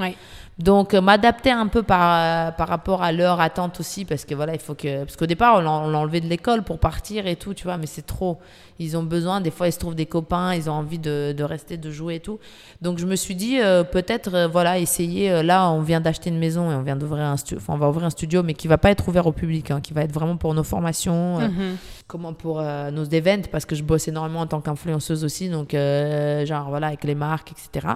Donc 0.58 0.94
euh, 0.94 1.02
m'adapter 1.02 1.50
un 1.50 1.66
peu 1.66 1.82
par, 1.82 2.54
par 2.56 2.68
rapport 2.68 3.02
à 3.02 3.12
leur 3.12 3.40
attente 3.42 3.78
aussi 3.78 4.06
parce 4.06 4.24
que 4.24 4.34
voilà, 4.34 4.54
il 4.54 4.58
faut 4.60 4.74
que 4.74 5.04
parce 5.04 5.14
qu'au 5.16 5.26
départ 5.26 5.56
on 5.56 5.60
l'a 5.60 5.98
enlevé 5.98 6.22
de 6.22 6.28
l'école 6.28 6.62
pour 6.62 6.78
partir 6.78 7.26
et 7.26 7.36
tout, 7.36 7.52
tu 7.52 7.64
vois, 7.64 7.76
mais 7.76 7.84
c'est 7.84 8.06
trop. 8.06 8.38
Ils 8.78 8.96
ont 8.96 9.02
besoin, 9.02 9.42
des 9.42 9.50
fois 9.50 9.68
ils 9.68 9.72
se 9.72 9.78
trouvent 9.78 9.94
des 9.94 10.06
copains, 10.06 10.54
ils 10.54 10.70
ont 10.70 10.72
envie 10.72 10.98
de, 10.98 11.34
de 11.36 11.44
rester, 11.44 11.76
de 11.76 11.90
jouer 11.90 12.14
et 12.16 12.20
tout. 12.20 12.38
Donc 12.80 12.96
je 12.98 13.04
me 13.04 13.16
suis 13.16 13.34
dit 13.34 13.60
euh, 13.60 13.84
peut-être 13.84 14.32
euh, 14.34 14.48
voilà, 14.48 14.78
essayer 14.78 15.30
euh, 15.30 15.42
là 15.42 15.70
on 15.70 15.82
vient 15.82 16.00
d'acheter 16.00 16.30
une 16.30 16.38
maison 16.38 16.70
et 16.70 16.74
on 16.74 16.82
vient 16.82 16.96
d'ouvrir 16.96 17.24
un 17.24 17.36
studio, 17.36 17.58
enfin 17.60 17.74
on 17.74 17.78
va 17.78 17.90
ouvrir 17.90 18.06
un 18.06 18.10
studio 18.10 18.42
mais 18.42 18.54
qui 18.54 18.66
va 18.66 18.78
pas 18.78 18.90
être 18.90 19.06
ouvert 19.08 19.26
au 19.26 19.32
public 19.32 19.70
hein, 19.70 19.82
qui 19.82 19.92
va 19.92 20.02
être 20.02 20.12
vraiment 20.12 20.38
pour 20.38 20.54
nos 20.54 20.64
formations, 20.64 21.38
euh, 21.38 21.48
Mhm. 21.48 21.76
comment 22.06 22.32
pour 22.32 22.60
euh, 22.60 22.90
nos 22.90 23.04
events 23.04 23.48
parce 23.52 23.66
que 23.66 23.74
je 23.76 23.82
bosse 23.82 24.08
énormément 24.08 24.40
en 24.40 24.46
tant 24.46 24.62
qu'influenceuse 24.62 25.22
aussi 25.22 25.50
donc 25.50 25.74
euh, 25.74 26.46
genre 26.46 26.70
voilà 26.70 26.86
avec 26.86 27.04
les 27.04 27.14
marques 27.14 27.52
etc 27.52 27.88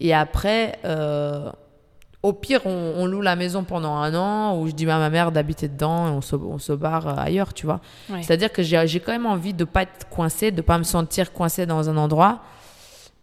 et 0.00 0.12
après 0.14 0.78
euh, 0.84 1.50
au 2.22 2.32
pire 2.32 2.62
on, 2.66 2.94
on 2.96 3.06
loue 3.06 3.20
la 3.20 3.36
maison 3.36 3.62
pendant 3.64 3.94
un 3.94 4.14
an 4.14 4.58
ou 4.58 4.66
je 4.66 4.72
dis 4.72 4.90
à 4.90 4.98
ma 4.98 5.08
mère 5.10 5.30
d'habiter 5.30 5.68
dedans 5.68 6.08
et 6.08 6.10
on 6.10 6.20
se, 6.20 6.34
on 6.34 6.58
se 6.58 6.72
barre 6.72 7.06
euh, 7.08 7.14
ailleurs 7.16 7.54
tu 7.54 7.64
vois 7.66 7.80
Ouais. 8.10 8.22
c'est 8.22 8.32
à 8.32 8.36
dire 8.36 8.52
que 8.52 8.62
j'ai 8.62 9.00
quand 9.00 9.12
même 9.12 9.26
envie 9.26 9.54
de 9.54 9.64
pas 9.64 9.82
être 9.82 10.08
coincée 10.10 10.50
de 10.50 10.60
pas 10.62 10.78
me 10.78 10.82
sentir 10.84 11.32
coincée 11.32 11.64
dans 11.66 11.88
un 11.88 11.96
endroit 11.96 12.40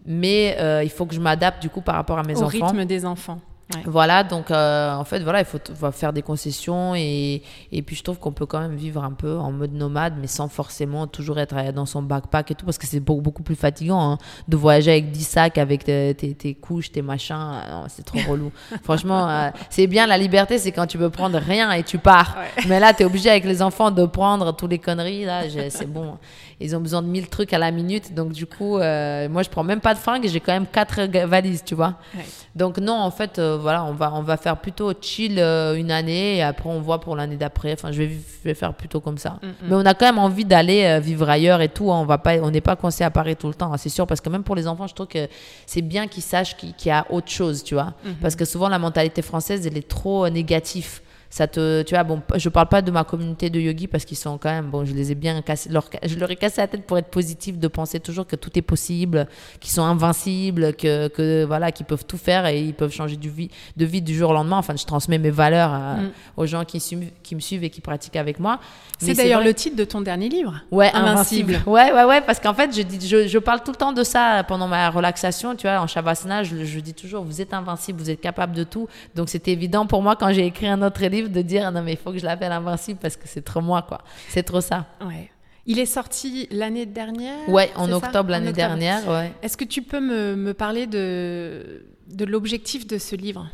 mais 0.05 0.55
euh, 0.59 0.83
il 0.83 0.89
faut 0.89 1.05
que 1.05 1.15
je 1.15 1.19
m'adapte 1.19 1.61
du 1.61 1.69
coup 1.69 1.81
par 1.81 1.95
rapport 1.95 2.19
à 2.19 2.23
mes 2.23 2.37
Au 2.37 2.43
enfants 2.43 2.67
rythme 2.67 2.85
des 2.85 3.05
enfants. 3.05 3.39
Ouais. 3.73 3.81
voilà, 3.87 4.23
donc 4.23 4.51
euh, 4.51 4.93
en 4.93 5.03
fait, 5.05 5.21
voilà, 5.23 5.39
il 5.39 5.45
faut, 5.45 5.57
faire 5.91 6.13
des 6.13 6.21
concessions 6.21 6.93
et, 6.93 7.41
et 7.71 7.81
puis 7.81 7.95
je 7.95 8.03
trouve 8.03 8.19
qu'on 8.19 8.31
peut 8.31 8.45
quand 8.45 8.59
même 8.59 8.75
vivre 8.75 9.03
un 9.03 9.11
peu 9.13 9.37
en 9.37 9.51
mode 9.51 9.73
nomade, 9.73 10.13
mais 10.21 10.27
sans 10.27 10.47
forcément 10.49 11.07
toujours 11.07 11.39
être 11.39 11.55
euh, 11.57 11.71
dans 11.71 11.87
son 11.87 12.03
backpack 12.03 12.51
et 12.51 12.55
tout, 12.55 12.65
parce 12.65 12.77
que 12.77 12.85
c'est 12.85 12.99
beaucoup, 12.99 13.21
beaucoup 13.21 13.41
plus 13.41 13.55
fatigant 13.55 13.99
hein, 14.11 14.17
de 14.47 14.55
voyager 14.55 14.91
avec 14.91 15.09
10 15.11 15.23
sacs, 15.23 15.57
avec 15.57 15.83
tes, 15.83 16.13
tes- 16.13 16.35
tes 16.35 16.53
couches, 16.53 16.91
tes 16.91 17.01
machins. 17.01 17.35
euh, 17.35 17.85
c'est 17.87 18.05
trop 18.05 18.19
relou. 18.29 18.51
Franchement, 18.83 19.27
euh, 19.27 19.49
c'est 19.71 19.87
bien 19.87 20.05
la 20.05 20.19
liberté, 20.19 20.59
c'est 20.59 20.71
quand 20.71 20.85
tu 20.85 20.99
peux 20.99 21.09
prendre 21.09 21.39
rien 21.39 21.71
et 21.71 21.81
tu 21.81 21.97
pars. 21.97 22.37
Mais 22.67 22.79
là, 22.79 22.93
tu 22.93 23.01
es 23.01 23.05
obligé 23.07 23.31
avec 23.31 23.45
les 23.45 23.63
enfants 23.63 23.89
de 23.89 24.05
prendre 24.05 24.55
tous 24.55 24.67
les 24.67 24.77
conneries. 24.77 25.25
Là, 25.25 25.41
c'est 25.71 25.89
bon. 25.91 26.19
Ils 26.61 26.75
ont 26.75 26.79
besoin 26.79 27.01
de 27.01 27.07
1000 27.07 27.27
trucs 27.27 27.51
à 27.53 27.57
la 27.57 27.69
minute, 27.71 28.13
donc 28.13 28.31
du 28.31 28.45
coup, 28.45 28.77
euh, 28.77 29.27
moi, 29.27 29.43
je 29.43 29.49
prends 29.49 29.63
même 29.63 29.81
pas 29.81 29.93
de 29.93 29.99
fringues, 29.99 30.25
j'ai 30.27 30.39
quand 30.39 30.53
même 30.53 30.67
quatre 30.67 31.01
valises, 31.25 31.63
tu 31.65 31.75
vois. 31.75 31.95
Ouais. 32.15 32.23
Donc 32.55 32.77
non, 32.77 32.93
en 32.93 33.11
fait, 33.11 33.39
euh, 33.39 33.57
voilà, 33.59 33.83
on 33.83 33.91
va, 33.91 34.13
on 34.13 34.21
va 34.21 34.37
faire 34.37 34.55
plutôt 34.57 34.93
chill 35.01 35.37
euh, 35.37 35.75
une 35.75 35.91
année 35.91 36.37
et 36.37 36.41
après 36.43 36.69
on 36.69 36.79
voit 36.79 37.01
pour 37.01 37.15
l'année 37.17 37.35
d'après. 37.35 37.73
Enfin, 37.73 37.91
je 37.91 38.01
vais, 38.03 38.09
je 38.09 38.43
vais 38.47 38.53
faire 38.53 38.73
plutôt 38.73 39.01
comme 39.01 39.17
ça. 39.17 39.37
Mais 39.63 39.75
on 39.75 39.85
a 39.85 39.93
quand 39.93 40.05
même 40.05 40.17
envie 40.19 40.45
d'aller 40.45 40.99
vivre 41.01 41.29
ailleurs 41.29 41.59
et 41.61 41.67
tout. 41.69 41.91
hein. 41.91 41.99
On 41.99 42.05
va 42.05 42.17
pas, 42.17 42.37
on 42.37 42.51
n'est 42.51 42.61
pas 42.61 42.75
coincé 42.77 43.03
à 43.03 43.11
Paris 43.11 43.35
tout 43.35 43.47
le 43.47 43.53
temps, 43.53 43.73
hein, 43.73 43.77
c'est 43.77 43.89
sûr, 43.89 44.07
parce 44.07 44.21
que 44.21 44.29
même 44.29 44.43
pour 44.43 44.55
les 44.55 44.67
enfants, 44.67 44.87
je 44.87 44.93
trouve 44.95 45.07
que 45.07 45.27
c'est 45.65 45.81
bien 45.81 46.07
qu'ils 46.07 46.23
sachent 46.23 46.55
qu'il 46.55 46.73
y 46.85 46.89
a 46.89 47.05
autre 47.09 47.29
chose, 47.29 47.63
tu 47.63 47.73
vois. 47.73 47.93
Parce 48.21 48.35
que 48.37 48.45
souvent 48.45 48.69
la 48.69 48.79
mentalité 48.79 49.21
française, 49.21 49.67
elle 49.67 49.77
est 49.77 49.87
trop 49.87 50.29
négative. 50.29 51.01
Ça 51.37 51.47
te, 51.47 51.81
tu 51.81 51.93
vois, 51.95 52.05
bon, 52.05 52.21
je 52.37 52.47
parle 52.47 52.69
pas 52.69 52.81
de 52.81 52.89
ma 52.91 53.03
communauté 53.03 53.49
de 53.49 53.59
yogis 53.59 53.87
parce 53.87 54.05
qu'ils 54.05 54.15
sont 54.15 54.37
quand 54.37 54.49
même, 54.51 54.67
bon, 54.67 54.85
je 54.85 54.93
les 54.93 55.11
ai 55.11 55.15
bien 55.15 55.41
cassés, 55.41 55.69
leur, 55.69 55.89
je 56.01 56.15
leur 56.17 56.31
ai 56.31 56.37
cassé 56.37 56.61
la 56.61 56.67
tête 56.69 56.87
pour 56.87 56.97
être 56.97 57.09
positif, 57.09 57.57
de 57.59 57.67
penser 57.67 57.99
toujours 57.99 58.25
que 58.25 58.37
tout 58.37 58.57
est 58.57 58.61
possible, 58.61 59.27
qu'ils 59.59 59.73
sont 59.73 59.83
invincibles, 59.83 60.73
que, 60.75 61.09
que 61.09 61.43
voilà, 61.43 61.73
qu'ils 61.73 61.85
peuvent 61.85 62.05
tout 62.05 62.17
faire 62.17 62.45
et 62.45 62.61
ils 62.61 62.73
peuvent 62.73 62.93
changer 62.93 63.17
du 63.17 63.29
vie, 63.29 63.49
de 63.75 63.83
vie 63.83 64.01
du 64.01 64.15
jour 64.15 64.29
au 64.29 64.33
lendemain. 64.33 64.57
Enfin, 64.59 64.75
je 64.77 64.85
transmets 64.85 65.17
mes 65.17 65.29
valeurs 65.29 65.73
à- 65.73 65.95
Mm. 65.95 66.11
aux 66.37 66.45
gens 66.45 66.63
qui, 66.63 66.79
qui 67.21 67.35
me 67.35 67.39
suivent 67.41 67.65
et 67.65 67.69
qui 67.69 67.81
pratiquent 67.81 68.15
avec 68.15 68.39
moi. 68.39 68.59
C'est 68.97 69.13
d'ailleurs 69.13 69.43
le 69.43 69.53
titre 69.53 69.75
de 69.75 69.83
ton 69.83 69.99
dernier 69.99 70.29
livre. 70.29 70.53
Ouais, 70.71 70.89
Invincible. 70.93 71.55
invincible. 71.55 71.69
Ouais, 71.69 71.91
ouais, 71.91 72.03
ouais, 72.05 72.21
parce 72.21 72.39
qu'en 72.39 72.53
fait, 72.53 72.73
je, 72.73 72.81
dis, 72.81 73.05
je, 73.05 73.27
je 73.27 73.37
parle 73.39 73.61
tout 73.61 73.71
le 73.71 73.77
temps 73.77 73.91
de 73.91 74.03
ça 74.03 74.45
pendant 74.47 74.69
ma 74.69 74.89
relaxation, 74.89 75.53
tu 75.57 75.67
vois, 75.67 75.81
en 75.81 75.87
Shavasana, 75.87 76.43
je, 76.43 76.63
je 76.63 76.79
dis 76.79 76.93
toujours, 76.93 77.25
vous 77.25 77.41
êtes 77.41 77.53
invincible, 77.53 77.99
vous 77.99 78.09
êtes 78.09 78.21
capable 78.21 78.53
de 78.55 78.63
tout. 78.63 78.87
Donc, 79.15 79.27
c'était 79.27 79.51
évident 79.51 79.85
pour 79.85 80.01
moi 80.01 80.15
quand 80.15 80.31
j'ai 80.31 80.45
écrit 80.45 80.67
un 80.67 80.81
autre 80.81 81.03
livre 81.05 81.24
de 81.29 81.41
dire, 81.41 81.71
non, 81.71 81.81
mais 81.81 81.93
il 81.93 81.97
faut 81.97 82.11
que 82.11 82.17
je 82.19 82.25
l'appelle 82.25 82.51
invincible 82.51 82.99
parce 83.01 83.15
que 83.15 83.27
c'est 83.27 83.43
trop 83.43 83.61
moi, 83.61 83.81
quoi. 83.87 84.01
C'est 84.29 84.43
trop 84.43 84.61
ça. 84.61 84.85
Ouais. 85.01 85.29
Il 85.67 85.79
est 85.79 85.87
sorti 85.87 86.47
l'année 86.51 86.85
dernière 86.85 87.49
Ouais, 87.49 87.71
en 87.75 87.91
octobre 87.91 88.29
l'année 88.29 88.53
dernière, 88.53 89.07
ouais. 89.09 89.33
Est-ce 89.41 89.57
que 89.57 89.63
tu 89.65 89.81
peux 89.81 89.99
me, 89.99 90.35
me 90.35 90.53
parler 90.53 90.85
de, 90.85 91.85
de 92.07 92.25
l'objectif 92.25 92.85
de 92.85 92.97
ce 92.99 93.15
livre? 93.15 93.47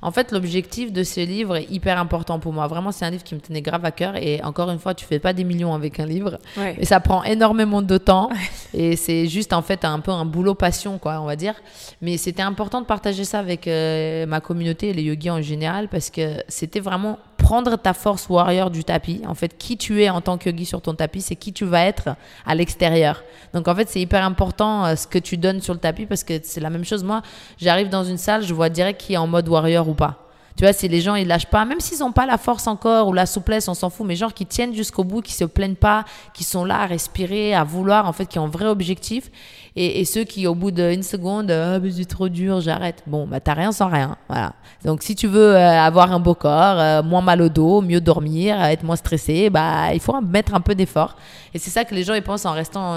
En 0.00 0.10
fait, 0.10 0.32
l'objectif 0.32 0.92
de 0.92 1.02
ce 1.02 1.20
livre 1.20 1.56
est 1.56 1.70
hyper 1.70 1.98
important 1.98 2.38
pour 2.38 2.52
moi. 2.52 2.66
Vraiment, 2.66 2.92
c'est 2.92 3.04
un 3.04 3.10
livre 3.10 3.24
qui 3.24 3.34
me 3.34 3.40
tenait 3.40 3.62
grave 3.62 3.84
à 3.84 3.90
cœur. 3.90 4.16
Et 4.16 4.42
encore 4.42 4.70
une 4.70 4.78
fois, 4.78 4.94
tu 4.94 5.04
fais 5.04 5.18
pas 5.18 5.32
des 5.32 5.44
millions 5.44 5.74
avec 5.74 5.98
un 5.98 6.06
livre. 6.06 6.38
Ouais. 6.56 6.76
Et 6.78 6.84
ça 6.84 7.00
prend 7.00 7.24
énormément 7.24 7.82
de 7.82 7.98
temps. 7.98 8.30
et 8.74 8.96
c'est 8.96 9.26
juste, 9.26 9.52
en 9.52 9.62
fait, 9.62 9.84
un 9.84 10.00
peu 10.00 10.12
un 10.12 10.24
boulot 10.24 10.54
passion, 10.54 10.98
quoi, 10.98 11.20
on 11.20 11.26
va 11.26 11.36
dire. 11.36 11.54
Mais 12.00 12.16
c'était 12.16 12.42
important 12.42 12.80
de 12.80 12.86
partager 12.86 13.24
ça 13.24 13.40
avec 13.40 13.66
euh, 13.66 14.26
ma 14.26 14.40
communauté 14.40 14.90
et 14.90 14.92
les 14.92 15.02
yogis 15.02 15.30
en 15.30 15.42
général 15.42 15.88
parce 15.88 16.10
que 16.10 16.42
c'était 16.48 16.80
vraiment 16.80 17.18
prendre 17.36 17.76
ta 17.76 17.94
force 17.94 18.28
warrior 18.28 18.70
du 18.70 18.84
tapis. 18.84 19.22
En 19.26 19.34
fait, 19.34 19.56
qui 19.56 19.76
tu 19.76 20.02
es 20.02 20.10
en 20.10 20.20
tant 20.20 20.38
que 20.38 20.50
yogi 20.50 20.66
sur 20.66 20.82
ton 20.82 20.94
tapis, 20.94 21.22
c'est 21.22 21.36
qui 21.36 21.52
tu 21.52 21.64
vas 21.64 21.84
être 21.84 22.10
à 22.44 22.54
l'extérieur. 22.54 23.22
Donc, 23.54 23.68
en 23.68 23.74
fait, 23.74 23.88
c'est 23.88 24.00
hyper 24.00 24.24
important 24.24 24.84
euh, 24.84 24.96
ce 24.96 25.06
que 25.06 25.18
tu 25.18 25.36
donnes 25.36 25.60
sur 25.60 25.72
le 25.72 25.80
tapis 25.80 26.06
parce 26.06 26.24
que 26.24 26.34
c'est 26.42 26.60
la 26.60 26.70
même 26.70 26.84
chose. 26.84 27.04
Moi, 27.04 27.22
j'arrive 27.58 27.88
dans 27.88 28.04
une 28.04 28.18
salle, 28.18 28.42
je 28.42 28.52
vois 28.52 28.68
direct 28.68 29.00
qui 29.00 29.14
est 29.14 29.16
en 29.16 29.26
mode 29.26 29.48
warrior 29.48 29.87
ou 29.88 29.94
pas. 29.94 30.28
Tu 30.58 30.64
vois, 30.64 30.72
si 30.72 30.88
les 30.88 31.00
gens 31.00 31.14
ils 31.14 31.28
lâchent 31.28 31.46
pas, 31.46 31.64
même 31.64 31.78
s'ils 31.78 32.00
n'ont 32.00 32.10
pas 32.10 32.26
la 32.26 32.36
force 32.36 32.66
encore 32.66 33.06
ou 33.06 33.12
la 33.12 33.26
souplesse, 33.26 33.68
on 33.68 33.74
s'en 33.74 33.90
fout, 33.90 34.04
mais 34.04 34.16
genre 34.16 34.34
qui 34.34 34.44
tiennent 34.44 34.74
jusqu'au 34.74 35.04
bout, 35.04 35.22
qui 35.22 35.32
se 35.32 35.44
plaignent 35.44 35.76
pas, 35.76 36.04
qui 36.34 36.42
sont 36.42 36.64
là 36.64 36.80
à 36.80 36.86
respirer, 36.86 37.54
à 37.54 37.62
vouloir, 37.62 38.08
en 38.08 38.12
fait, 38.12 38.26
qui 38.26 38.40
ont 38.40 38.46
un 38.46 38.50
vrai 38.50 38.66
objectif. 38.66 39.30
Et, 39.76 40.04
ceux 40.04 40.24
qui, 40.24 40.48
au 40.48 40.56
bout 40.56 40.72
d'une 40.72 41.04
seconde, 41.04 41.52
ah, 41.52 41.78
mais 41.78 41.92
c'est 41.92 42.04
trop 42.06 42.28
dur, 42.28 42.60
j'arrête. 42.60 43.04
Bon, 43.06 43.28
bah, 43.28 43.38
t'as 43.38 43.54
rien 43.54 43.70
sans 43.70 43.86
rien. 43.86 44.16
Voilà. 44.28 44.52
Donc, 44.84 45.04
si 45.04 45.14
tu 45.14 45.28
veux 45.28 45.54
euh, 45.54 45.80
avoir 45.80 46.10
un 46.10 46.18
beau 46.18 46.34
corps, 46.34 46.80
euh, 46.80 47.04
moins 47.04 47.22
mal 47.22 47.40
au 47.40 47.48
dos, 47.48 47.80
mieux 47.80 48.00
dormir, 48.00 48.60
euh, 48.60 48.64
être 48.64 48.82
moins 48.82 48.96
stressé, 48.96 49.50
bah, 49.50 49.94
il 49.94 50.00
faut 50.00 50.20
mettre 50.20 50.54
un 50.54 50.60
peu 50.60 50.74
d'effort. 50.74 51.14
Et 51.54 51.60
c'est 51.60 51.70
ça 51.70 51.84
que 51.84 51.94
les 51.94 52.02
gens, 52.02 52.14
ils 52.14 52.22
pensent 52.22 52.46
en 52.46 52.52
restant 52.54 52.94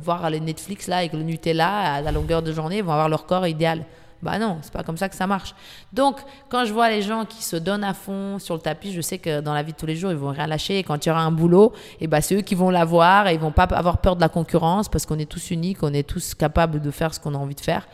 voir 0.00 0.30
les 0.30 0.38
Netflix, 0.38 0.86
là, 0.86 0.98
avec 0.98 1.12
le 1.12 1.24
Nutella, 1.24 1.94
à 1.94 2.00
la 2.02 2.12
longueur 2.12 2.40
de 2.40 2.52
journée, 2.52 2.78
ils 2.78 2.84
vont 2.84 2.92
avoir 2.92 3.08
leur 3.08 3.26
corps 3.26 3.48
idéal. 3.48 3.84
Bah 4.20 4.38
non, 4.38 4.58
c'est 4.62 4.72
pas 4.72 4.82
comme 4.82 4.96
ça 4.96 5.08
que 5.08 5.14
ça 5.14 5.26
marche. 5.26 5.54
Donc, 5.92 6.16
quand 6.48 6.64
je 6.64 6.72
vois 6.72 6.90
les 6.90 7.02
gens 7.02 7.24
qui 7.24 7.42
se 7.44 7.54
donnent 7.54 7.84
à 7.84 7.94
fond 7.94 8.38
sur 8.38 8.54
le 8.54 8.60
tapis, 8.60 8.92
je 8.92 9.00
sais 9.00 9.18
que 9.18 9.40
dans 9.40 9.54
la 9.54 9.62
vie 9.62 9.72
de 9.72 9.76
tous 9.76 9.86
les 9.86 9.94
jours, 9.94 10.10
ils 10.10 10.16
vont 10.16 10.30
rien 10.30 10.46
lâcher. 10.46 10.78
Et 10.78 10.82
quand 10.82 11.04
il 11.04 11.08
y 11.08 11.12
aura 11.12 11.22
un 11.22 11.30
boulot, 11.30 11.72
et 12.00 12.08
bah, 12.08 12.20
c'est 12.20 12.34
eux 12.34 12.40
qui 12.40 12.56
vont 12.56 12.70
l'avoir 12.70 13.28
et 13.28 13.34
ils 13.34 13.40
vont 13.40 13.52
pas 13.52 13.64
avoir 13.64 13.98
peur 13.98 14.16
de 14.16 14.20
la 14.20 14.28
concurrence 14.28 14.88
parce 14.88 15.06
qu'on 15.06 15.18
est 15.18 15.30
tous 15.30 15.50
uniques, 15.50 15.82
on 15.82 15.92
est 15.94 16.06
tous 16.06 16.34
capables 16.34 16.80
de 16.80 16.90
faire 16.90 17.14
ce 17.14 17.20
qu'on 17.20 17.34
a 17.34 17.38
envie 17.38 17.54
de 17.54 17.60
faire. 17.60 17.86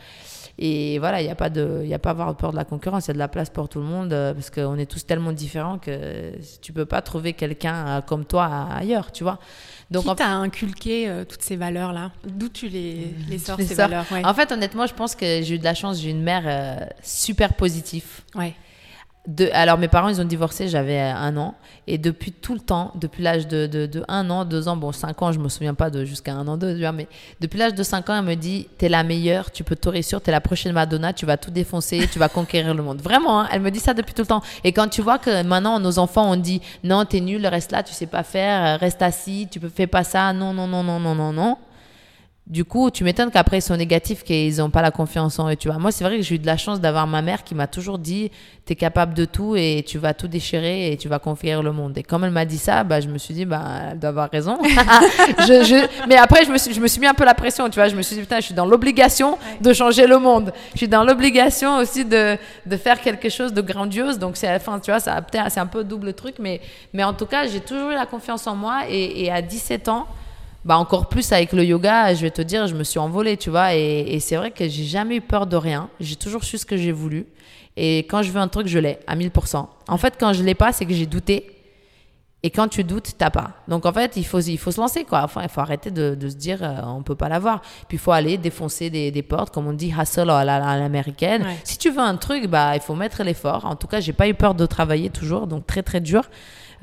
Et 0.57 0.99
voilà, 0.99 1.21
il 1.21 1.25
n'y 1.25 1.31
a 1.31 1.35
pas 1.35 1.49
de, 1.49 1.81
il 1.83 1.93
a 1.93 1.99
pas 1.99 2.09
à 2.09 2.11
avoir 2.13 2.35
peur 2.37 2.51
de 2.51 2.55
la 2.55 2.63
concurrence. 2.63 3.05
Il 3.05 3.09
y 3.09 3.11
a 3.11 3.13
de 3.13 3.19
la 3.19 3.27
place 3.27 3.49
pour 3.49 3.67
tout 3.67 3.79
le 3.79 3.85
monde 3.85 4.13
euh, 4.13 4.33
parce 4.33 4.49
qu'on 4.49 4.77
est 4.77 4.85
tous 4.85 5.05
tellement 5.05 5.33
différents 5.33 5.77
que 5.79 6.31
tu 6.61 6.71
peux 6.71 6.85
pas 6.85 7.01
trouver 7.01 7.33
quelqu'un 7.33 7.87
euh, 7.87 8.01
comme 8.01 8.23
toi 8.23 8.69
ailleurs, 8.73 9.11
tu 9.11 9.23
vois. 9.23 9.39
Donc 9.91 10.03
Qui 10.03 10.09
en 10.09 10.15
t'a 10.15 10.29
inculqué 10.29 11.09
euh, 11.09 11.25
toutes 11.25 11.41
ces 11.41 11.57
valeurs-là? 11.57 12.11
D'où 12.25 12.47
tu 12.47 12.69
les, 12.69 13.13
les 13.29 13.37
sors, 13.37 13.57
les 13.57 13.65
ces 13.65 13.75
sors. 13.75 13.89
valeurs? 13.89 14.05
Ouais. 14.11 14.25
En 14.25 14.33
fait, 14.33 14.51
honnêtement, 14.51 14.87
je 14.87 14.93
pense 14.93 15.13
que 15.13 15.41
j'ai 15.43 15.55
eu 15.55 15.59
de 15.59 15.63
la 15.65 15.73
chance. 15.73 15.99
J'ai 15.99 16.11
une 16.11 16.23
mère 16.23 16.43
euh, 16.45 16.85
super 17.03 17.53
positive. 17.53 18.05
Ouais. 18.33 18.55
Alors, 19.53 19.77
mes 19.77 19.87
parents, 19.87 20.09
ils 20.09 20.21
ont 20.21 20.25
divorcé, 20.25 20.67
j'avais 20.67 20.99
euh, 20.99 21.15
un 21.15 21.35
an. 21.37 21.55
Et 21.87 21.97
depuis 21.97 22.31
tout 22.31 22.53
le 22.53 22.59
temps, 22.59 22.91
depuis 22.95 23.23
l'âge 23.23 23.47
de, 23.47 23.65
de, 23.67 24.03
un 24.07 24.29
an, 24.29 24.45
deux 24.45 24.67
ans, 24.67 24.75
bon, 24.75 24.91
cinq 24.91 25.21
ans, 25.21 25.31
je 25.31 25.39
me 25.39 25.49
souviens 25.49 25.73
pas 25.73 25.89
de 25.89 26.05
jusqu'à 26.05 26.33
un 26.33 26.47
an, 26.47 26.57
deux, 26.57 26.75
mais 26.91 27.07
depuis 27.41 27.59
l'âge 27.59 27.73
de 27.73 27.83
cinq 27.83 28.09
ans, 28.09 28.17
elle 28.17 28.25
me 28.25 28.35
dit 28.35 28.67
T'es 28.77 28.89
la 28.89 29.03
meilleure, 29.03 29.51
tu 29.51 29.63
peux 29.63 29.75
t'aurer 29.75 30.01
sûr, 30.01 30.21
t'es 30.21 30.31
la 30.31 30.41
prochaine 30.41 30.73
Madonna, 30.73 31.13
tu 31.13 31.25
vas 31.25 31.37
tout 31.37 31.51
défoncer, 31.51 32.07
tu 32.11 32.19
vas 32.19 32.29
conquérir 32.29 32.73
le 32.73 32.83
monde. 32.83 33.01
Vraiment, 33.01 33.41
hein, 33.41 33.47
elle 33.51 33.61
me 33.61 33.71
dit 33.71 33.79
ça 33.79 33.93
depuis 33.93 34.13
tout 34.13 34.23
le 34.23 34.27
temps. 34.27 34.41
Et 34.63 34.71
quand 34.73 34.87
tu 34.87 35.01
vois 35.01 35.17
que 35.17 35.43
maintenant, 35.43 35.79
nos 35.79 35.99
enfants, 35.99 36.31
on 36.31 36.35
dit 36.35 36.61
Non, 36.83 37.05
t'es 37.05 37.19
nul, 37.19 37.45
reste 37.47 37.71
là, 37.71 37.83
tu 37.83 37.93
sais 37.93 38.07
pas 38.07 38.23
faire, 38.23 38.65
euh, 38.65 38.77
reste 38.77 39.01
assis, 39.01 39.47
tu 39.51 39.59
peux 39.59 39.69
fais 39.69 39.87
pas 39.87 40.03
ça, 40.03 40.33
non, 40.33 40.53
non, 40.53 40.67
non, 40.67 40.83
non, 40.83 40.99
non, 40.99 41.15
non, 41.15 41.33
non. 41.33 41.57
Du 42.47 42.63
coup, 42.63 42.91
tu 42.91 43.03
m'étonnes 43.03 43.31
qu'après 43.31 43.57
ils 43.57 43.61
sont 43.63 43.75
négatifs, 43.75 44.23
qu'ils 44.23 44.57
n'ont 44.57 44.69
pas 44.69 44.83
la 44.83 44.91
confiance 44.91 45.39
en 45.39 45.49
eux. 45.49 45.55
Tu 45.55 45.67
vois, 45.67 45.79
moi, 45.79 45.91
c'est 45.91 46.03
vrai 46.03 46.17
que 46.17 46.21
j'ai 46.21 46.35
eu 46.35 46.39
de 46.39 46.45
la 46.45 46.57
chance 46.57 46.79
d'avoir 46.79 47.07
ma 47.07 47.23
mère 47.23 47.43
qui 47.43 47.55
m'a 47.55 47.65
toujours 47.65 47.97
dit 47.97 48.29
tu 48.67 48.73
es 48.73 48.75
capable 48.75 49.15
de 49.15 49.25
tout 49.25 49.55
et 49.55 49.83
tu 49.87 49.97
vas 49.97 50.13
tout 50.13 50.27
déchirer 50.27 50.91
et 50.91 50.97
tu 50.97 51.07
vas 51.07 51.17
conquérir 51.17 51.63
le 51.63 51.71
monde. 51.71 51.97
Et 51.97 52.03
comme 52.03 52.23
elle 52.23 52.29
m'a 52.29 52.45
dit 52.45 52.59
ça, 52.59 52.83
bah, 52.83 53.01
je 53.01 53.07
me 53.07 53.17
suis 53.17 53.33
dit 53.33 53.45
bah, 53.45 53.63
elle 53.91 53.99
doit 53.99 54.09
avoir 54.09 54.29
raison. 54.29 54.59
je, 55.39 55.63
je- 55.63 56.07
Mais 56.07 56.17
après, 56.17 56.45
je 56.45 56.51
me, 56.51 56.59
suis, 56.59 56.71
je 56.71 56.79
me 56.79 56.87
suis 56.87 56.99
mis 57.01 57.07
un 57.07 57.15
peu 57.15 57.25
la 57.25 57.33
pression. 57.33 57.67
Tu 57.67 57.79
vois, 57.79 57.87
je 57.87 57.95
me 57.95 58.03
suis 58.03 58.15
dit 58.15 58.21
putain, 58.21 58.37
je 58.39 58.45
suis 58.45 58.53
dans 58.53 58.67
l'obligation 58.67 59.39
de 59.59 59.73
changer 59.73 60.05
le 60.05 60.19
monde. 60.19 60.53
Je 60.73 60.77
suis 60.77 60.87
dans 60.87 61.03
l'obligation 61.03 61.77
aussi 61.77 62.05
de, 62.05 62.37
de 62.67 62.77
faire 62.77 63.01
quelque 63.01 63.29
chose 63.29 63.53
de 63.53 63.61
grandiose. 63.61 64.19
Donc, 64.19 64.37
c'est 64.37 64.53
enfin, 64.53 64.79
tu 64.79 64.91
vois, 64.91 64.99
ça 64.99 65.15
a 65.15 65.21
peut-être- 65.23 65.49
c'est 65.51 65.59
un 65.59 65.65
peu 65.65 65.83
double 65.83 66.13
truc. 66.13 66.35
Mais, 66.39 66.61
mais 66.93 67.03
en 67.03 67.13
tout 67.15 67.25
cas, 67.25 67.47
j'ai 67.47 67.59
toujours 67.59 67.89
eu 67.89 67.95
la 67.95 68.05
confiance 68.05 68.45
en 68.45 68.55
moi 68.55 68.81
et, 68.87 69.23
et 69.23 69.31
à 69.31 69.41
17 69.41 69.89
ans, 69.89 70.05
bah 70.65 70.77
encore 70.77 71.07
plus 71.07 71.31
avec 71.31 71.53
le 71.53 71.63
yoga, 71.63 72.13
je 72.15 72.21
vais 72.21 72.31
te 72.31 72.41
dire, 72.41 72.65
je 72.65 72.73
me 72.73 72.83
suis 72.83 72.99
envolée, 72.99 73.37
tu 73.37 73.51
vois. 73.51 73.75
Et, 73.75 74.15
et 74.15 74.19
c'est 74.19 74.35
vrai 74.35 74.49
que 74.49 74.67
j'ai 74.67 74.83
jamais 74.83 75.17
eu 75.17 75.21
peur 75.21 75.45
de 75.45 75.55
rien. 75.55 75.89
J'ai 75.99 76.15
toujours 76.15 76.43
su 76.43 76.57
ce 76.57 76.65
que 76.65 76.75
j'ai 76.75 76.91
voulu. 76.91 77.27
Et 77.77 77.99
quand 77.99 78.23
je 78.23 78.31
veux 78.31 78.39
un 78.39 78.47
truc, 78.47 78.67
je 78.67 78.79
l'ai 78.79 78.97
à 79.05 79.15
1000%. 79.15 79.67
En 79.87 79.97
fait, 79.97 80.15
quand 80.19 80.33
je 80.33 80.43
l'ai 80.43 80.55
pas, 80.55 80.71
c'est 80.71 80.85
que 80.85 80.93
j'ai 80.93 81.05
douté. 81.05 81.51
Et 82.41 82.51
quand 82.51 82.67
tu 82.67 82.83
doutes, 82.83 83.13
t'as 83.17 83.31
pas. 83.31 83.51
Donc 83.67 83.85
en 83.85 83.93
fait, 83.93 84.17
il 84.17 84.25
faut, 84.25 84.39
il 84.39 84.57
faut 84.57 84.71
se 84.71 84.79
lancer, 84.79 85.03
quoi. 85.03 85.23
Enfin, 85.23 85.41
il 85.43 85.49
faut 85.49 85.61
arrêter 85.61 85.89
de, 85.89 86.13
de 86.13 86.29
se 86.29 86.35
dire, 86.35 86.59
euh, 86.61 86.81
on 86.85 87.01
peut 87.01 87.15
pas 87.15 87.27
l'avoir. 87.29 87.61
Puis 87.87 87.97
il 87.97 87.99
faut 87.99 88.11
aller 88.11 88.37
défoncer 88.37 88.89
des, 88.89 89.09
des, 89.11 89.23
portes, 89.23 89.51
comme 89.51 89.67
on 89.67 89.73
dit, 89.73 89.91
hustle 89.99 90.29
à 90.29 90.43
l'américaine. 90.77 91.43
Si 91.63 91.77
tu 91.77 91.89
veux 91.89 92.01
un 92.01 92.17
truc, 92.17 92.47
bah, 92.47 92.75
il 92.75 92.81
faut 92.81 92.93
mettre 92.93 93.23
l'effort. 93.23 93.65
En 93.65 93.75
tout 93.75 93.87
cas, 93.87 93.99
j'ai 93.99 94.13
pas 94.13 94.27
eu 94.27 94.35
peur 94.35 94.53
de 94.53 94.65
travailler 94.65 95.09
toujours, 95.09 95.47
donc 95.47 95.65
très 95.65 95.81
très 95.81 96.01
dur. 96.01 96.23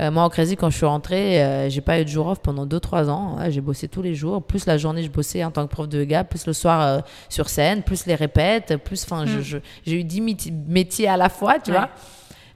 Euh, 0.01 0.11
moi, 0.11 0.25
au 0.25 0.29
Crédit, 0.29 0.57
quand 0.57 0.71
je 0.71 0.77
suis 0.77 0.87
rentrée, 0.87 1.43
euh, 1.43 1.69
j'ai 1.69 1.81
pas 1.81 2.01
eu 2.01 2.05
de 2.05 2.09
jour 2.09 2.27
off 2.27 2.41
pendant 2.41 2.67
2-3 2.67 3.09
ans. 3.09 3.39
j'ai 3.49 3.61
bossé 3.61 3.89
tous 3.89 4.03
les 4.03 4.15
jours. 4.15 4.43
Plus 4.43 4.67
la 4.67 4.79
journée, 4.79 5.03
je 5.03 5.11
bossais 5.11 5.45
en 5.45 5.51
tant 5.51 5.67
que 5.67 5.73
prof 5.73 5.89
de 5.89 5.99
yoga, 5.99 6.25
plus 6.25 6.47
le 6.47 6.53
soir 6.53 7.03
sur 7.29 7.49
scène, 7.49 7.83
plus 7.83 8.07
les 8.07 8.15
répètes, 8.15 8.77
plus, 8.79 9.05
enfin, 9.05 9.25
mm. 9.25 9.61
j'ai 9.87 10.01
eu 10.01 10.05
10 10.05 10.53
métiers 10.69 11.09
à 11.09 11.17
la 11.17 11.29
fois, 11.29 11.59
tu 11.59 11.73
vois. 11.73 11.89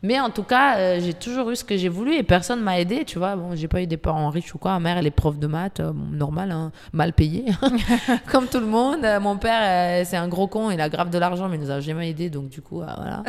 Mais 0.03 0.21
en 0.21 0.31
tout 0.31 0.43
cas, 0.43 0.79
euh, 0.79 1.01
j'ai 1.01 1.15
toujours 1.15 1.51
eu 1.51 1.57
ce 1.57 1.65
que 1.65 1.77
j'ai 1.77 1.89
voulu 1.89 2.15
et 2.15 2.23
personne 2.23 2.61
m'a 2.61 2.79
aidé, 2.79 3.05
tu 3.05 3.19
vois. 3.19 3.35
Bon, 3.35 3.57
j'ai 3.57 3.69
pas 3.69 3.83
eu 3.83 3.87
des 3.87 3.97
parents 3.97 4.31
riches 4.31 4.55
ou 4.55 4.59
quoi. 4.59 4.73
Ma 4.73 4.81
mère, 4.81 4.99
elle 4.99 5.07
est 5.07 5.11
prof 5.11 5.39
de 5.39 5.47
maths, 5.47 5.81
euh, 5.81 5.93
normal, 5.93 6.53
hein, 6.53 6.71
mal 6.93 7.13
payée, 7.13 7.47
comme 8.31 8.47
tout 8.47 8.61
le 8.61 8.67
monde. 8.67 9.05
Euh, 9.05 9.21
mon 9.21 9.37
père, 9.37 10.07
c'est 10.07 10.17
un 10.17 10.29
gros 10.29 10.47
con, 10.47 10.71
il 10.71 10.81
a 10.81 10.89
grave 10.89 11.11
de 11.11 11.19
l'argent, 11.19 11.49
mais 11.49 11.57
il 11.57 11.63
nous 11.63 11.71
a 11.71 11.81
jamais 11.81 12.11
aidé, 12.11 12.31
donc 12.31 12.49
du 12.49 12.61
coup, 12.61 12.77
voilà. 12.77 13.23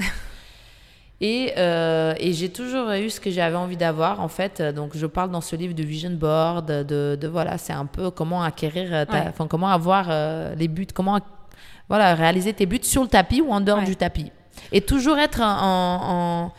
Et, 1.19 1.53
et 1.57 2.33
j'ai 2.33 2.49
toujours 2.49 2.91
eu 2.91 3.09
ce 3.09 3.19
que 3.19 3.31
j'avais 3.31 3.55
envie 3.55 3.77
d'avoir, 3.77 4.19
en 4.19 4.27
fait. 4.27 4.61
Donc, 4.61 4.95
je 4.95 5.07
parle 5.07 5.31
dans 5.31 5.41
ce 5.41 5.55
livre 5.55 5.73
de 5.73 5.83
vision 5.83 6.11
board, 6.11 6.67
de, 6.67 7.17
de 7.19 7.27
voilà, 7.27 7.57
c'est 7.57 7.73
un 7.73 7.87
peu 7.87 8.11
comment 8.11 8.43
acquérir, 8.43 9.05
enfin, 9.09 9.47
comment 9.47 9.69
avoir 9.69 10.09
les 10.55 10.67
buts, 10.67 10.87
comment, 10.93 11.19
voilà, 11.89 12.13
réaliser 12.13 12.53
tes 12.53 12.65
buts 12.65 12.79
sur 12.83 13.01
le 13.01 13.07
tapis 13.07 13.41
ou 13.41 13.51
en 13.51 13.61
dehors 13.61 13.81
du 13.81 13.95
tapis. 13.95 14.31
Et 14.71 14.81
toujours 14.81 15.17
être 15.17 15.41
en, 15.41 16.51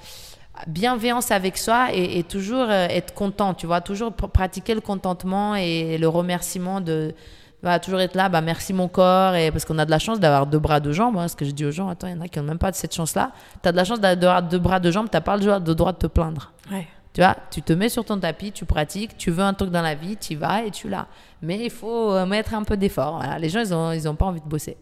bienveillance 0.67 1.31
avec 1.31 1.57
soi 1.57 1.89
et, 1.93 2.25
toujours 2.25 2.67
euh, 2.69 2.89
être 2.91 3.15
content, 3.15 3.55
tu 3.55 3.67
vois, 3.67 3.81
toujours 3.81 4.13
pratiquer 4.13 4.75
le 4.75 4.81
contentement 4.81 5.55
et 5.55 5.99
le 5.99 6.09
remerciement 6.09 6.81
de 6.81 7.15
va 7.63 7.79
toujours 7.79 8.01
être 8.01 8.15
là, 8.15 8.29
bah 8.29 8.41
merci 8.41 8.73
mon 8.73 8.89
corps, 8.89 9.35
et 9.35 9.51
parce 9.51 9.65
qu'on 9.65 9.79
a 9.79 9.85
de 9.85 9.91
la 9.91 9.99
chance 9.99 10.21
d'avoir 10.21 10.47
deux 10.47 10.59
bras, 10.59 10.81
deux 10.81 10.93
jambes. 10.93 11.17
Hein, 11.19 11.29
ce 11.29 11.37
que 11.37 11.45
je 11.45 11.51
dis 11.51 11.65
aux 11.65 11.71
gens, 11.71 11.89
attends, 11.89 12.07
il 12.07 12.15
y 12.15 12.19
en 12.19 12.21
a 12.21 12.29
qui 12.29 12.39
n'ont 12.39 12.45
même 12.45 12.59
pas 12.59 12.73
cette 12.73 12.95
chance-là. 12.95 13.33
Tu 13.63 13.69
as 13.69 13.73
de 13.73 13.77
la 13.77 13.85
chance 13.85 14.01
d'avoir 14.01 14.43
deux 14.43 14.59
bras, 14.59 14.81
deux 14.81 14.93
jambes, 14.93 15.09
tu 15.11 15.17
n'as 15.17 15.21
pas 15.21 15.37
le 15.37 15.45
droit, 15.45 15.61
de 15.61 15.75
droit 15.75 15.93
de 15.93 15.99
te 15.99 16.07
plaindre. 16.07 16.53
Tu 17.15 17.23
vois, 17.23 17.37
tu 17.51 17.63
te 17.63 17.73
mets 17.73 17.89
sur 17.89 18.05
ton 18.05 18.19
tapis, 18.21 18.53
tu 18.53 18.65
pratiques, 18.65 19.17
tu 19.17 19.31
veux 19.31 19.43
un 19.43 19.55
truc 19.55 19.71
dans 19.71 19.83
la 19.83 19.95
vie, 19.97 20.17
tu 20.17 20.35
y 20.35 20.37
vas 20.37 20.63
et 20.63 20.71
tu 20.71 20.89
l'as. 20.89 21.09
Mais 21.43 21.59
il 21.65 21.71
faut 21.71 22.13
euh, 22.13 22.27
mettre 22.27 22.55
un 22.55 22.63
peu 22.63 22.77
d'effort. 22.77 23.23
Les 23.41 23.49
gens, 23.49 23.61
ils 23.61 23.71
n'ont 23.71 23.93
ils 23.93 24.09
ont 24.09 24.15
pas 24.15 24.27
envie 24.27 24.41
de 24.41 24.47
bosser. 24.47 24.77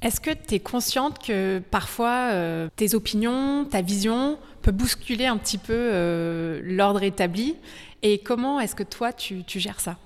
Est-ce 0.00 0.20
que 0.20 0.30
tu 0.30 0.54
es 0.54 0.60
consciente 0.60 1.18
que 1.18 1.58
parfois 1.58 2.30
euh, 2.30 2.68
tes 2.76 2.94
opinions, 2.94 3.64
ta 3.64 3.82
vision 3.82 4.38
peut 4.62 4.70
bousculer 4.70 5.26
un 5.26 5.36
petit 5.36 5.58
peu 5.58 5.74
euh, 5.74 6.60
l'ordre 6.62 7.02
établi? 7.02 7.56
Et 8.02 8.18
comment 8.18 8.60
est-ce 8.60 8.76
que 8.76 8.84
toi 8.84 9.12
tu, 9.12 9.44
gères 9.48 9.80
ça? 9.80 9.96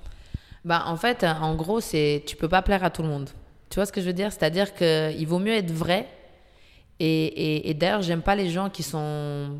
Bah, 0.64 0.85
En 0.87 0.96
fait, 0.96 1.25
en 1.25 1.55
gros, 1.55 1.81
c'est 1.81 2.22
tu 2.27 2.37
peux 2.37 2.48
pas 2.48 2.62
plaire 2.62 2.85
à 2.85 2.90
tout 2.90 3.03
le 3.03 3.09
monde. 3.09 3.31
Tu 3.70 3.77
vois 3.77 3.87
ce 3.87 3.92
que 3.92 4.01
je 4.01 4.07
veux 4.07 4.12
dire? 4.12 4.33
C'est-à-dire 4.33 4.75
qu'il 4.75 5.27
vaut 5.27 5.38
mieux 5.38 5.55
être 5.55 5.70
vrai. 5.70 6.09
Et, 7.01 7.25
et, 7.25 7.70
et 7.70 7.75
d'ailleurs, 7.75 8.03
j'aime 8.03 8.22
pas 8.22 8.37
les 8.37 8.51
gens 8.51 8.70
qui 8.70 8.83
sont 8.83 9.59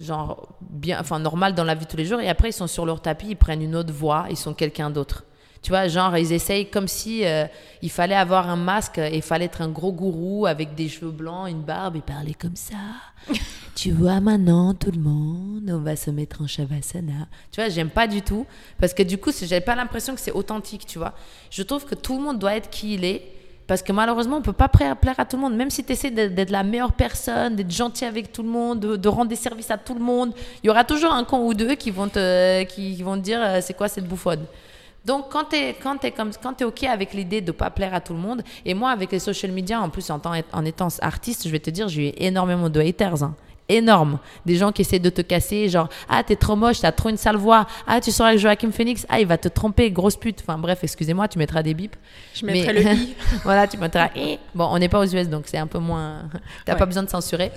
genre 0.00 0.48
bien, 0.60 0.98
enfin 1.00 1.18
normal 1.18 1.54
dans 1.54 1.64
la 1.64 1.74
vie 1.74 1.86
tous 1.86 1.96
les 1.96 2.04
jours 2.04 2.20
et 2.20 2.28
après 2.28 2.48
ils 2.48 2.52
sont 2.52 2.66
sur 2.66 2.86
leur 2.86 3.00
tapis, 3.00 3.28
ils 3.30 3.36
prennent 3.36 3.62
une 3.62 3.76
autre 3.76 3.92
voix, 3.92 4.26
ils 4.30 4.36
sont 4.36 4.54
quelqu'un 4.54 4.90
d'autre. 4.90 5.24
Tu 5.64 5.70
vois, 5.70 5.88
genre, 5.88 6.14
ils 6.18 6.30
essayent 6.30 6.68
comme 6.68 6.86
si 6.86 7.24
euh, 7.24 7.46
il 7.80 7.90
fallait 7.90 8.14
avoir 8.14 8.50
un 8.50 8.56
masque 8.56 8.98
et 8.98 9.16
il 9.16 9.22
fallait 9.22 9.46
être 9.46 9.62
un 9.62 9.70
gros 9.70 9.92
gourou 9.92 10.44
avec 10.44 10.74
des 10.74 10.90
cheveux 10.90 11.10
blancs, 11.10 11.48
une 11.48 11.62
barbe 11.62 11.96
et 11.96 12.02
parler 12.02 12.34
comme 12.34 12.54
ça. 12.54 12.76
tu 13.74 13.90
vois, 13.90 14.20
maintenant, 14.20 14.74
tout 14.74 14.90
le 14.90 15.00
monde, 15.00 15.70
on 15.72 15.78
va 15.78 15.96
se 15.96 16.10
mettre 16.10 16.42
en 16.42 16.46
shavasana. 16.46 17.28
Tu 17.50 17.62
vois, 17.62 17.70
j'aime 17.70 17.88
pas 17.88 18.06
du 18.06 18.20
tout 18.20 18.46
parce 18.78 18.92
que 18.92 19.02
du 19.02 19.16
coup, 19.16 19.30
j'ai 19.32 19.62
pas 19.62 19.74
l'impression 19.74 20.14
que 20.14 20.20
c'est 20.20 20.32
authentique, 20.32 20.84
tu 20.84 20.98
vois. 20.98 21.14
Je 21.50 21.62
trouve 21.62 21.86
que 21.86 21.94
tout 21.94 22.18
le 22.18 22.22
monde 22.22 22.38
doit 22.38 22.56
être 22.56 22.68
qui 22.68 22.92
il 22.92 23.04
est. 23.06 23.22
Parce 23.66 23.82
que 23.82 23.92
malheureusement, 23.92 24.36
on 24.36 24.42
peut 24.42 24.52
pas 24.52 24.68
plaire 24.68 25.14
à 25.16 25.24
tout 25.24 25.36
le 25.36 25.42
monde. 25.42 25.56
Même 25.56 25.70
si 25.70 25.82
tu 25.82 25.92
essaies 25.92 26.10
d'être 26.10 26.50
la 26.50 26.62
meilleure 26.62 26.92
personne, 26.92 27.56
d'être 27.56 27.70
gentil 27.70 28.04
avec 28.04 28.30
tout 28.30 28.42
le 28.42 28.50
monde, 28.50 28.80
de, 28.80 29.08
rendre 29.08 29.30
des 29.30 29.36
services 29.36 29.70
à 29.70 29.78
tout 29.78 29.94
le 29.94 30.04
monde, 30.04 30.34
il 30.62 30.66
y 30.66 30.70
aura 30.70 30.84
toujours 30.84 31.12
un 31.12 31.24
con 31.24 31.46
ou 31.46 31.54
deux 31.54 31.74
qui 31.74 31.90
vont 31.90 32.08
te, 32.08 32.64
qui 32.64 33.02
vont 33.02 33.16
te 33.16 33.22
dire 33.22 33.40
euh, 33.42 33.60
c'est 33.62 33.72
quoi 33.72 33.88
cette 33.88 34.06
bouffonne? 34.06 34.44
Donc, 35.04 35.30
quand 35.30 35.44
tu 35.50 35.56
es, 35.56 35.74
quand 35.74 35.98
quand 36.42 36.60
es 36.60 36.64
OK 36.64 36.84
avec 36.84 37.12
l'idée 37.12 37.40
de 37.40 37.48
ne 37.48 37.52
pas 37.52 37.70
plaire 37.70 37.94
à 37.94 38.00
tout 38.00 38.14
le 38.14 38.20
monde, 38.20 38.42
et 38.64 38.74
moi, 38.74 38.90
avec 38.90 39.12
les 39.12 39.18
social 39.18 39.52
media, 39.52 39.80
en 39.80 39.90
plus, 39.90 40.10
en, 40.10 40.20
en 40.52 40.64
étant 40.64 40.88
artiste, 41.00 41.46
je 41.46 41.52
vais 41.52 41.58
te 41.58 41.70
dire, 41.70 41.88
j'ai 41.88 42.08
eu 42.08 42.12
énormément 42.16 42.70
de 42.70 42.80
haters. 42.80 43.22
Hein 43.22 43.34
énorme. 43.68 44.18
Des 44.44 44.56
gens 44.56 44.72
qui 44.72 44.82
essaient 44.82 44.98
de 44.98 45.10
te 45.10 45.22
casser, 45.22 45.68
genre, 45.68 45.88
ah, 46.08 46.22
t'es 46.22 46.36
trop 46.36 46.56
moche, 46.56 46.80
t'as 46.80 46.92
trop 46.92 47.08
une 47.08 47.16
sale 47.16 47.36
voix. 47.36 47.66
Ah, 47.86 48.00
tu 48.00 48.10
sors 48.10 48.26
avec 48.26 48.38
Joachim 48.38 48.70
Phoenix. 48.72 49.06
Ah, 49.08 49.20
il 49.20 49.26
va 49.26 49.38
te 49.38 49.48
tromper, 49.48 49.90
grosse 49.90 50.16
pute. 50.16 50.40
Enfin, 50.40 50.58
bref, 50.58 50.80
excusez-moi, 50.82 51.28
tu 51.28 51.38
mettras 51.38 51.62
des 51.62 51.74
bips. 51.74 51.96
Je 52.34 52.44
mettrai 52.44 52.72
le 52.72 52.80
i. 52.94 53.14
voilà, 53.42 53.66
tu 53.66 53.78
mettras 53.78 54.08
i. 54.16 54.38
Bon, 54.54 54.68
on 54.70 54.78
n'est 54.78 54.88
pas 54.88 55.00
aux 55.00 55.06
US, 55.06 55.28
donc 55.28 55.44
c'est 55.46 55.58
un 55.58 55.66
peu 55.66 55.78
moins. 55.78 56.28
T'as 56.64 56.76
pas 56.76 56.86
besoin 56.86 57.02
de 57.02 57.10
censurer. 57.10 57.52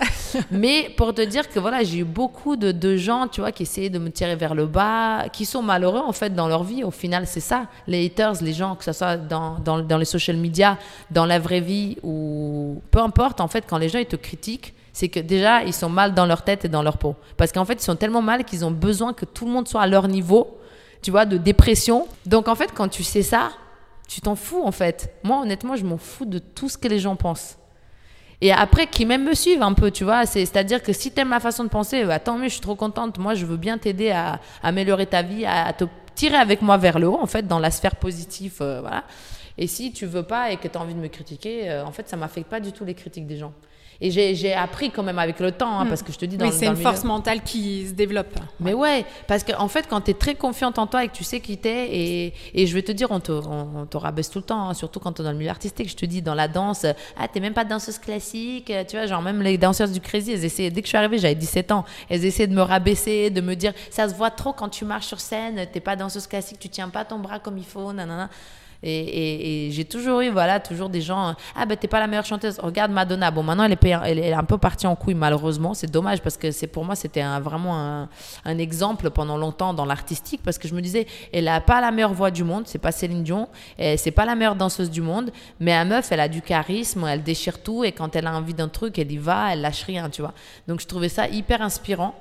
Mais 0.50 0.90
pour 0.96 1.14
te 1.14 1.22
dire 1.22 1.48
que 1.48 1.58
voilà, 1.58 1.82
j'ai 1.82 1.98
eu 1.98 2.04
beaucoup 2.04 2.56
de, 2.56 2.72
de, 2.72 2.96
gens, 2.96 3.28
tu 3.28 3.40
vois, 3.40 3.52
qui 3.52 3.64
essayaient 3.64 3.90
de 3.90 3.98
me 3.98 4.10
tirer 4.10 4.36
vers 4.36 4.54
le 4.54 4.66
bas, 4.66 5.28
qui 5.32 5.44
sont 5.44 5.62
malheureux, 5.62 6.02
en 6.06 6.12
fait, 6.12 6.34
dans 6.34 6.48
leur 6.48 6.64
vie. 6.64 6.84
Au 6.84 6.90
final, 6.90 7.26
c'est 7.26 7.40
ça. 7.40 7.66
Les 7.86 8.06
haters, 8.06 8.42
les 8.42 8.52
gens, 8.52 8.76
que 8.76 8.84
ce 8.84 8.92
soit 8.92 9.16
dans, 9.16 9.58
dans, 9.58 9.80
dans 9.80 9.98
les 9.98 10.04
social 10.04 10.36
media, 10.36 10.78
dans 11.10 11.26
la 11.26 11.38
vraie 11.38 11.60
vie, 11.60 11.96
ou 12.02 12.82
peu 12.90 13.00
importe, 13.00 13.40
en 13.40 13.48
fait, 13.48 13.64
quand 13.68 13.78
les 13.78 13.88
gens, 13.88 13.98
ils 13.98 14.06
te 14.06 14.16
critiquent, 14.16 14.74
c'est 14.98 15.08
que 15.08 15.20
déjà, 15.20 15.62
ils 15.62 15.72
sont 15.72 15.88
mal 15.88 16.12
dans 16.12 16.26
leur 16.26 16.42
tête 16.42 16.64
et 16.64 16.68
dans 16.68 16.82
leur 16.82 16.98
peau. 16.98 17.14
Parce 17.36 17.52
qu'en 17.52 17.64
fait, 17.64 17.74
ils 17.74 17.84
sont 17.84 17.94
tellement 17.94 18.20
mal 18.20 18.44
qu'ils 18.44 18.64
ont 18.64 18.72
besoin 18.72 19.12
que 19.12 19.24
tout 19.24 19.44
le 19.46 19.52
monde 19.52 19.68
soit 19.68 19.82
à 19.82 19.86
leur 19.86 20.08
niveau, 20.08 20.58
tu 21.02 21.12
vois, 21.12 21.24
de 21.24 21.36
dépression. 21.36 22.08
Donc 22.26 22.48
en 22.48 22.56
fait, 22.56 22.72
quand 22.74 22.88
tu 22.88 23.04
sais 23.04 23.22
ça, 23.22 23.50
tu 24.08 24.20
t'en 24.20 24.34
fous 24.34 24.60
en 24.64 24.72
fait. 24.72 25.14
Moi, 25.22 25.40
honnêtement, 25.40 25.76
je 25.76 25.84
m'en 25.84 25.98
fous 25.98 26.24
de 26.24 26.40
tout 26.40 26.68
ce 26.68 26.76
que 26.76 26.88
les 26.88 26.98
gens 26.98 27.14
pensent. 27.14 27.58
Et 28.40 28.50
après, 28.50 28.88
qui 28.88 29.06
même 29.06 29.22
me 29.22 29.34
suivent 29.34 29.62
un 29.62 29.72
peu, 29.72 29.92
tu 29.92 30.02
vois. 30.02 30.26
C'est-à-dire 30.26 30.82
que 30.82 30.92
si 30.92 31.12
tu 31.12 31.20
aimes 31.20 31.28
ma 31.28 31.38
façon 31.38 31.62
de 31.62 31.68
penser, 31.68 32.04
bah, 32.04 32.18
tant 32.18 32.36
mieux, 32.36 32.48
je 32.48 32.54
suis 32.54 32.60
trop 32.60 32.74
contente. 32.74 33.18
Moi, 33.18 33.34
je 33.34 33.46
veux 33.46 33.56
bien 33.56 33.78
t'aider 33.78 34.10
à, 34.10 34.40
améliorer 34.64 35.06
ta 35.06 35.22
vie, 35.22 35.46
à, 35.46 35.72
te 35.74 35.84
tirer 36.16 36.38
avec 36.38 36.60
moi 36.60 36.76
vers 36.76 36.98
le 36.98 37.06
haut, 37.06 37.20
en 37.22 37.26
fait, 37.26 37.46
dans 37.46 37.60
la 37.60 37.70
sphère 37.70 37.94
positive, 37.94 38.56
euh, 38.62 38.80
voilà. 38.80 39.04
Et 39.58 39.68
si 39.68 39.92
tu 39.92 40.06
veux 40.06 40.24
pas 40.24 40.50
et 40.50 40.56
que 40.56 40.66
tu 40.66 40.76
as 40.76 40.80
envie 40.80 40.94
de 40.94 41.00
me 41.00 41.06
critiquer, 41.06 41.70
euh, 41.70 41.84
en 41.84 41.92
fait, 41.92 42.08
ça 42.08 42.16
m'affecte 42.16 42.48
pas 42.48 42.58
du 42.58 42.72
tout 42.72 42.84
les 42.84 42.94
critiques 42.94 43.28
des 43.28 43.36
gens. 43.36 43.52
Et 44.00 44.10
j'ai 44.12 44.54
appris 44.54 44.90
quand 44.90 45.02
même 45.02 45.18
avec 45.18 45.40
le 45.40 45.50
temps, 45.50 45.80
hein, 45.80 45.84
mm. 45.84 45.88
parce 45.88 46.02
que 46.04 46.12
je 46.12 46.18
te 46.18 46.24
dis 46.24 46.36
dans 46.36 46.46
Oui, 46.46 46.52
c'est 46.52 46.66
une 46.66 46.76
force 46.76 47.02
mentale 47.02 47.42
qui 47.42 47.88
se 47.88 47.92
développe. 47.94 48.38
Mais 48.60 48.72
ouais, 48.72 49.04
parce 49.26 49.42
qu'en 49.42 49.64
en 49.64 49.68
fait, 49.68 49.88
quand 49.88 50.02
tu 50.02 50.12
es 50.12 50.14
très 50.14 50.36
confiante 50.36 50.78
en 50.78 50.86
toi 50.86 51.04
et 51.04 51.08
que 51.08 51.14
tu 51.14 51.24
sais 51.24 51.40
qui 51.40 51.58
t'es, 51.58 51.88
et, 51.90 52.34
et 52.54 52.66
je 52.66 52.74
vais 52.74 52.82
te 52.82 52.92
dire, 52.92 53.10
on 53.10 53.18
te, 53.18 53.32
on, 53.32 53.86
te 53.86 53.96
rabaisse 53.96 54.30
tout 54.30 54.38
le 54.38 54.44
temps, 54.44 54.68
hein, 54.68 54.74
surtout 54.74 55.00
quand 55.00 55.12
tu 55.12 55.22
es 55.22 55.24
dans 55.24 55.32
le 55.32 55.38
milieu 55.38 55.50
artistique. 55.50 55.88
Je 55.90 55.96
te 55.96 56.06
dis, 56.06 56.22
dans 56.22 56.34
la 56.34 56.46
danse, 56.46 56.86
ah, 57.18 57.26
t'es 57.26 57.40
même 57.40 57.54
pas 57.54 57.64
danseuse 57.64 57.98
classique, 57.98 58.72
tu 58.88 58.96
vois, 58.96 59.06
genre 59.06 59.22
même 59.22 59.42
les 59.42 59.58
danseuses 59.58 59.92
du 59.92 60.00
Crazy, 60.00 60.32
elles 60.32 60.44
essaient, 60.44 60.70
dès 60.70 60.80
que 60.80 60.86
je 60.86 60.90
suis 60.90 60.98
arrivée, 60.98 61.18
j'avais 61.18 61.34
17 61.34 61.72
ans, 61.72 61.84
elles 62.08 62.24
essaient 62.24 62.46
de 62.46 62.54
me 62.54 62.62
rabaisser, 62.62 63.30
de 63.30 63.40
me 63.40 63.56
dire, 63.56 63.72
ça 63.90 64.08
se 64.08 64.14
voit 64.14 64.30
trop 64.30 64.52
quand 64.52 64.68
tu 64.68 64.84
marches 64.84 65.06
sur 65.06 65.18
scène, 65.18 65.66
t'es 65.72 65.80
pas 65.80 65.96
danseuse 65.96 66.28
classique, 66.28 66.60
tu 66.60 66.68
tiens 66.68 66.88
pas 66.88 67.04
ton 67.04 67.18
bras 67.18 67.40
comme 67.40 67.58
il 67.58 67.66
faut, 67.66 67.92
nanana. 67.92 68.30
Et, 68.82 69.68
j'ai 69.72 69.84
toujours 69.84 70.20
eu, 70.20 70.30
voilà, 70.30 70.60
toujours 70.60 70.88
des 70.88 71.00
gens, 71.00 71.34
ah 71.56 71.66
ben 71.66 71.76
t'es 71.76 71.88
pas 71.88 71.98
la 71.98 72.06
meilleure 72.06 72.24
chanteuse, 72.24 72.58
regarde 72.60 72.92
Madonna. 72.92 73.30
Bon, 73.30 73.42
maintenant 73.42 73.64
elle 73.64 73.72
est, 73.72 73.84
elle 73.84 74.18
est 74.18 74.32
un 74.32 74.44
peu 74.44 74.58
partie 74.58 74.86
en 74.86 74.94
couille, 74.94 75.14
malheureusement. 75.14 75.74
C'est 75.74 75.90
dommage 75.90 76.22
parce 76.22 76.36
que 76.36 76.50
c'est 76.50 76.66
pour 76.66 76.84
moi, 76.84 76.94
c'était 76.94 77.24
vraiment 77.40 77.76
un, 77.76 78.08
un, 78.44 78.58
exemple 78.58 79.10
pendant 79.10 79.36
longtemps 79.36 79.74
dans 79.74 79.84
l'artistique 79.84 80.42
parce 80.44 80.58
que 80.58 80.68
je 80.68 80.74
me 80.74 80.80
disais, 80.80 81.06
elle 81.32 81.48
a 81.48 81.60
pas 81.60 81.80
la 81.80 81.90
meilleure 81.90 82.14
voix 82.14 82.30
du 82.30 82.44
monde, 82.44 82.64
c'est 82.66 82.78
pas 82.78 82.92
Céline 82.92 83.22
Dion, 83.22 83.48
c'est 83.78 84.12
pas 84.12 84.24
la 84.24 84.34
meilleure 84.34 84.56
danseuse 84.56 84.90
du 84.90 85.02
monde, 85.02 85.30
mais 85.60 85.72
la 85.72 85.84
meuf, 85.84 86.12
elle 86.12 86.20
a 86.20 86.28
du 86.28 86.42
charisme, 86.42 87.06
elle 87.06 87.22
déchire 87.22 87.62
tout 87.62 87.84
et 87.84 87.92
quand 87.92 88.14
elle 88.14 88.26
a 88.26 88.34
envie 88.34 88.54
d'un 88.54 88.68
truc, 88.68 88.98
elle 88.98 89.10
y 89.10 89.18
va, 89.18 89.52
elle 89.52 89.60
lâche 89.60 89.84
rien, 89.84 90.08
tu 90.10 90.22
vois. 90.22 90.34
Donc 90.66 90.80
je 90.80 90.86
trouvais 90.86 91.08
ça 91.08 91.28
hyper 91.28 91.62
inspirant 91.62 92.14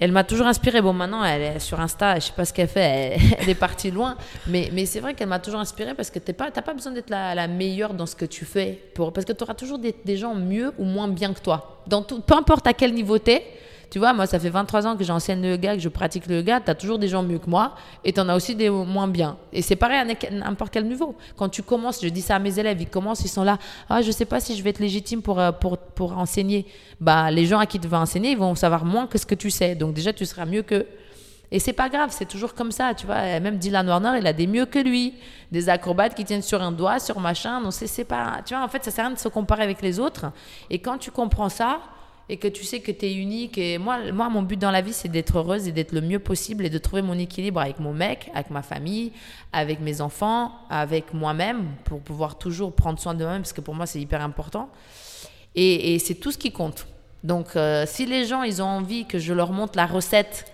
elle 0.00 0.12
m'a 0.12 0.24
toujours 0.24 0.46
inspirée. 0.46 0.80
Bon, 0.80 0.94
maintenant, 0.94 1.22
elle 1.22 1.42
est 1.42 1.58
sur 1.58 1.78
Insta, 1.78 2.16
je 2.16 2.26
sais 2.26 2.32
pas 2.32 2.46
ce 2.46 2.52
qu'elle 2.54 2.68
fait, 2.68 3.18
elle, 3.38 3.48
est 3.48 3.54
partie 3.54 3.90
loin. 3.90 4.16
Mais, 4.46 4.70
mais 4.72 4.86
c'est 4.86 5.00
vrai 5.00 5.14
qu'elle 5.14 5.28
m'a 5.28 5.38
toujours 5.38 5.60
inspirée 5.60 5.94
parce 5.94 6.10
que 6.10 6.18
tu 6.18 6.32
n'as 6.32 6.50
pas, 6.62 6.74
besoin 6.74 6.92
d'être 6.92 7.10
la, 7.10 7.46
meilleure 7.46 7.92
dans 7.92 8.06
ce 8.06 8.16
que 8.16 8.24
tu 8.24 8.46
fais. 8.46 8.78
Pour, 8.94 9.12
parce 9.12 9.26
que 9.26 9.32
tu 9.32 9.44
auras 9.44 9.54
toujours 9.54 9.78
des, 9.78 9.94
des, 10.04 10.16
gens 10.16 10.34
mieux 10.34 10.72
ou 10.78 10.84
moins 10.84 11.06
bien 11.06 11.34
que 11.34 11.40
toi. 11.40 11.82
Dans 11.86 12.02
tout, 12.02 12.20
peu 12.20 12.34
importe 12.34 12.66
à 12.66 12.72
quel 12.72 12.94
niveau 12.94 13.18
tu 13.18 13.32
es, 13.32 13.44
tu 13.90 13.98
vois, 13.98 14.12
moi, 14.12 14.26
ça 14.26 14.38
fait 14.38 14.50
23 14.50 14.86
ans 14.86 14.96
que 14.96 15.02
j'enseigne 15.02 15.42
le 15.42 15.50
yoga, 15.50 15.74
que 15.74 15.82
je 15.82 15.88
pratique 15.88 16.26
le 16.28 16.36
yoga. 16.36 16.60
Tu 16.60 16.70
as 16.70 16.76
toujours 16.76 16.98
des 16.98 17.08
gens 17.08 17.24
mieux 17.24 17.38
que 17.38 17.50
moi 17.50 17.74
et 18.04 18.12
tu 18.12 18.20
en 18.20 18.28
as 18.28 18.36
aussi 18.36 18.54
des 18.54 18.70
moins 18.70 19.08
bien. 19.08 19.36
Et 19.52 19.62
c'est 19.62 19.74
pareil 19.74 19.98
à 19.98 20.30
n'importe 20.30 20.72
quel 20.72 20.86
niveau. 20.86 21.16
Quand 21.36 21.48
tu 21.48 21.64
commences, 21.64 22.00
je 22.00 22.08
dis 22.08 22.22
ça 22.22 22.36
à 22.36 22.38
mes 22.38 22.56
élèves, 22.56 22.80
ils 22.80 22.88
commencent, 22.88 23.24
ils 23.24 23.28
sont 23.28 23.42
là. 23.42 23.58
Ah, 23.88 24.00
je 24.00 24.12
sais 24.12 24.26
pas 24.26 24.38
si 24.38 24.56
je 24.56 24.62
vais 24.62 24.70
être 24.70 24.78
légitime 24.78 25.22
pour, 25.22 25.40
euh, 25.40 25.50
pour, 25.50 25.76
pour 25.76 26.16
enseigner. 26.16 26.66
Bah, 27.00 27.32
les 27.32 27.46
gens 27.46 27.58
à 27.58 27.66
qui 27.66 27.80
tu 27.80 27.88
vas 27.88 27.98
enseigner, 27.98 28.30
ils 28.30 28.38
vont 28.38 28.54
savoir 28.54 28.84
moins 28.84 29.08
que 29.08 29.18
ce 29.18 29.26
que 29.26 29.34
tu 29.34 29.50
sais. 29.50 29.74
Donc, 29.74 29.92
déjà, 29.92 30.12
tu 30.12 30.24
seras 30.24 30.44
mieux 30.44 30.62
qu'eux. 30.62 30.86
Et 31.50 31.58
c'est 31.58 31.72
pas 31.72 31.88
grave, 31.88 32.10
c'est 32.12 32.28
toujours 32.28 32.54
comme 32.54 32.70
ça, 32.70 32.94
tu 32.94 33.06
vois. 33.06 33.40
Même 33.40 33.58
Dylan 33.58 33.88
Warner, 33.88 34.18
il 34.20 34.26
a 34.28 34.32
des 34.32 34.46
mieux 34.46 34.66
que 34.66 34.78
lui. 34.78 35.14
Des 35.50 35.68
acrobates 35.68 36.14
qui 36.14 36.24
tiennent 36.24 36.42
sur 36.42 36.62
un 36.62 36.70
doigt, 36.70 37.00
sur 37.00 37.18
machin. 37.18 37.60
Non, 37.60 37.72
c'est 37.72 38.04
pas. 38.04 38.40
Tu 38.46 38.54
vois, 38.54 38.62
en 38.62 38.68
fait, 38.68 38.84
ça 38.84 38.92
sert 38.92 39.04
à 39.04 39.08
rien 39.08 39.16
de 39.16 39.20
se 39.20 39.26
comparer 39.26 39.64
avec 39.64 39.82
les 39.82 39.98
autres. 39.98 40.26
Et 40.70 40.78
quand 40.78 40.96
tu 40.96 41.10
comprends 41.10 41.48
ça, 41.48 41.80
et 42.30 42.36
que 42.36 42.46
tu 42.46 42.62
sais 42.64 42.78
que 42.78 42.92
tu 42.92 43.06
es 43.06 43.14
unique. 43.14 43.58
Et 43.58 43.76
moi, 43.76 44.12
moi, 44.12 44.28
mon 44.28 44.42
but 44.42 44.56
dans 44.56 44.70
la 44.70 44.82
vie, 44.82 44.92
c'est 44.92 45.08
d'être 45.08 45.38
heureuse 45.38 45.66
et 45.66 45.72
d'être 45.72 45.90
le 45.90 46.00
mieux 46.00 46.20
possible 46.20 46.64
et 46.64 46.70
de 46.70 46.78
trouver 46.78 47.02
mon 47.02 47.18
équilibre 47.18 47.60
avec 47.60 47.80
mon 47.80 47.92
mec, 47.92 48.30
avec 48.34 48.50
ma 48.50 48.62
famille, 48.62 49.10
avec 49.52 49.80
mes 49.80 50.00
enfants, 50.00 50.52
avec 50.70 51.12
moi-même, 51.12 51.64
pour 51.84 52.00
pouvoir 52.00 52.38
toujours 52.38 52.72
prendre 52.72 53.00
soin 53.00 53.14
de 53.14 53.24
moi-même, 53.24 53.42
parce 53.42 53.52
que 53.52 53.60
pour 53.60 53.74
moi, 53.74 53.84
c'est 53.84 54.00
hyper 54.00 54.22
important. 54.22 54.70
Et, 55.56 55.98
c'est 55.98 56.14
tout 56.14 56.30
ce 56.30 56.38
qui 56.38 56.52
compte. 56.52 56.86
Donc, 57.24 57.56
euh, 57.56 57.84
si 57.84 58.06
les 58.06 58.24
gens, 58.26 58.44
ils 58.44 58.62
ont 58.62 58.66
envie 58.66 59.06
que 59.06 59.18
je 59.18 59.34
leur 59.34 59.50
montre 59.50 59.72
la 59.74 59.86
recette 59.86 60.46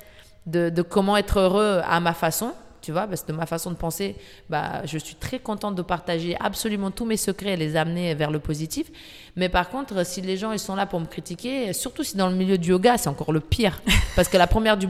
de, 0.47 0.71
de 0.71 0.81
comment 0.81 1.19
être 1.19 1.39
heureux 1.39 1.83
à 1.87 2.01
ma 2.01 2.15
façon, 2.15 2.55
tu 2.87 2.93
vois, 2.93 3.09
parce 3.09 3.23
que 3.23 3.33
de 3.33 3.37
ma 3.37 3.47
façon 3.47 3.73
de 3.73 3.77
penser, 3.77 4.15
bah, 4.49 4.83
je 4.85 4.97
suis 4.97 5.17
très 5.17 5.41
contente 5.41 5.75
de 5.75 5.83
partager 5.83 6.37
absolument 6.39 6.93
tous 6.93 7.05
mes 7.05 7.17
secrets 7.17 7.55
et 7.55 7.57
les 7.57 7.75
amener 7.75 8.15
vers 8.15 8.31
le 8.31 8.39
positif. 8.39 8.93
Mais 9.35 9.49
par 9.49 9.71
contre, 9.71 10.07
si 10.07 10.21
les 10.21 10.37
gens 10.37 10.53
ils 10.53 10.61
sont 10.61 10.77
là 10.77 10.87
pour 10.87 11.01
me 11.01 11.07
critiquer, 11.07 11.73
surtout 11.73 12.05
si 12.05 12.17
dans 12.17 12.29
le 12.29 12.37
milieu 12.37 12.59
du 12.59 12.71
yoga, 12.71 12.97
c'est 12.97 13.09
encore 13.09 13.33
le 13.33 13.41
pire. 13.41 13.83
Parce 14.15 14.29
que 14.29 14.37
la 14.37 14.47
première, 14.47 14.77
du, 14.77 14.87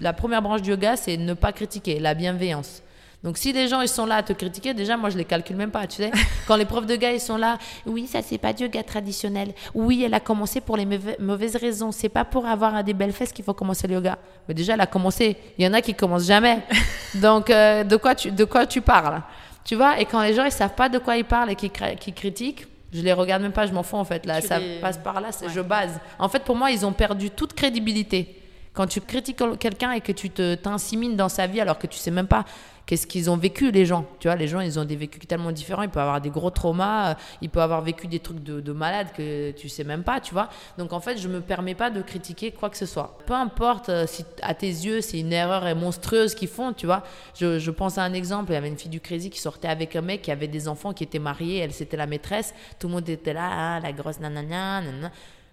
la 0.00 0.12
première 0.12 0.42
branche 0.42 0.60
du 0.60 0.70
yoga, 0.70 0.96
c'est 0.96 1.16
ne 1.16 1.34
pas 1.34 1.52
critiquer, 1.52 2.00
la 2.00 2.14
bienveillance. 2.14 2.82
Donc 3.26 3.38
si 3.38 3.52
les 3.52 3.66
gens 3.66 3.80
ils 3.80 3.88
sont 3.88 4.06
là 4.06 4.18
à 4.18 4.22
te 4.22 4.32
critiquer, 4.32 4.72
déjà 4.72 4.96
moi 4.96 5.10
je 5.10 5.18
les 5.18 5.24
calcule 5.24 5.56
même 5.56 5.72
pas, 5.72 5.88
tu 5.88 5.96
sais. 5.96 6.12
Quand 6.46 6.54
les 6.54 6.64
profs 6.64 6.86
de 6.86 6.94
gars 6.94 7.10
ils 7.10 7.18
sont 7.18 7.36
là, 7.36 7.58
oui 7.84 8.06
ça 8.06 8.22
c'est 8.22 8.38
pas 8.38 8.52
du 8.52 8.62
yoga 8.62 8.84
traditionnel. 8.84 9.52
Oui 9.74 10.04
elle 10.06 10.14
a 10.14 10.20
commencé 10.20 10.60
pour 10.60 10.76
les 10.76 10.86
mauvaises 11.18 11.56
raisons. 11.56 11.90
C'est 11.90 12.08
pas 12.08 12.24
pour 12.24 12.46
avoir 12.46 12.84
des 12.84 12.94
belles 12.94 13.12
fesses 13.12 13.32
qu'il 13.32 13.44
faut 13.44 13.52
commencer 13.52 13.88
le 13.88 13.94
yoga. 13.94 14.16
Mais 14.46 14.54
déjà 14.54 14.74
elle 14.74 14.80
a 14.80 14.86
commencé. 14.86 15.36
Il 15.58 15.64
y 15.64 15.68
en 15.68 15.72
a 15.72 15.80
qui 15.80 15.92
commencent 15.92 16.28
jamais. 16.28 16.60
Donc 17.16 17.50
euh, 17.50 17.82
de 17.82 17.96
quoi 17.96 18.14
tu 18.14 18.30
de 18.30 18.44
quoi 18.44 18.64
tu 18.64 18.80
parles? 18.80 19.20
Tu 19.64 19.74
vois 19.74 19.98
Et 19.98 20.04
quand 20.04 20.22
les 20.22 20.32
gens 20.32 20.44
ils 20.44 20.52
savent 20.52 20.76
pas 20.76 20.88
de 20.88 20.98
quoi 20.98 21.16
ils 21.16 21.24
parlent 21.24 21.50
et 21.50 21.56
qui, 21.56 21.68
qui 21.98 22.12
critiquent, 22.12 22.68
je 22.92 23.00
les 23.00 23.12
regarde 23.12 23.42
même 23.42 23.50
pas, 23.50 23.66
je 23.66 23.72
m'en 23.72 23.82
fous 23.82 23.96
en 23.96 24.04
fait. 24.04 24.24
Là, 24.24 24.40
ça 24.40 24.60
passe 24.80 24.98
par 24.98 25.20
là, 25.20 25.30
je 25.52 25.60
base. 25.62 25.98
En 26.20 26.28
fait, 26.28 26.44
pour 26.44 26.54
moi, 26.54 26.70
ils 26.70 26.86
ont 26.86 26.92
perdu 26.92 27.30
toute 27.30 27.54
crédibilité. 27.54 28.45
Quand 28.76 28.86
tu 28.86 29.00
critiques 29.00 29.42
quelqu'un 29.58 29.92
et 29.92 30.00
que 30.02 30.12
tu 30.12 30.30
t'insimines 30.30 31.16
dans 31.16 31.30
sa 31.30 31.46
vie 31.46 31.60
alors 31.60 31.78
que 31.78 31.86
tu 31.86 31.98
sais 31.98 32.10
même 32.10 32.26
pas 32.26 32.44
qu'est-ce 32.86 33.06
qu'ils 33.06 33.28
ont 33.30 33.36
vécu 33.36 33.70
les 33.70 33.84
gens. 33.84 34.06
Tu 34.20 34.28
vois, 34.28 34.36
les 34.36 34.48
gens, 34.48 34.60
ils 34.60 34.78
ont 34.78 34.84
des 34.84 34.96
vécus 34.96 35.26
tellement 35.26 35.52
différents. 35.52 35.82
Ils 35.82 35.90
peuvent 35.90 36.02
avoir 36.02 36.20
des 36.20 36.30
gros 36.30 36.50
traumas, 36.50 37.10
euh, 37.10 37.14
ils 37.42 37.50
peuvent 37.50 37.62
avoir 37.62 37.82
vécu 37.82 38.06
des 38.06 38.20
trucs 38.20 38.42
de, 38.42 38.60
de 38.60 38.72
malades 38.72 39.08
que 39.16 39.50
tu 39.50 39.68
sais 39.68 39.84
même 39.84 40.04
pas, 40.04 40.20
tu 40.20 40.32
vois. 40.32 40.48
Donc 40.78 40.92
en 40.92 41.00
fait, 41.00 41.18
je 41.18 41.28
me 41.28 41.40
permets 41.40 41.74
pas 41.74 41.90
de 41.90 42.00
critiquer 42.00 42.52
quoi 42.52 42.70
que 42.70 42.76
ce 42.76 42.86
soit. 42.86 43.18
Peu 43.26 43.34
importe 43.34 43.88
euh, 43.88 44.06
si 44.06 44.24
à 44.42 44.54
tes 44.54 44.68
yeux 44.68 45.00
c'est 45.00 45.18
une 45.18 45.32
erreur 45.32 45.74
monstrueuse 45.74 46.34
qu'ils 46.34 46.48
font, 46.48 46.72
tu 46.72 46.86
vois. 46.86 47.02
Je, 47.34 47.58
je, 47.58 47.70
pense 47.70 47.98
à 47.98 48.02
un 48.02 48.12
exemple. 48.12 48.52
Il 48.52 48.54
y 48.54 48.58
avait 48.58 48.68
une 48.68 48.78
fille 48.78 48.90
du 48.90 49.00
Crazy 49.00 49.30
qui 49.30 49.40
sortait 49.40 49.68
avec 49.68 49.96
un 49.96 50.02
mec 50.02 50.22
qui 50.22 50.30
avait 50.30 50.48
des 50.48 50.68
enfants 50.68 50.92
qui 50.92 51.02
étaient 51.02 51.18
mariés. 51.18 51.58
Elle 51.58 51.72
c'était 51.72 51.96
la 51.96 52.06
maîtresse. 52.06 52.54
Tout 52.78 52.86
le 52.86 52.94
monde 52.94 53.08
était 53.08 53.32
là, 53.32 53.76
ah, 53.76 53.80
la 53.80 53.92
grosse 53.92 54.20
nanana, 54.20 54.80
nanana. 54.80 55.10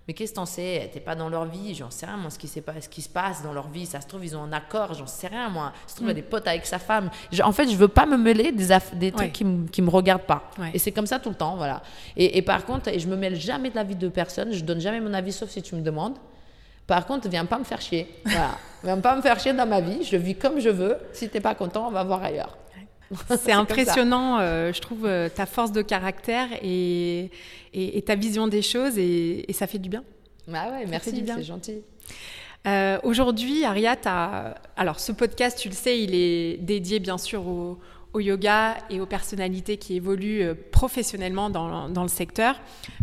Mais 0.08 0.14
qu'est-ce 0.14 0.32
que 0.32 0.36
t'en 0.36 0.46
sais? 0.46 0.90
T'es 0.92 1.00
pas 1.00 1.16
dans 1.16 1.30
leur 1.30 1.46
vie, 1.46 1.74
j'en 1.74 1.90
sais 1.90 2.06
rien, 2.06 2.18
moi, 2.18 2.30
ce 2.30 2.38
qui, 2.38 2.48
pas, 2.60 2.74
ce 2.82 2.90
qui 2.90 3.02
se 3.02 3.08
passe 3.08 3.42
dans 3.42 3.54
leur 3.54 3.70
vie. 3.70 3.86
Ça 3.86 4.02
se 4.02 4.08
trouve, 4.08 4.26
ils 4.26 4.36
ont 4.36 4.44
un 4.44 4.52
accord, 4.52 4.94
j'en 4.94 5.08
sais 5.08 5.28
rien, 5.28 5.50
moi. 5.50 5.72
Ça 5.88 5.92
se 5.92 5.96
trouve, 5.96 6.08
il 6.08 6.10
y 6.10 6.12
a 6.12 6.14
mm. 6.14 6.16
des 6.18 6.22
potes 6.24 6.48
avec 6.48 6.66
sa 6.66 6.78
femme. 6.78 7.10
en 7.42 7.52
fait, 7.54 7.70
je 7.70 7.76
veux 7.78 7.88
pas 7.88 8.06
me 8.06 8.18
mêler 8.18 8.52
des, 8.52 8.68
des 8.96 9.12
trucs 9.14 9.32
qui, 9.32 9.46
qui 9.72 9.82
me 9.82 9.90
regardent 9.90 10.24
pas. 10.24 10.50
Et 10.74 10.80
c'est 10.80 10.92
comme 10.92 11.08
ça 11.08 11.20
tout 11.20 11.30
le 11.30 11.36
temps, 11.36 11.56
voilà. 11.56 11.82
Et, 12.18 12.42
par 12.42 12.66
contre, 12.66 12.90
et 12.90 13.00
je 13.00 13.08
me 13.08 13.16
mêle 13.16 13.36
jamais 13.36 13.70
de 13.70 13.76
la 13.76 13.84
vie 13.84 13.96
de 13.96 14.10
personne, 14.10 14.52
je 14.52 14.64
donne 14.64 14.82
jamais 14.82 15.00
mon 15.00 15.14
avis, 15.14 15.32
sauf 15.32 15.50
si 15.50 15.62
tu 15.62 15.76
me 15.76 15.82
demandes. 15.82 16.18
Par 16.86 17.06
contre, 17.06 17.30
viens 17.30 17.46
pas 17.46 17.58
me 17.58 17.64
faire 17.64 17.80
chier. 17.80 18.14
Voilà. 18.26 18.58
viens 18.84 19.00
pas 19.00 19.16
me 19.16 19.22
faire 19.22 19.40
chier 19.40 19.54
dans 19.54 19.66
ma 19.66 19.80
vie, 19.80 20.04
je 20.04 20.18
vis 20.18 20.36
comme 20.36 20.60
je 20.60 20.70
veux. 20.70 20.98
Si 21.14 21.30
t'es 21.30 21.40
pas 21.40 21.56
content, 21.56 21.88
on 21.88 21.92
va 21.92 22.04
voir 22.04 22.22
ailleurs. 22.22 22.58
C'est 23.38 23.52
impressionnant, 23.52 24.40
euh, 24.40 24.74
je 24.74 24.82
trouve, 24.82 25.06
euh, 25.06 25.30
ta 25.30 25.46
force 25.46 25.72
de 25.72 25.82
caractère 25.82 26.48
et, 26.62 27.30
et, 27.74 28.02
ta 28.02 28.16
vision 28.16 28.48
des 28.48 28.62
choses 28.62 28.98
et, 28.98 29.46
ça 29.54 29.68
fait 29.68 29.80
du 29.80 29.90
bien. 29.90 30.04
Bah 30.48 30.72
ouais, 30.72 30.86
merci, 30.88 31.24
c'est 31.26 31.44
gentil. 31.44 31.82
Euh, 32.66 32.98
aujourd'hui, 33.04 33.66
Aria, 33.66 33.98
alors 34.78 35.00
ce 35.00 35.12
podcast, 35.12 35.60
tu 35.60 35.70
le 35.70 35.76
sais, 35.76 36.00
il 36.00 36.16
est 36.16 36.58
dédié 36.58 37.00
bien 37.00 37.18
sûr 37.18 37.46
au, 37.46 37.80
au 38.14 38.20
yoga 38.20 38.78
et 38.90 39.02
aux 39.02 39.06
personnalités 39.06 39.78
qui 39.78 39.96
évoluent 39.96 40.44
euh, 40.44 40.54
professionnellement 40.72 41.50
dans, 41.50 41.90
dans 41.90 42.04
le 42.04 42.08
secteur. 42.08 42.56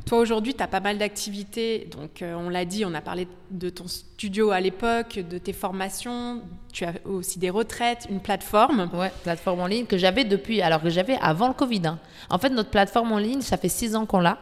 Toi, 0.07 0.19
aujourd'hui, 0.19 0.55
tu 0.55 0.63
as 0.63 0.69
pas 0.69 0.81
mal 0.81 0.99
d'activités. 0.99 1.89
Donc, 1.91 2.23
euh, 2.23 2.35
on 2.35 2.49
l'a 2.49 2.65
dit, 2.65 2.85
on 2.85 2.95
a 2.95 3.01
parlé 3.01 3.27
de 3.51 3.71
ton 3.71 3.89
studio 3.89 4.51
à 4.51 4.61
l'époque, 4.61 5.19
de 5.19 5.39
tes 5.39 5.53
formations. 5.53 6.43
Tu 6.73 6.85
as 6.85 6.95
aussi 7.05 7.39
des 7.39 7.51
retraites, 7.51 8.07
une 8.09 8.21
plateforme. 8.21 8.89
Ouais, 8.95 9.11
plateforme 9.25 9.61
en 9.61 9.67
ligne 9.67 9.87
que 9.87 9.99
j'avais 9.99 10.25
depuis, 10.25 10.63
alors 10.63 10.81
que 10.81 10.91
j'avais 10.91 11.19
avant 11.21 11.49
le 11.49 11.55
Covid. 11.55 11.87
Hein. 11.87 11.99
En 12.29 12.39
fait, 12.39 12.51
notre 12.51 12.71
plateforme 12.71 13.13
en 13.13 13.19
ligne, 13.19 13.41
ça 13.41 13.57
fait 13.57 13.69
six 13.69 13.97
ans 13.97 14.07
qu'on 14.07 14.21
l'a. 14.21 14.39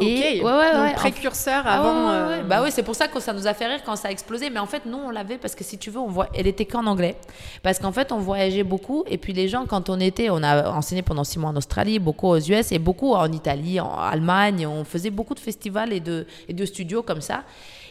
Et 0.00 0.40
ouais, 0.40 0.44
ouais, 0.44 0.80
ouais, 0.80 0.94
précurseur 0.94 1.64
ah 1.66 1.74
avant. 1.74 2.10
Euh, 2.10 2.42
bah 2.44 2.60
oui, 2.62 2.70
c'est 2.72 2.84
pour 2.84 2.94
ça 2.94 3.08
que 3.08 3.18
ça 3.18 3.32
nous 3.32 3.48
a 3.48 3.54
fait 3.54 3.66
rire 3.66 3.80
quand 3.84 3.96
ça 3.96 4.08
a 4.08 4.10
explosé. 4.12 4.48
Mais 4.48 4.60
en 4.60 4.66
fait, 4.66 4.86
nous, 4.86 4.96
on 4.96 5.10
l'avait 5.10 5.38
parce 5.38 5.56
que 5.56 5.64
si 5.64 5.76
tu 5.76 5.90
veux, 5.90 5.98
on 5.98 6.06
voit, 6.06 6.28
elle 6.34 6.46
était 6.46 6.66
qu'en 6.66 6.86
anglais. 6.86 7.16
Parce 7.64 7.80
qu'en 7.80 7.90
fait, 7.90 8.12
on 8.12 8.18
voyageait 8.18 8.62
beaucoup. 8.62 9.02
Et 9.08 9.18
puis 9.18 9.32
les 9.32 9.48
gens, 9.48 9.66
quand 9.66 9.90
on 9.90 9.98
était, 9.98 10.30
on 10.30 10.42
a 10.42 10.70
enseigné 10.70 11.02
pendant 11.02 11.24
six 11.24 11.40
mois 11.40 11.50
en 11.50 11.56
Australie, 11.56 11.98
beaucoup 11.98 12.28
aux 12.28 12.38
US 12.38 12.70
et 12.70 12.78
beaucoup 12.78 13.14
en 13.14 13.30
Italie, 13.32 13.80
en 13.80 13.92
Allemagne. 13.92 14.66
On 14.68 14.84
faisait 14.84 15.10
beaucoup 15.10 15.34
de 15.34 15.40
festivals 15.40 15.92
et 15.92 16.00
de, 16.00 16.26
et 16.48 16.52
de 16.52 16.64
studios 16.64 17.02
comme 17.02 17.20
ça. 17.20 17.42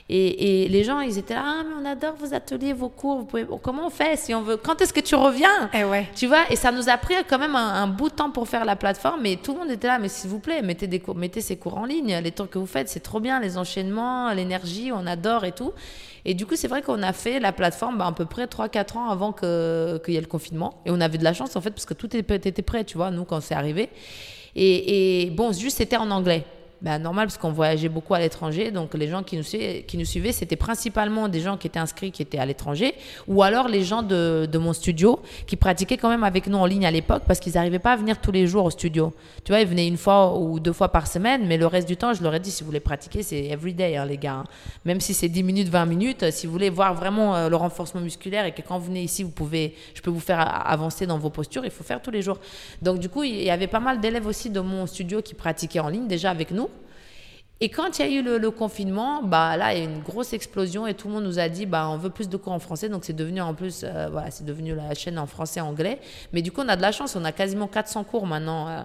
Et, 0.09 0.69
les 0.69 0.85
gens, 0.85 1.01
ils 1.01 1.17
étaient 1.17 1.33
là, 1.33 1.43
ah, 1.45 1.63
mais 1.67 1.75
on 1.81 1.85
adore 1.85 2.15
vos 2.15 2.33
ateliers, 2.33 2.71
vos 2.71 2.87
cours. 2.87 3.19
Vous 3.19 3.25
pouvez... 3.25 3.45
Comment 3.61 3.87
on 3.87 3.89
fait 3.89 4.17
si 4.17 4.33
on 4.33 4.41
veut 4.41 4.55
Quand 4.55 4.81
est-ce 4.81 4.93
que 4.93 5.01
tu 5.01 5.15
reviens 5.15 5.69
eh 5.73 5.83
ouais. 5.83 6.07
Tu 6.15 6.27
vois 6.27 6.49
Et 6.49 6.55
ça 6.55 6.71
nous 6.71 6.87
a 6.87 6.95
pris 6.97 7.15
quand 7.29 7.37
même 7.37 7.55
un, 7.55 7.87
bout 7.87 8.09
de 8.09 8.15
temps 8.15 8.31
pour 8.31 8.47
faire 8.47 8.63
la 8.63 8.77
plateforme. 8.77 9.21
Mais 9.21 9.35
tout 9.35 9.51
le 9.53 9.59
monde 9.59 9.71
était 9.71 9.87
là, 9.87 9.99
mais 9.99 10.07
s'il 10.07 10.29
vous 10.29 10.39
plaît, 10.39 10.61
mettez, 10.61 10.87
des 10.87 11.01
cours, 11.01 11.15
mettez 11.15 11.41
ces 11.41 11.57
cours 11.57 11.77
en 11.77 11.83
ligne. 11.83 12.19
Les 12.23 12.31
trucs 12.31 12.51
que 12.51 12.59
vous 12.59 12.65
faites, 12.65 12.87
c'est 12.87 13.01
trop 13.01 13.19
bien. 13.19 13.41
Les 13.41 13.57
enchaînements, 13.57 14.31
l'énergie, 14.31 14.91
on 14.93 15.05
adore 15.05 15.43
et 15.43 15.51
tout. 15.51 15.73
Et 16.23 16.33
du 16.33 16.45
coup, 16.45 16.55
c'est 16.55 16.69
vrai 16.69 16.81
qu'on 16.81 17.03
a 17.03 17.11
fait 17.11 17.41
la 17.41 17.51
plateforme 17.51 17.97
bah, 17.97 18.07
à 18.07 18.11
peu 18.13 18.25
près 18.25 18.45
3-4 18.45 18.97
ans 18.97 19.09
avant 19.09 19.33
qu'il 19.33 20.13
y 20.13 20.17
ait 20.17 20.21
le 20.21 20.27
confinement. 20.27 20.81
Et 20.85 20.91
on 20.91 21.01
avait 21.01 21.17
de 21.17 21.23
la 21.25 21.33
chance, 21.33 21.57
en 21.57 21.61
fait, 21.61 21.71
parce 21.71 21.85
que 21.85 21.93
tout 21.93 22.15
était 22.15 22.61
prêt, 22.61 22.85
tu 22.85 22.95
vois, 22.95 23.11
nous, 23.11 23.25
quand 23.25 23.41
c'est 23.41 23.55
arrivé. 23.55 23.89
Et, 24.55 25.23
et 25.23 25.29
bon, 25.31 25.51
juste, 25.51 25.77
c'était 25.77 25.97
en 25.97 26.09
anglais 26.11 26.45
bah, 26.81 26.99
normal 26.99 27.27
parce 27.27 27.37
qu'on 27.37 27.51
voyageait 27.51 27.89
beaucoup 27.89 28.13
à 28.13 28.19
l'étranger. 28.19 28.71
Donc 28.71 28.93
les 28.93 29.07
gens 29.07 29.23
qui 29.23 29.35
nous, 29.37 29.43
suivaient, 29.43 29.83
qui 29.87 29.97
nous 29.97 30.05
suivaient, 30.05 30.31
c'était 30.31 30.55
principalement 30.55 31.27
des 31.27 31.39
gens 31.39 31.57
qui 31.57 31.67
étaient 31.67 31.79
inscrits, 31.79 32.11
qui 32.11 32.21
étaient 32.21 32.37
à 32.37 32.45
l'étranger, 32.45 32.93
ou 33.27 33.41
alors 33.41 33.67
les 33.67 33.83
gens 33.83 34.03
de, 34.03 34.47
de, 34.51 34.57
mon 34.57 34.73
studio 34.73 35.19
qui 35.47 35.55
pratiquaient 35.55 35.97
quand 35.97 36.09
même 36.09 36.23
avec 36.23 36.47
nous 36.47 36.57
en 36.57 36.65
ligne 36.65 36.85
à 36.85 36.91
l'époque 36.91 37.23
parce 37.27 37.39
qu'ils 37.39 37.53
n'arrivaient 37.53 37.79
pas 37.79 37.93
à 37.93 37.95
venir 37.95 38.19
tous 38.19 38.31
les 38.31 38.47
jours 38.47 38.65
au 38.65 38.69
studio. 38.69 39.13
Tu 39.43 39.51
vois, 39.51 39.61
ils 39.61 39.67
venaient 39.67 39.87
une 39.87 39.97
fois 39.97 40.37
ou 40.37 40.59
deux 40.59 40.73
fois 40.73 40.89
par 40.89 41.07
semaine, 41.07 41.47
mais 41.47 41.57
le 41.57 41.65
reste 41.65 41.87
du 41.87 41.97
temps, 41.97 42.13
je 42.13 42.21
leur 42.21 42.33
ai 42.35 42.39
dit, 42.39 42.51
si 42.51 42.63
vous 42.63 42.67
voulez 42.67 42.79
pratiquer, 42.79 43.23
c'est 43.23 43.45
everyday, 43.45 43.97
hein, 43.97 44.05
les 44.05 44.17
gars. 44.17 44.33
Hein. 44.33 44.43
Même 44.85 45.01
si 45.01 45.13
c'est 45.13 45.29
10 45.29 45.43
minutes, 45.43 45.69
20 45.69 45.85
minutes, 45.85 46.31
si 46.31 46.45
vous 46.45 46.53
voulez 46.53 46.69
voir 46.69 46.93
vraiment 46.93 47.35
euh, 47.35 47.49
le 47.49 47.55
renforcement 47.55 48.01
musculaire 48.01 48.45
et 48.45 48.51
que 48.51 48.61
quand 48.61 48.77
vous 48.77 48.87
venez 48.87 49.03
ici, 49.03 49.23
vous 49.23 49.31
pouvez, 49.31 49.73
je 49.93 50.01
peux 50.01 50.11
vous 50.11 50.19
faire 50.19 50.39
avancer 50.67 51.07
dans 51.07 51.17
vos 51.17 51.29
postures, 51.29 51.65
il 51.65 51.71
faut 51.71 51.83
faire 51.83 52.01
tous 52.01 52.11
les 52.11 52.21
jours. 52.21 52.39
Donc 52.81 52.99
du 52.99 53.09
coup, 53.09 53.23
il 53.23 53.43
y 53.43 53.49
avait 53.49 53.67
pas 53.67 53.79
mal 53.79 53.99
d'élèves 53.99 54.27
aussi 54.27 54.49
de 54.49 54.59
mon 54.59 54.85
studio 54.85 55.21
qui 55.21 55.33
pratiquaient 55.33 55.79
en 55.79 55.89
ligne 55.89 56.07
déjà 56.07 56.29
avec 56.29 56.51
nous. 56.51 56.66
Et 57.59 57.69
quand 57.69 57.97
il 57.97 58.05
y 58.05 58.17
a 58.17 58.19
eu 58.19 58.21
le, 58.21 58.51
confinement, 58.51 59.23
bah 59.23 59.57
là, 59.57 59.73
il 59.73 59.79
y 59.79 59.81
a 59.81 59.83
eu 59.83 59.87
une 59.87 60.01
grosse 60.01 60.33
explosion 60.33 60.85
et 60.85 60.93
tout 60.93 61.07
le 61.07 61.15
monde 61.15 61.23
nous 61.23 61.39
a 61.39 61.49
dit, 61.49 61.65
bah 61.65 61.89
on 61.89 61.97
veut 61.97 62.11
plus 62.11 62.29
de 62.29 62.37
cours 62.37 62.53
en 62.53 62.59
français, 62.59 62.87
donc 62.87 63.03
c'est 63.03 63.15
devenu 63.15 63.41
en 63.41 63.55
plus, 63.55 63.83
euh, 63.83 64.09
voilà, 64.11 64.29
c'est 64.29 64.45
devenu 64.45 64.75
la 64.75 64.93
chaîne 64.93 65.17
en 65.17 65.25
français 65.25 65.59
anglais. 65.59 65.99
Mais 66.33 66.43
du 66.43 66.51
coup, 66.51 66.61
on 66.63 66.69
a 66.69 66.75
de 66.75 66.83
la 66.83 66.91
chance, 66.91 67.15
on 67.15 67.25
a 67.25 67.31
quasiment 67.31 67.67
400 67.67 68.03
cours 68.03 68.27
maintenant. 68.27 68.67
Euh, 68.67 68.81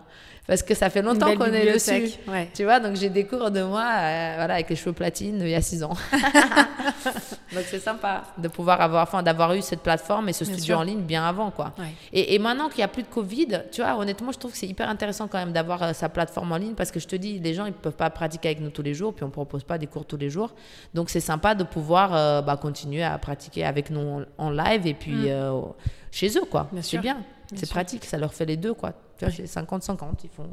parce 0.47 0.63
que 0.63 0.75
ça 0.75 0.91
fait 0.91 1.03
longtemps 1.03 1.37
qu'on 1.37 1.53
est 1.53 1.73
dessus. 1.73 2.19
Tu 2.55 2.65
vois, 2.65 2.81
donc 2.81 2.97
j'ai 2.97 3.11
des 3.11 3.25
cours 3.25 3.51
de 3.51 3.63
moi 3.63 3.85
euh, 3.85 4.33
voilà, 4.37 4.55
avec 4.55 4.71
les 4.71 4.77
cheveux 4.77 4.93
platines 4.93 5.39
il 5.41 5.49
y 5.49 5.55
a 5.55 5.63
six 5.63 5.85
ans. 5.85 5.97
donc 7.53 7.65
c'est 7.67 7.79
sympa 7.79 8.25
de 8.37 8.49
pouvoir 8.49 8.81
avoir, 8.81 9.05
enfin, 9.05 9.23
d'avoir 9.23 9.55
eu 9.55 9.63
cette 9.63 9.81
plateforme 9.81 10.29
et 10.29 10.33
ce 10.33 10.45
studio 10.45 10.77
en 10.77 10.83
ligne 10.83 11.03
bien 11.03 11.25
avant, 11.25 11.51
quoi. 11.51 11.73
Et, 12.13 12.39
maintenant 12.39 12.69
qu'il 12.69 12.79
n'y 12.79 12.85
a 12.85 12.89
plus 12.89 13.05
de 13.05 13.09
Covid, 13.09 13.63
tu 13.71 13.83
vois, 13.83 13.97
honnêtement, 13.97 14.33
je 14.33 14.39
trouve 14.39 14.51
que 14.51 14.59
c'est 14.59 14.67
hyper 14.67 14.89
intéressant 14.89 15.29
quand 15.29 15.39
même 15.39 15.53
d'avoir 15.53 15.83
euh, 15.83 15.93
sa 15.93 16.09
plateforme 16.09 16.51
en 16.51 16.57
ligne 16.57 16.75
parce 16.75 16.91
que 16.91 16.99
je 16.99 17.07
te 17.07 17.15
dis, 17.15 17.39
les 17.39 17.55
gens, 17.55 17.67
ils 17.67 17.73
peuvent 17.73 17.93
pas 17.93 18.11
pratiquer 18.11 18.49
avec 18.49 18.61
nous 18.61 18.71
tous 18.71 18.83
les 18.83 18.95
jours, 18.95 19.15
puis 19.15 19.25
on 19.25 19.31
propose 19.31 19.63
pas 19.63 19.79
des 19.79 19.87
cours 19.87 20.05
tous 20.05 20.17
les 20.17 20.29
jours. 20.29 20.55
Donc 20.93 21.09
c'est 21.11 21.21
sympa 21.21 21.55
de 21.55 21.63
pouvoir 21.63 22.15
euh, 22.15 22.43
bah, 22.43 22.57
continuer 22.57 23.05
à 23.05 23.17
pratiquer 23.19 23.65
avec 23.65 23.91
nous 23.91 24.25
en, 24.39 24.51
live 24.51 24.87
et 24.87 24.95
puis 24.95 25.31
mm. 25.31 25.63
chez 26.11 26.37
eux, 26.37 26.45
quoi. 26.51 26.69
C'est 26.81 26.99
bien. 26.99 27.19
C'est 27.55 27.71
pratique, 27.71 28.05
ça 28.05 28.19
leur 28.19 28.33
fait 28.33 28.47
les 28.47 28.57
deux, 28.57 28.75
quoi. 28.75 28.93
Tu 29.19 29.25
vois, 29.25 29.33
50-50, 29.33 29.99
ils 30.25 30.31
font 30.31 30.49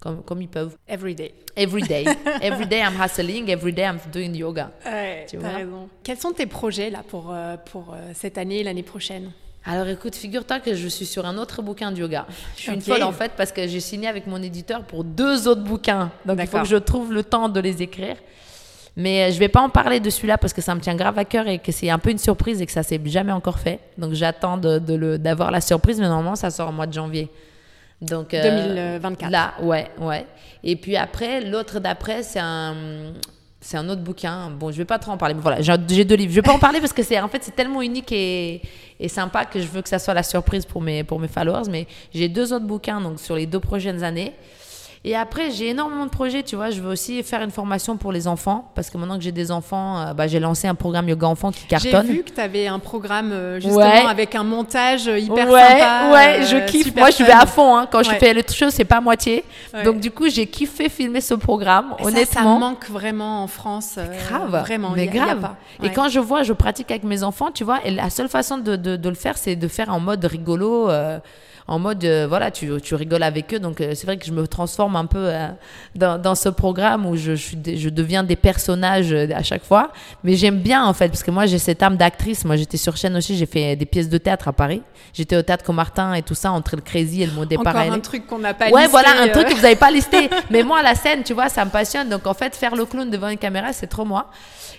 comme, 0.00 0.22
comme 0.22 0.42
ils 0.42 0.48
peuvent. 0.48 0.76
Every 0.86 1.14
day. 1.14 1.34
Every 1.56 1.82
day. 1.82 2.04
every 2.42 2.66
day 2.66 2.80
I'm 2.80 3.00
hustling, 3.00 3.48
every 3.50 3.72
day 3.72 3.84
I'm 3.84 3.98
doing 4.12 4.34
yoga. 4.34 4.70
Ouais, 4.84 5.26
tu 5.28 5.36
vois 5.36 5.50
raison. 5.50 5.88
Quels 6.02 6.18
sont 6.18 6.32
tes 6.32 6.46
projets 6.46 6.90
là 6.90 7.02
pour, 7.06 7.32
euh, 7.32 7.56
pour 7.56 7.94
euh, 7.94 8.12
cette 8.14 8.38
année 8.38 8.60
et 8.60 8.64
l'année 8.64 8.82
prochaine? 8.82 9.32
Alors 9.64 9.88
écoute, 9.88 10.14
figure-toi 10.14 10.60
que 10.60 10.74
je 10.74 10.88
suis 10.88 11.04
sur 11.04 11.26
un 11.26 11.36
autre 11.36 11.62
bouquin 11.62 11.92
de 11.92 11.98
yoga. 11.98 12.26
Je 12.56 12.62
suis 12.62 12.72
une 12.72 12.80
folle 12.80 13.02
en 13.02 13.12
fait 13.12 13.32
parce 13.36 13.52
que 13.52 13.66
j'ai 13.66 13.80
signé 13.80 14.08
avec 14.08 14.26
mon 14.26 14.42
éditeur 14.42 14.84
pour 14.84 15.04
deux 15.04 15.46
autres 15.46 15.62
bouquins. 15.62 16.10
Donc 16.24 16.38
il 16.40 16.46
faut 16.46 16.60
que 16.60 16.64
je 16.64 16.76
trouve 16.76 17.12
le 17.12 17.22
temps 17.22 17.48
de 17.48 17.60
les 17.60 17.82
écrire. 17.82 18.16
Mais 18.98 19.22
euh, 19.22 19.32
je 19.32 19.38
vais 19.38 19.48
pas 19.48 19.60
en 19.60 19.68
parler 19.70 20.00
de 20.00 20.10
celui-là 20.10 20.38
parce 20.38 20.52
que 20.52 20.60
ça 20.60 20.74
me 20.74 20.80
tient 20.80 20.96
grave 20.96 21.16
à 21.18 21.24
cœur 21.24 21.46
et 21.46 21.60
que 21.60 21.70
c'est 21.70 21.88
un 21.88 22.00
peu 22.00 22.10
une 22.10 22.18
surprise 22.18 22.60
et 22.60 22.66
que 22.66 22.72
ça 22.72 22.82
s'est 22.82 23.00
jamais 23.04 23.30
encore 23.30 23.60
fait. 23.60 23.78
Donc 23.96 24.12
j'attends 24.12 24.58
d'avoir 24.58 25.52
la 25.52 25.60
surprise, 25.60 26.00
mais 26.00 26.08
normalement 26.08 26.34
ça 26.34 26.50
sort 26.50 26.68
au 26.68 26.72
mois 26.72 26.86
de 26.86 26.92
janvier. 26.92 27.30
Donc, 28.00 28.30
2024. 28.30 29.28
Euh, 29.28 29.30
là, 29.30 29.54
ouais, 29.62 29.88
ouais. 30.00 30.26
Et 30.64 30.76
puis 30.76 30.96
après, 30.96 31.40
l'autre 31.40 31.78
d'après, 31.80 32.22
c'est 32.24 32.40
un, 32.40 32.74
c'est 33.60 33.76
un 33.76 33.88
autre 33.88 34.02
bouquin. 34.02 34.50
Bon, 34.50 34.72
je 34.72 34.76
vais 34.78 34.84
pas 34.84 34.98
trop 34.98 35.12
en 35.12 35.16
parler, 35.16 35.34
mais 35.34 35.42
voilà, 35.42 35.60
j'ai 35.60 36.04
deux 36.04 36.16
livres. 36.16 36.30
Je 36.30 36.36
vais 36.36 36.42
pas 36.42 36.52
en 36.52 36.58
parler 36.58 36.80
parce 36.80 36.92
que 36.92 37.02
c'est 37.04 37.20
en 37.20 37.28
fait 37.28 37.42
c'est 37.42 37.54
tellement 37.54 37.82
unique 37.82 38.10
et, 38.10 38.62
et, 38.98 39.08
sympa 39.08 39.44
que 39.44 39.60
je 39.60 39.66
veux 39.66 39.82
que 39.82 39.88
ça 39.88 39.98
soit 40.00 40.14
la 40.14 40.22
surprise 40.24 40.64
pour 40.66 40.82
mes 40.82 41.04
pour 41.04 41.20
mes 41.20 41.28
followers. 41.28 41.68
Mais 41.70 41.86
j'ai 42.12 42.28
deux 42.28 42.52
autres 42.52 42.66
bouquins 42.66 43.00
donc 43.00 43.20
sur 43.20 43.36
les 43.36 43.46
deux 43.46 43.60
prochaines 43.60 44.02
années. 44.02 44.32
Et 45.08 45.16
après, 45.16 45.50
j'ai 45.50 45.68
énormément 45.68 46.04
de 46.04 46.10
projets, 46.10 46.42
tu 46.42 46.54
vois. 46.54 46.68
Je 46.68 46.82
veux 46.82 46.90
aussi 46.90 47.22
faire 47.22 47.40
une 47.40 47.50
formation 47.50 47.96
pour 47.96 48.12
les 48.12 48.28
enfants, 48.28 48.70
parce 48.74 48.90
que 48.90 48.98
maintenant 48.98 49.16
que 49.16 49.22
j'ai 49.22 49.32
des 49.32 49.50
enfants, 49.50 49.98
euh, 49.98 50.12
bah, 50.12 50.26
j'ai 50.26 50.38
lancé 50.38 50.68
un 50.68 50.74
programme 50.74 51.08
yoga 51.08 51.26
enfant 51.26 51.50
qui 51.50 51.64
cartonne. 51.64 52.06
J'ai 52.06 52.12
vu 52.12 52.22
que 52.24 52.30
tu 52.30 52.38
avais 52.38 52.66
un 52.66 52.78
programme 52.78 53.32
euh, 53.32 53.58
justement 53.58 54.06
avec 54.06 54.34
un 54.34 54.44
montage 54.44 55.06
hyper 55.06 55.46
sympa. 55.50 56.10
Ouais, 56.12 56.42
je 56.42 56.56
euh, 56.56 56.66
kiffe. 56.66 56.94
Moi, 56.94 57.08
je 57.08 57.24
vais 57.24 57.32
à 57.32 57.46
fond. 57.46 57.74
Hein. 57.74 57.88
Quand 57.90 58.02
je 58.02 58.10
fais 58.10 58.34
le 58.34 58.42
truc, 58.42 58.68
c'est 58.70 58.84
pas 58.84 58.98
à 58.98 59.00
moitié. 59.00 59.44
Donc, 59.82 59.98
du 59.98 60.10
coup, 60.10 60.28
j'ai 60.28 60.46
kiffé 60.46 60.90
filmer 60.90 61.22
ce 61.22 61.32
programme. 61.32 61.94
honnêtement, 62.00 62.42
ça, 62.42 62.58
manque 62.58 62.90
vraiment 62.90 63.42
en 63.42 63.46
France. 63.46 63.98
grave. 64.28 64.60
Vraiment, 64.60 64.90
mais 64.94 65.06
grave. 65.06 65.54
Et 65.82 65.88
quand 65.88 66.10
je 66.10 66.20
vois, 66.20 66.42
je 66.42 66.52
pratique 66.52 66.90
avec 66.90 67.04
mes 67.04 67.22
enfants, 67.22 67.50
tu 67.50 67.64
vois, 67.64 67.78
et 67.82 67.90
la 67.90 68.10
seule 68.10 68.28
façon 68.28 68.58
de, 68.58 68.76
de, 68.76 68.96
de 68.96 69.08
le 69.08 69.14
faire, 69.14 69.38
c'est 69.38 69.56
de 69.56 69.68
faire 69.68 69.88
en 69.88 70.00
mode 70.00 70.22
rigolo 70.26 70.90
en 71.68 71.78
mode, 71.78 72.02
euh, 72.04 72.26
voilà, 72.26 72.50
tu, 72.50 72.70
tu, 72.80 72.94
rigoles 72.94 73.22
avec 73.22 73.52
eux. 73.52 73.58
Donc, 73.58 73.82
euh, 73.82 73.92
c'est 73.94 74.06
vrai 74.06 74.16
que 74.16 74.24
je 74.24 74.32
me 74.32 74.48
transforme 74.48 74.96
un 74.96 75.04
peu 75.04 75.18
euh, 75.18 75.48
dans, 75.94 76.18
dans, 76.20 76.34
ce 76.34 76.48
programme 76.48 77.04
où 77.04 77.14
je, 77.14 77.36
je, 77.36 77.56
je, 77.76 77.88
deviens 77.90 78.24
des 78.24 78.36
personnages 78.36 79.12
à 79.12 79.42
chaque 79.42 79.62
fois. 79.62 79.92
Mais 80.24 80.34
j'aime 80.34 80.60
bien, 80.60 80.86
en 80.86 80.94
fait, 80.94 81.08
parce 81.08 81.22
que 81.22 81.30
moi, 81.30 81.44
j'ai 81.44 81.58
cette 81.58 81.82
âme 81.82 81.98
d'actrice. 81.98 82.46
Moi, 82.46 82.56
j'étais 82.56 82.78
sur 82.78 82.96
chaîne 82.96 83.14
aussi, 83.16 83.36
j'ai 83.36 83.44
fait 83.44 83.76
des 83.76 83.84
pièces 83.84 84.08
de 84.08 84.16
théâtre 84.16 84.48
à 84.48 84.54
Paris. 84.54 84.80
J'étais 85.12 85.36
au 85.36 85.42
théâtre 85.42 85.62
Comartin 85.62 86.14
et 86.14 86.22
tout 86.22 86.34
ça, 86.34 86.52
entre 86.52 86.74
le 86.74 86.80
Crazy 86.80 87.22
et 87.22 87.26
le 87.26 87.32
mot 87.32 87.44
départ. 87.44 87.76
Encore 87.76 87.92
un 87.92 88.00
truc 88.00 88.26
qu'on 88.26 88.38
n'a 88.38 88.54
pas 88.54 88.70
ouais, 88.70 88.70
listé. 88.70 88.84
Ouais, 88.84 88.88
voilà, 88.88 89.22
un 89.22 89.28
truc 89.28 89.48
que 89.48 89.54
vous 89.54 89.62
n'avez 89.62 89.76
pas 89.76 89.90
listé. 89.90 90.30
Mais 90.50 90.62
moi, 90.62 90.82
la 90.82 90.94
scène, 90.94 91.22
tu 91.22 91.34
vois, 91.34 91.50
ça 91.50 91.66
me 91.66 91.70
passionne. 91.70 92.08
Donc, 92.08 92.26
en 92.26 92.34
fait, 92.34 92.56
faire 92.56 92.76
le 92.76 92.86
clown 92.86 93.10
devant 93.10 93.28
une 93.28 93.36
caméra, 93.36 93.74
c'est 93.74 93.88
trop 93.88 94.06
moi. 94.06 94.30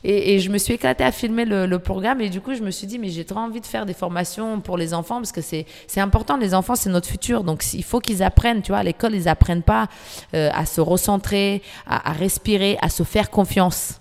Et, 0.03 0.35
et, 0.35 0.39
je 0.39 0.49
me 0.49 0.57
suis 0.57 0.73
éclatée 0.75 1.03
à 1.03 1.11
filmer 1.11 1.45
le, 1.45 1.65
le, 1.65 1.79
programme. 1.79 2.21
Et 2.21 2.29
du 2.29 2.41
coup, 2.41 2.53
je 2.53 2.61
me 2.61 2.71
suis 2.71 2.87
dit, 2.87 2.97
mais 2.97 3.09
j'ai 3.09 3.25
trop 3.25 3.39
envie 3.39 3.61
de 3.61 3.65
faire 3.65 3.85
des 3.85 3.93
formations 3.93 4.61
pour 4.61 4.77
les 4.77 4.93
enfants 4.93 5.17
parce 5.17 5.31
que 5.31 5.41
c'est 5.41 5.65
important. 5.97 6.37
Les 6.37 6.53
enfants, 6.53 6.75
c'est 6.79 6.89
notre 6.89 7.07
futur. 7.07 7.43
Donc, 7.43 7.63
il 7.73 7.83
faut 7.83 7.99
qu'ils 7.99 8.23
apprennent. 8.23 8.61
Tu 8.61 8.71
vois, 8.71 8.79
à 8.79 8.83
l'école, 8.83 9.13
ils 9.15 9.27
apprennent 9.27 9.63
pas 9.63 9.87
euh, 10.33 10.49
à 10.53 10.65
se 10.65 10.81
recentrer, 10.81 11.61
à, 11.87 12.09
à 12.09 12.13
respirer, 12.13 12.77
à 12.81 12.89
se 12.89 13.03
faire 13.03 13.29
confiance 13.29 13.99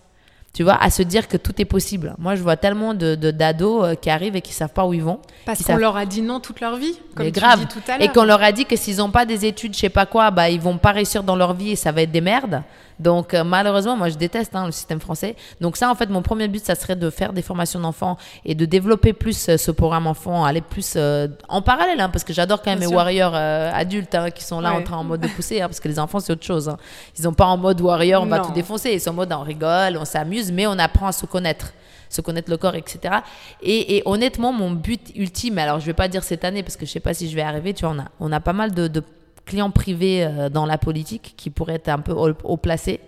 tu 0.59 0.65
vois, 0.65 0.75
à 0.83 0.91
se 0.91 1.03
dire 1.03 1.29
que 1.29 1.37
tout 1.37 1.53
est 1.61 1.65
possible. 1.65 2.17
Moi, 2.19 2.35
je 2.35 2.43
vois 2.43 2.57
tellement 2.57 2.93
de 2.93 3.15
d'ados 3.15 3.85
euh, 3.85 3.95
qui 3.95 4.11
arrivent 4.11 4.35
et 4.35 4.41
qui 4.41 4.53
savent 4.53 4.73
pas 4.73 4.87
où 4.87 4.93
ils 4.93 5.03
vont. 5.03 5.21
Parce 5.47 5.63
qu'on 5.63 5.77
leur 5.77 5.97
a 5.97 6.05
dit 6.05 6.21
non 6.21 6.41
toute 6.41 6.61
leur 6.61 6.77
vie, 6.77 6.99
comme 7.15 7.27
tu 7.27 7.33
grave. 7.33 7.61
dis 7.61 7.67
tout 7.67 7.79
à 7.87 7.99
l'heure. 7.99 8.09
Et 8.09 8.13
qu'on 8.13 8.25
leur 8.25 8.43
a 8.43 8.51
dit 8.51 8.65
que 8.65 8.75
s'ils 8.75 8.97
n'ont 8.97 9.11
pas 9.11 9.25
des 9.25 9.47
études, 9.47 9.75
je 9.75 9.79
sais 9.79 9.89
pas 9.89 10.07
quoi, 10.07 10.31
bah 10.33 10.51
ils 10.51 10.61
vont 10.61 10.79
pas 10.79 10.91
réussir 10.93 11.23
dans 11.23 11.37
leur 11.37 11.55
vie 11.55 11.71
et 11.71 11.77
ça 11.77 11.93
va 11.93 12.03
être 12.03 12.11
des 12.11 12.21
merdes. 12.21 12.63
Donc 13.01 13.35
euh, 13.35 13.45
malheureusement, 13.45 13.97
moi 13.97 14.09
je 14.09 14.17
déteste 14.17 14.55
hein, 14.55 14.67
le 14.67 14.73
système 14.73 15.01
français. 15.01 15.37
Donc 15.61 15.77
ça, 15.77 15.91
en 15.91 15.95
fait, 15.95 16.09
mon 16.09 16.23
premier 16.23 16.49
but, 16.49 16.65
ça 16.65 16.75
serait 16.75 16.97
de 16.97 17.11
faire 17.11 17.33
des 17.33 17.43
formations 17.43 17.81
d'enfants 17.81 18.17
et 18.45 18.55
de 18.55 18.65
développer 18.65 19.13
plus 19.13 19.49
euh, 19.49 19.57
ce 19.57 19.71
programme 19.71 20.07
enfant, 20.07 20.45
aller 20.45 20.61
plus 20.61 20.97
en 21.49 21.63
parallèle, 21.63 22.01
hein, 22.01 22.09
parce 22.09 22.25
que 22.25 22.33
j'adore 22.33 22.63
quand 22.63 22.71
même 22.71 22.81
les 22.81 22.87
warriors 22.87 23.35
adultes 23.35 24.15
hein, 24.15 24.31
qui 24.31 24.45
sont 24.45 24.61
là 24.61 24.73
en 24.73 24.83
train 24.83 24.97
en 24.97 25.05
mode 25.05 25.21
de 25.21 25.29
pousser, 25.29 25.61
parce 25.61 25.81
que 25.81 25.89
les 25.89 25.99
enfants 25.99 26.21
c'est 26.21 26.33
autre 26.33 26.45
chose. 26.45 26.75
Ils 27.17 27.23
sont 27.23 27.33
pas 27.33 27.47
en 27.47 27.57
mode 27.57 27.81
warrior, 27.81 28.23
on 28.23 28.27
va 28.27 28.41
tout 28.41 28.53
défoncer. 28.53 28.93
Ils 28.93 29.01
sont 29.01 29.11
en 29.11 29.15
mode 29.15 29.33
on 29.33 29.43
rigole, 29.43 29.97
on 29.97 30.05
s'amuse 30.05 30.53
mais 30.53 30.67
on 30.67 30.79
apprend 30.79 31.09
à 31.09 31.13
se 31.13 31.27
connaître 31.27 31.73
se 32.11 32.21
connaître 32.21 32.51
le 32.51 32.57
corps, 32.57 32.75
etc. 32.75 33.17
Et, 33.63 34.03
honnêtement, 34.07 34.53
mon 34.53 34.71
but 34.71 35.13
ultime, 35.15 35.59
alors 35.59 35.81
je 35.81 35.87
vais 35.87 35.93
pas 35.93 36.09
dire 36.09 36.23
cette 36.23 36.45
année 36.45 36.63
parce 36.63 36.77
que 36.77 36.87
je 36.87 36.91
sais 36.91 37.01
pas 37.01 37.15
si 37.15 37.29
je 37.29 37.37
vais 37.37 37.43
arriver, 37.43 37.75
tu 37.75 37.85
vois, 37.85 37.95
on 37.95 37.99
a, 37.99 38.07
on 38.21 38.33
a 38.33 38.41
pas 38.41 38.53
mal 38.53 38.73
de, 38.73 39.03
clients 39.49 39.71
privés 39.71 40.25
euh, 40.25 40.49
dans 40.49 40.67
la 40.67 40.79
politique 40.79 41.35
qui 41.37 41.51
pourraient 41.51 41.77
être 41.77 41.89
un 41.89 41.99
peu 41.99 42.13
haut, 42.13 42.57
placés. 42.57 43.01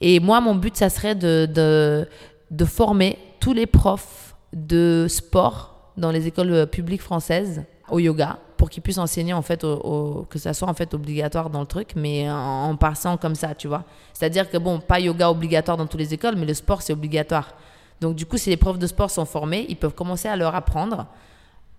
Et 0.00 0.20
moi, 0.20 0.40
mon 0.40 0.54
but, 0.54 0.76
ça 0.76 0.90
serait 0.90 1.14
de, 1.14 1.46
de, 1.46 2.06
de, 2.50 2.64
former 2.64 3.18
tous 3.40 3.54
les 3.54 3.66
profs 3.66 4.34
de 4.52 5.06
sport 5.08 5.92
dans 5.96 6.10
les 6.10 6.26
écoles 6.26 6.52
euh, 6.52 6.66
publiques 6.66 7.02
françaises 7.02 7.64
au 7.90 7.98
yoga 7.98 8.38
pour 8.56 8.70
qu'ils 8.70 8.82
puissent 8.82 8.98
enseigner 8.98 9.32
en 9.32 9.42
fait 9.42 9.64
au, 9.64 10.24
que 10.30 10.38
ça 10.38 10.54
soit 10.54 10.68
en 10.68 10.74
fait 10.74 10.94
obligatoire 10.94 11.50
dans 11.50 11.60
le 11.60 11.66
truc 11.66 11.94
mais 11.96 12.30
en, 12.30 12.76
passant 12.76 13.16
comme 13.16 13.34
ça 13.34 13.56
tu 13.56 13.66
vois. 13.66 13.82
C'est 14.12 14.24
à 14.24 14.28
dire 14.28 14.48
que 14.48 14.56
bon 14.56 14.78
pas 14.78 15.00
yoga 15.00 15.28
obligatoire 15.30 15.76
dans 15.76 15.86
toutes 15.86 15.98
les 15.98 16.14
écoles 16.14 16.36
mais 16.36 16.46
le 16.46 16.54
sport 16.54 16.80
c'est 16.80 16.92
obligatoire. 16.92 17.56
Donc 18.00 18.14
du 18.14 18.24
coup 18.24 18.38
si 18.38 18.50
les 18.50 18.56
profs 18.56 18.78
de 18.78 18.86
sport 18.86 19.10
sont 19.10 19.24
formés 19.24 19.66
ils 19.68 19.76
peuvent 19.76 19.94
commencer 19.94 20.28
à 20.28 20.36
leur 20.36 20.54
apprendre 20.54 21.08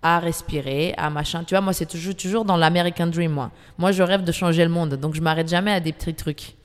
à 0.04 0.20
respirer, 0.20 0.94
à 0.98 1.10
machin. 1.10 1.44
Tu 1.44 1.56
vois, 1.56 1.62
moi, 1.62 1.74
c'est 1.74 1.86
toujours, 1.86 2.16
toujours 2.16 2.46
dans 2.46 2.58
l'American 2.58 3.08
Dream, 3.08 3.32
moi. 3.32 3.52
Moi, 3.78 3.92
je 3.92 4.04
rêve 4.04 4.24
de 4.24 4.32
changer 4.32 4.64
le 4.64 4.70
monde. 4.70 4.96
Donc, 4.96 5.16
je 5.16 5.22
m'arrête 5.22 5.50
jamais 5.50 5.72
à 5.72 5.80
des 5.80 5.94
petits 5.94 6.14
trucs 6.14 6.56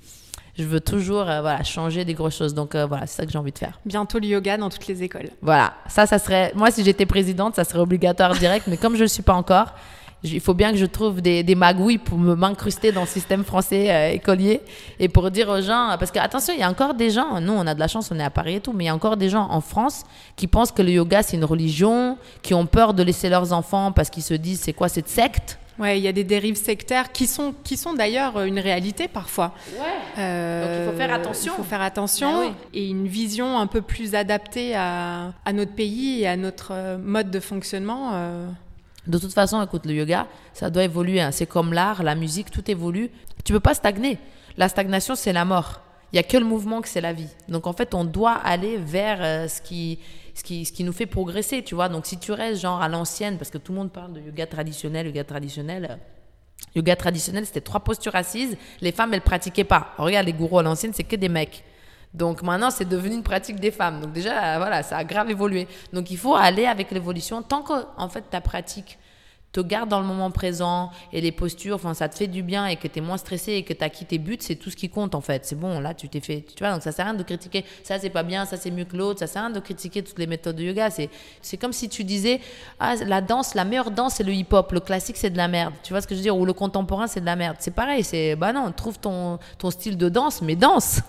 je 0.59 0.65
veux 0.65 0.81
toujours 0.81 1.29
euh, 1.29 1.41
voilà, 1.41 1.63
changer 1.63 2.05
des 2.05 2.15
grosses 2.15 2.37
choses. 2.37 2.53
Donc 2.53 2.75
euh, 2.75 2.85
voilà, 2.85 3.07
c'est 3.07 3.19
ça 3.19 3.27
que 3.27 3.33
j'ai 3.33 3.39
envie 3.39 3.53
de 3.53 3.59
faire. 3.59 3.79
Bientôt 3.87 4.19
le 4.19 4.27
yoga 4.27 4.57
dans 4.57 4.69
toutes 4.69 4.87
les 4.89 5.03
écoles. 5.03 5.31
Voilà, 5.41 5.75
ça, 5.87 6.07
ça 6.07 6.19
serait. 6.19 6.53
Moi, 6.57 6.71
si 6.71 6.85
j'étais 6.85 7.07
présidente, 7.07 7.55
ça 7.55 7.65
serait 7.65 7.79
obligatoire 7.79 8.35
direct. 8.35 8.67
mais 8.67 8.77
comme 8.77 8.95
je 8.95 8.99
ne 8.99 9.05
le 9.05 9.09
suis 9.09 9.23
pas 9.23 9.35
encore, 9.35 9.75
il 10.23 10.41
faut 10.41 10.55
bien 10.55 10.73
que 10.73 10.79
je 10.79 10.87
trouve 10.87 11.21
des, 11.21 11.43
des 11.43 11.55
magouilles 11.55 11.99
pour 11.99 12.19
me 12.19 12.35
m'incruster 12.35 12.93
dans 12.93 13.03
le 13.03 13.07
système 13.07 13.45
français 13.45 13.91
euh, 13.91 14.11
écolier 14.11 14.61
et 14.99 15.09
pour 15.09 15.31
dire 15.31 15.49
aux 15.49 15.61
gens. 15.61 15.97
Parce 15.99 16.11
que 16.11 16.19
attention, 16.19 16.53
il 16.55 16.61
y 16.61 16.65
a 16.65 16.71
encore 16.71 16.95
des 16.95 17.11
gens, 17.11 17.41
nous 17.41 17.53
on 17.53 17.67
a 17.67 17.75
de 17.75 17.81
la 17.81 17.89
chance, 17.89 18.11
on 18.11 18.19
est 18.19 18.25
à 18.25 18.31
Paris 18.31 18.57
et 18.57 18.61
tout, 18.61 18.73
mais 18.73 18.85
il 18.85 18.87
y 18.89 18.91
a 18.91 18.95
encore 18.95 19.17
des 19.17 19.29
gens 19.29 19.47
en 19.51 19.61
France 19.61 20.05
qui 20.37 20.47
pensent 20.47 20.73
que 20.73 20.83
le 20.83 20.91
yoga 20.91 21.23
c'est 21.23 21.37
une 21.37 21.45
religion, 21.45 22.17
qui 22.43 22.55
ont 22.55 22.67
peur 22.67 22.95
de 22.95 23.03
laisser 23.03 23.29
leurs 23.29 23.53
enfants 23.53 23.93
parce 23.93 24.11
qu'ils 24.11 24.23
se 24.23 24.35
disent 24.35 24.61
c'est 24.61 24.73
quoi 24.73 24.89
cette 24.89 25.09
secte? 25.09 25.59
Ouais, 25.79 25.99
il 25.99 26.03
y 26.03 26.09
a 26.09 26.13
des 26.13 26.25
dérives 26.25 26.57
sectaires 26.57 27.13
qui 27.13 27.29
sont, 27.29 27.55
qui 27.63 27.77
sont 27.77 27.95
d'ailleurs 27.95 28.41
une 28.43 28.59
réalité 28.59 29.07
parfois. 29.07 29.53
Ouais. 29.79 29.85
Euh, 30.19 30.63
Donc 30.65 30.87
il 30.89 30.91
faut 30.93 30.99
faire 30.99 31.15
attention. 31.15 31.53
Il 31.53 31.57
faut 31.57 31.63
faire 31.63 31.83
attention 31.83 32.41
ben 32.41 32.55
et 32.75 32.89
une 32.89 33.07
vision 33.07 33.59
un 33.59 33.69
peu 33.69 33.81
plus 33.81 34.17
adaptée 34.17 34.75
à, 34.75 35.33
à, 35.45 35.53
notre 35.53 35.75
pays 35.75 36.23
et 36.23 36.27
à 36.27 36.37
notre 36.37 36.73
euh, 36.73 36.99
mode 36.99 37.31
de 37.31 37.39
fonctionnement. 37.39 38.11
Euh. 38.15 38.49
De 39.09 39.19
toute 39.19 39.33
façon, 39.33 39.63
écoute, 39.63 39.87
le 39.87 39.95
yoga, 39.95 40.27
ça 40.53 40.71
doit 40.71 40.85
évoluer. 40.85 41.21
Hein. 41.21 41.33
C'est 41.33 41.47
comme 41.47 41.73
l'art, 41.73 42.03
la 42.03 42.15
musique, 42.15 42.51
tout 42.51 42.71
évolue. 42.71 43.11
Tu 43.45 43.53
peux 43.53 43.61
pas 43.61 43.75
stagner. 43.75 44.19
La 44.57 44.69
stagnation, 44.69 45.15
c'est 45.15 45.33
la 45.33 45.45
mort. 45.45 45.81
Il 46.13 46.17
y 46.17 46.19
a 46.19 46.23
que 46.23 46.37
le 46.37 46.45
mouvement 46.45 46.81
que 46.81 46.89
c'est 46.89 47.01
la 47.01 47.13
vie. 47.13 47.29
Donc 47.49 47.67
en 47.67 47.73
fait, 47.73 47.95
on 47.95 48.05
doit 48.05 48.33
aller 48.33 48.77
vers 48.79 49.49
ce 49.51 49.61
qui 49.61 49.99
ce 50.39 50.45
qui, 50.45 50.65
ce 50.65 50.73
qui 50.73 50.85
nous 50.85 50.93
fait 50.93 51.07
progresser, 51.07 51.63
tu 51.63 51.75
vois. 51.75 51.89
Donc 51.89 52.07
si 52.07 52.17
tu 52.17 52.33
restes 52.33 52.63
genre 52.63 52.81
à 52.81 52.89
l'ancienne, 52.89 53.39
parce 53.39 53.51
que 53.51 53.59
tout 53.59 53.73
le 53.73 53.79
monde 53.79 53.91
parle 53.91 54.13
de 54.13 54.21
yoga 54.21 54.47
traditionnel, 54.47 55.07
yoga 55.07 55.25
traditionnel. 55.25 55.89
Euh, 55.91 55.97
yoga 56.77 56.95
traditionnel, 56.95 57.45
c'était 57.45 57.61
trois 57.61 57.81
postures 57.81 58.15
assises. 58.15 58.57
Les 58.81 58.93
femmes, 58.93 59.15
elles 59.15 59.21
pratiquaient 59.21 59.65
pas. 59.65 59.95
Regarde, 59.99 60.27
les 60.27 60.33
gourous 60.33 60.61
à 60.61 60.63
l'ancienne, 60.63 60.93
c'est 60.95 61.05
que 61.05 61.17
des 61.17 61.29
mecs. 61.29 61.65
Donc 62.15 62.43
maintenant, 62.43 62.71
c'est 62.71 62.89
devenu 62.89 63.15
une 63.15 63.23
pratique 63.23 63.61
des 63.61 63.71
femmes. 63.71 64.01
Donc 64.01 64.13
déjà, 64.13 64.59
voilà, 64.59 64.83
ça 64.83 64.97
a 64.97 65.05
grave 65.05 65.31
évolué. 65.31 65.69
Donc 65.93 66.11
il 66.11 66.17
faut 66.19 66.35
aller 66.35 66.67
avec 66.67 66.91
l'évolution. 66.91 67.43
Tant 67.43 67.63
que, 67.63 67.73
en 67.97 68.09
fait, 68.09 68.23
ta 68.31 68.41
pratique 68.41 68.99
te 69.53 69.61
garde 69.61 69.89
dans 69.89 70.01
le 70.01 70.07
moment 70.07 70.31
présent 70.31 70.91
et 71.13 71.21
les 71.21 71.33
postures, 71.33 71.77
enfin, 71.77 71.95
ça 71.95 72.09
te 72.09 72.15
fait 72.15 72.27
du 72.27 72.43
bien 72.43 72.67
et 72.67 72.77
que 72.77 72.89
tu 72.89 72.99
es 72.99 73.03
moins 73.03 73.17
stressé 73.17 73.53
et 73.53 73.63
que 73.63 73.73
tu 73.73 73.83
as 73.85 73.89
quitté 73.89 74.09
tes 74.09 74.19
buts, 74.19 74.39
c'est 74.41 74.57
tout 74.57 74.71
ce 74.71 74.77
qui 74.77 74.89
compte 74.89 75.15
en 75.15 75.21
fait. 75.21 75.45
C'est 75.45 75.59
bon, 75.59 75.81
là, 75.81 75.93
tu 75.93 76.09
t'es 76.09 76.21
fait. 76.21 76.45
Tu 76.57 76.65
vois, 76.65 76.73
donc 76.73 76.83
ça 76.83 76.93
sert 76.93 77.07
à 77.07 77.11
rien 77.11 77.19
de 77.19 77.23
critiquer 77.23 77.65
ça, 77.83 77.99
c'est 77.99 78.11
pas 78.11 78.23
bien, 78.23 78.45
ça, 78.45 78.57
c'est 78.57 78.71
mieux 78.71 78.85
que 78.85 78.97
l'autre, 78.97 79.21
ça 79.21 79.27
sert 79.27 79.43
à 79.43 79.47
rien 79.47 79.55
de 79.55 79.61
critiquer 79.61 80.03
toutes 80.03 80.19
les 80.19 80.27
méthodes 80.27 80.57
de 80.57 80.65
yoga. 80.65 80.89
C'est 80.91 81.57
comme 81.57 81.73
si 81.73 81.89
tu 81.89 82.05
disais, 82.05 82.41
ah, 82.81 82.95
la 82.97 83.21
danse, 83.21 83.55
la 83.55 83.65
meilleure 83.65 83.91
danse, 83.91 84.15
c'est 84.15 84.25
le 84.25 84.33
hip-hop, 84.33 84.73
le 84.73 84.81
classique, 84.81 85.17
c'est 85.17 85.31
de 85.31 85.37
la 85.37 85.49
merde. 85.49 85.75
Tu 85.83 85.93
vois 85.93 86.01
ce 86.01 86.07
que 86.07 86.15
je 86.15 86.21
veux 86.21 86.23
dire? 86.23 86.37
Ou 86.37 86.45
le 86.45 86.53
contemporain, 86.53 87.07
c'est 87.07 87.21
de 87.21 87.27
la 87.27 87.37
merde. 87.37 87.57
C'est 87.61 87.75
pareil, 87.75 88.05
c'est, 88.05 88.37
bah 88.37 88.53
non, 88.53 88.73
trouve 88.73 88.99
ton, 88.99 89.39
ton 89.59 89.71
style 89.71 89.97
de 89.97 90.09
danse, 90.09 90.43
mais 90.43 90.57
danse. 90.57 91.01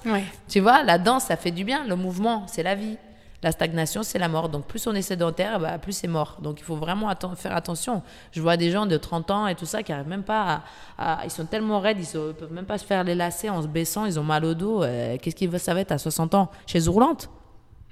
Tu 0.48 0.60
vois, 0.60 0.84
la 0.84 0.98
danse, 0.98 1.26
ça 1.26 1.38
fait 1.38 1.52
du 1.52 1.64
bien, 1.64 1.86
le 1.86 1.96
mouvement, 1.96 2.46
c'est 2.48 2.64
la 2.64 2.76
vie. 2.76 2.98
La 3.42 3.52
stagnation, 3.52 4.04
c'est 4.04 4.20
la 4.20 4.28
mort. 4.28 4.50
Donc, 4.50 4.66
plus 4.66 4.86
on 4.88 4.94
est 4.94 5.02
sédentaire, 5.02 5.60
bah, 5.60 5.78
plus 5.78 5.94
c'est 5.94 6.08
mort. 6.08 6.38
Donc, 6.42 6.60
il 6.60 6.64
faut 6.64 6.76
vraiment 6.76 7.10
faire 7.36 7.56
attention. 7.56 8.02
Je 8.32 8.42
vois 8.42 8.58
des 8.58 8.70
gens 8.70 8.86
de 8.86 8.98
30 8.98 9.32
ans 9.32 9.48
et 9.48 9.56
tout 9.56 9.66
ça 9.66 9.82
qui 9.82 9.92
n'arrivent 9.92 10.10
même 10.10 10.24
pas 10.24 10.62
à, 10.98 11.22
Ils 11.24 11.32
sont 11.32 11.46
tellement 11.46 11.80
raides, 11.80 11.98
ils 12.00 12.18
ne 12.18 12.32
peuvent 12.34 12.52
même 12.52 12.66
pas 12.66 12.78
se 12.78 12.86
faire 12.86 13.04
les 13.04 13.16
lacets 13.16 13.50
en 13.50 13.62
se 13.62 13.68
baissant, 13.68 14.06
ils 14.06 14.20
ont 14.20 14.24
mal 14.24 14.44
au 14.44 14.54
dos. 14.54 14.84
Euh, 14.84 15.18
qu'est-ce 15.22 15.36
qu'il 15.36 15.58
ça 15.58 15.74
va 15.74 15.80
être 15.80 15.94
à 15.94 15.98
60 15.98 16.36
ans? 16.36 16.50
Chez 16.68 16.80
roulante 16.88 17.30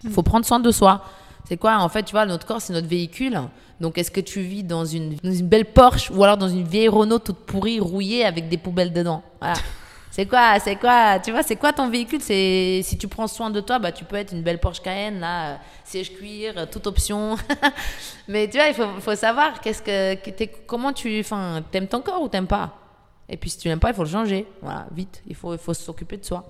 Il 0.04 0.10
faut 0.10 0.24
prendre 0.24 0.45
soin 0.45 0.60
de 0.60 0.72
soi. 0.72 1.04
C'est 1.48 1.58
quoi? 1.58 1.78
En 1.78 1.88
fait, 1.88 2.04
tu 2.04 2.12
vois, 2.12 2.26
notre 2.26 2.45
corps, 2.45 2.62
c'est 2.62 2.74
notre 2.74 2.88
véhicule. 2.88 3.39
Donc, 3.80 3.98
est-ce 3.98 4.12
que 4.12 4.20
tu 4.20 4.41
vis 4.41 4.64
dans 4.64 4.84
une, 4.84 5.16
dans 5.24 5.32
une, 5.32 5.48
belle 5.48 5.66
Porsche 5.66 6.12
ou 6.12 6.22
alors 6.24 6.36
dans 6.36 6.50
une 6.50 6.64
vieille 6.64 6.89
Renault 6.89 7.20
toute 7.20 7.38
pourrie, 7.38 7.80
rouillée 7.80 8.26
avec 8.26 8.50
des 8.50 8.58
poubelles 8.58 8.91
dedans? 8.91 9.24
Voilà. 9.39 9.56
C'est 10.18 10.26
quoi, 10.26 10.59
c'est 10.59 10.78
quoi, 10.78 11.20
tu 11.20 11.30
vois, 11.30 11.43
c'est 11.43 11.57
quoi 11.57 11.72
ton 11.74 11.91
véhicule? 11.91 12.24
C'est 12.24 12.82
si 12.84 12.97
tu 12.97 13.07
prends 13.07 13.28
soin 13.28 13.51
de 13.51 13.61
toi, 13.61 13.78
bah 13.78 13.91
tu 13.91 14.03
peux 14.03 14.15
être 14.15 14.34
une 14.34 14.41
belle 14.41 14.59
Porsche 14.59 14.82
Cayenne 14.82 15.20
là, 15.20 15.49
euh, 15.49 15.55
siège 15.84 16.11
cuir, 16.15 16.55
euh, 16.57 16.65
toute 16.65 16.88
option. 16.88 17.36
Mais 18.28 18.49
tu 18.49 18.57
vois, 18.57 18.65
il 18.65 18.74
faut, 18.74 18.88
faut 18.99 19.13
savoir 19.13 19.61
qu'est-ce 19.61 19.84
que, 19.84 20.15
comment 20.65 20.91
tu, 20.91 21.20
enfin, 21.20 21.63
t'aimes 21.72 21.86
ton 21.86 22.01
corps 22.01 22.20
ou 22.20 22.30
t'aimes 22.30 22.47
pas? 22.47 22.74
Et 23.30 23.38
puis 23.38 23.51
si 23.51 23.59
tu 23.59 23.68
l'aimes 23.68 23.80
pas, 23.80 23.89
il 23.89 23.93
faut 23.93 24.05
le 24.05 24.09
changer. 24.09 24.47
Voilà, 24.63 24.88
vite, 24.91 25.22
il 25.28 25.36
faut, 25.36 25.53
il 25.53 25.59
faut 25.59 25.76
s'occuper 25.76 26.18
de 26.18 26.26
soi. 26.26 26.47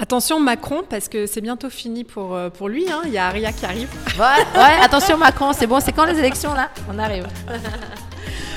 Attention 0.00 0.40
Macron, 0.40 0.82
parce 0.90 1.08
que 1.08 1.26
c'est 1.26 1.40
bientôt 1.40 1.70
fini 1.70 2.02
pour, 2.02 2.34
euh, 2.34 2.50
pour 2.50 2.68
lui. 2.68 2.90
Hein. 2.90 3.02
Il 3.04 3.12
y 3.12 3.18
a 3.18 3.28
Aria 3.28 3.52
qui 3.52 3.64
arrive. 3.64 3.90
Ouais, 4.18 4.58
ouais 4.60 4.82
attention 4.82 5.16
Macron, 5.16 5.52
c'est 5.52 5.68
bon. 5.68 5.78
C'est 5.78 5.92
quand 5.92 6.04
les 6.04 6.18
élections 6.18 6.52
là? 6.52 6.68
On 6.90 6.98
arrive. 6.98 7.28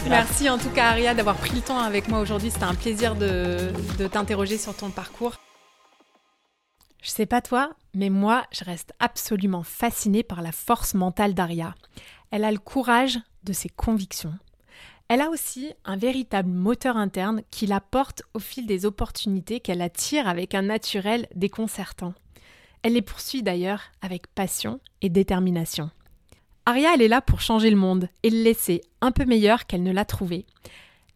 Merci 0.09 0.49
en 0.49 0.57
tout 0.57 0.69
cas 0.69 0.89
Aria 0.89 1.13
d'avoir 1.13 1.37
pris 1.37 1.55
le 1.55 1.61
temps 1.61 1.79
avec 1.79 2.07
moi 2.07 2.19
aujourd'hui. 2.19 2.51
C'était 2.51 2.65
un 2.65 2.75
plaisir 2.75 3.15
de, 3.15 3.71
t'interroger 4.07 4.57
sur 4.57 4.75
ton 4.75 4.89
parcours. 4.89 5.35
Je 7.01 7.09
sais 7.09 7.25
pas 7.25 7.41
toi, 7.41 7.71
mais 7.93 8.09
moi, 8.09 8.45
je 8.51 8.63
reste 8.63 8.93
absolument 8.99 9.63
fascinée 9.63 10.23
par 10.23 10.41
la 10.41 10.51
force 10.51 10.93
mentale 10.93 11.33
d'Aria. 11.33 11.75
Elle 12.31 12.43
a 12.43 12.51
le 12.51 12.59
courage 12.59 13.19
de 13.43 13.53
ses 13.53 13.69
convictions. 13.69 14.33
Elle 15.07 15.21
a 15.21 15.29
aussi 15.29 15.73
un 15.83 15.97
véritable 15.97 16.49
moteur 16.49 16.97
interne 16.97 17.41
qui 17.51 17.65
la 17.65 17.81
porte 17.81 18.23
au 18.33 18.39
fil 18.39 18.65
des 18.65 18.85
opportunités 18.85 19.59
qu'elle 19.59 19.81
attire 19.81 20.27
avec 20.27 20.55
un 20.55 20.61
naturel 20.61 21.27
déconcertant. 21.35 22.13
Elle 22.83 22.93
les 22.93 23.01
poursuit 23.01 23.43
d'ailleurs 23.43 23.81
avec 24.01 24.27
passion 24.27 24.79
et 25.01 25.09
détermination. 25.09 25.91
Aria, 26.71 26.93
elle 26.93 27.01
est 27.01 27.09
là 27.09 27.19
pour 27.19 27.41
changer 27.41 27.69
le 27.69 27.75
monde 27.75 28.07
et 28.23 28.29
le 28.29 28.43
laisser 28.43 28.79
un 29.01 29.11
peu 29.11 29.25
meilleur 29.25 29.65
qu'elle 29.65 29.83
ne 29.83 29.91
l'a 29.91 30.05
trouvé. 30.05 30.45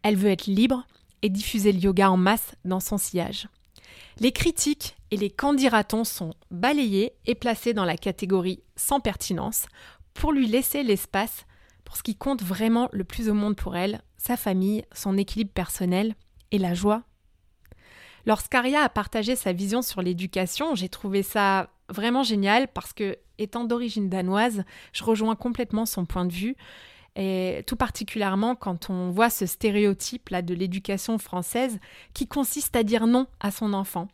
Elle 0.02 0.16
veut 0.16 0.28
être 0.28 0.48
libre 0.48 0.86
et 1.22 1.30
diffuser 1.30 1.72
le 1.72 1.78
yoga 1.78 2.10
en 2.10 2.18
masse 2.18 2.54
dans 2.66 2.78
son 2.78 2.98
sillage. 2.98 3.48
Les 4.20 4.32
critiques 4.32 4.96
et 5.10 5.16
les 5.16 5.30
candidatons 5.30 6.04
sont 6.04 6.34
balayés 6.50 7.14
et 7.24 7.34
placés 7.34 7.72
dans 7.72 7.86
la 7.86 7.96
catégorie 7.96 8.62
sans 8.76 9.00
pertinence 9.00 9.64
pour 10.12 10.30
lui 10.30 10.46
laisser 10.46 10.82
l'espace 10.82 11.46
pour 11.86 11.96
ce 11.96 12.02
qui 12.02 12.16
compte 12.16 12.42
vraiment 12.42 12.90
le 12.92 13.04
plus 13.04 13.30
au 13.30 13.34
monde 13.34 13.56
pour 13.56 13.76
elle, 13.76 14.02
sa 14.18 14.36
famille, 14.36 14.84
son 14.92 15.16
équilibre 15.16 15.52
personnel 15.54 16.16
et 16.50 16.58
la 16.58 16.74
joie. 16.74 17.04
Lorsqu'Aria 18.26 18.82
a 18.82 18.90
partagé 18.90 19.36
sa 19.36 19.54
vision 19.54 19.80
sur 19.80 20.02
l'éducation, 20.02 20.74
j'ai 20.74 20.90
trouvé 20.90 21.22
ça 21.22 21.70
vraiment 21.88 22.22
génial 22.22 22.68
parce 22.68 22.92
que, 22.92 23.16
étant 23.38 23.64
d'origine 23.64 24.08
danoise, 24.08 24.64
je 24.92 25.04
rejoins 25.04 25.36
complètement 25.36 25.86
son 25.86 26.06
point 26.06 26.24
de 26.24 26.32
vue. 26.32 26.56
Et 27.16 27.64
tout 27.66 27.76
particulièrement 27.76 28.54
quand 28.54 28.90
on 28.90 29.10
voit 29.10 29.30
ce 29.30 29.46
stéréotype 29.46 30.28
là 30.28 30.42
de 30.42 30.52
l'éducation 30.52 31.16
française 31.16 31.78
qui 32.12 32.28
consiste 32.28 32.76
à 32.76 32.82
dire 32.82 33.06
non 33.06 33.26
à 33.40 33.50
son 33.50 33.72
enfant. 33.72 34.08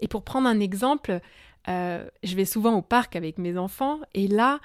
Et 0.00 0.08
pour 0.08 0.22
prendre 0.22 0.48
un 0.48 0.60
exemple, 0.60 1.20
euh, 1.68 2.08
je 2.22 2.36
vais 2.36 2.44
souvent 2.44 2.74
au 2.74 2.82
parc 2.82 3.16
avec 3.16 3.38
mes 3.38 3.58
enfants 3.58 3.98
et 4.14 4.28
là, 4.28 4.60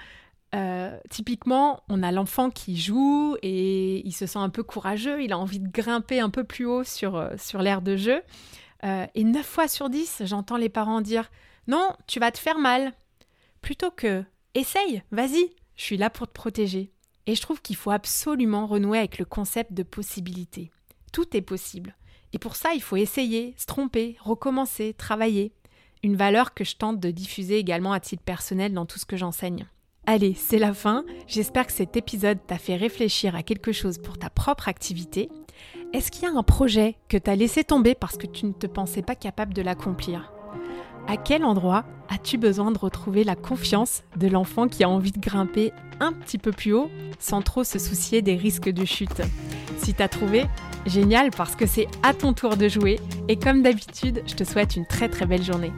euh, 0.54 0.96
typiquement, 1.10 1.82
on 1.88 2.04
a 2.04 2.12
l'enfant 2.12 2.48
qui 2.48 2.76
joue 2.76 3.36
et 3.42 4.06
il 4.06 4.12
se 4.12 4.26
sent 4.26 4.38
un 4.38 4.50
peu 4.50 4.62
courageux, 4.62 5.20
il 5.20 5.32
a 5.32 5.38
envie 5.38 5.58
de 5.58 5.68
grimper 5.68 6.20
un 6.20 6.30
peu 6.30 6.44
plus 6.44 6.66
haut 6.66 6.84
sur, 6.84 7.16
euh, 7.16 7.30
sur 7.36 7.60
l'aire 7.60 7.82
de 7.82 7.96
jeu. 7.96 8.22
et 9.14 9.24
9 9.24 9.44
fois 9.44 9.66
sur 9.66 9.88
10, 9.88 10.22
j'entends 10.26 10.58
les 10.58 10.68
parents 10.68 11.00
dire 11.00 11.30
Non, 11.66 11.92
tu 12.06 12.20
vas 12.20 12.30
te 12.30 12.38
faire 12.38 12.58
mal. 12.58 12.92
Plutôt 13.60 13.90
que 13.90 14.24
Essaye, 14.54 15.02
vas-y, 15.10 15.50
je 15.74 15.82
suis 15.82 15.96
là 15.96 16.10
pour 16.10 16.28
te 16.28 16.32
protéger. 16.32 16.92
Et 17.26 17.34
je 17.34 17.42
trouve 17.42 17.60
qu'il 17.60 17.76
faut 17.76 17.90
absolument 17.90 18.66
renouer 18.66 18.98
avec 18.98 19.18
le 19.18 19.24
concept 19.24 19.72
de 19.72 19.82
possibilité. 19.82 20.70
Tout 21.12 21.36
est 21.36 21.42
possible. 21.42 21.96
Et 22.32 22.38
pour 22.38 22.54
ça, 22.54 22.74
il 22.74 22.82
faut 22.82 22.96
essayer, 22.96 23.54
se 23.56 23.66
tromper, 23.66 24.16
recommencer, 24.20 24.94
travailler. 24.94 25.52
Une 26.02 26.16
valeur 26.16 26.52
que 26.52 26.64
je 26.64 26.76
tente 26.76 27.00
de 27.00 27.10
diffuser 27.10 27.58
également 27.58 27.92
à 27.92 28.00
titre 28.00 28.22
personnel 28.22 28.74
dans 28.74 28.86
tout 28.86 28.98
ce 28.98 29.06
que 29.06 29.16
j'enseigne. 29.16 29.66
Allez, 30.06 30.34
c'est 30.34 30.58
la 30.58 30.74
fin. 30.74 31.04
J'espère 31.26 31.66
que 31.66 31.72
cet 31.72 31.96
épisode 31.96 32.38
t'a 32.46 32.58
fait 32.58 32.76
réfléchir 32.76 33.34
à 33.34 33.42
quelque 33.42 33.72
chose 33.72 33.98
pour 33.98 34.18
ta 34.18 34.28
propre 34.28 34.68
activité. 34.68 35.30
Est-ce 35.94 36.10
qu'il 36.10 36.24
y 36.24 36.26
a 36.26 36.36
un 36.36 36.42
projet 36.42 36.96
que 37.08 37.16
t'as 37.16 37.36
laissé 37.36 37.64
tomber 37.64 37.94
parce 37.94 38.18
que 38.18 38.26
tu 38.26 38.44
ne 38.44 38.52
te 38.52 38.66
pensais 38.66 39.02
pas 39.02 39.14
capable 39.14 39.54
de 39.54 39.62
l'accomplir? 39.62 40.30
À 41.08 41.16
quel 41.16 41.44
endroit 41.44 41.84
as-tu 42.08 42.38
besoin 42.38 42.70
de 42.70 42.78
retrouver 42.78 43.24
la 43.24 43.36
confiance 43.36 44.02
de 44.16 44.28
l'enfant 44.28 44.68
qui 44.68 44.84
a 44.84 44.88
envie 44.88 45.12
de 45.12 45.20
grimper 45.20 45.72
un 46.00 46.12
petit 46.12 46.38
peu 46.38 46.52
plus 46.52 46.72
haut 46.72 46.90
sans 47.18 47.42
trop 47.42 47.64
se 47.64 47.78
soucier 47.78 48.22
des 48.22 48.36
risques 48.36 48.70
de 48.70 48.84
chute? 48.84 49.22
Si 49.78 49.94
t'as 49.94 50.08
trouvé, 50.08 50.46
génial 50.86 51.30
parce 51.30 51.56
que 51.56 51.66
c'est 51.66 51.88
à 52.02 52.14
ton 52.14 52.32
tour 52.32 52.56
de 52.56 52.68
jouer 52.68 53.00
et 53.28 53.36
comme 53.36 53.62
d'habitude, 53.62 54.22
je 54.26 54.34
te 54.34 54.44
souhaite 54.44 54.76
une 54.76 54.86
très 54.86 55.08
très 55.08 55.26
belle 55.26 55.42
journée. 55.42 55.72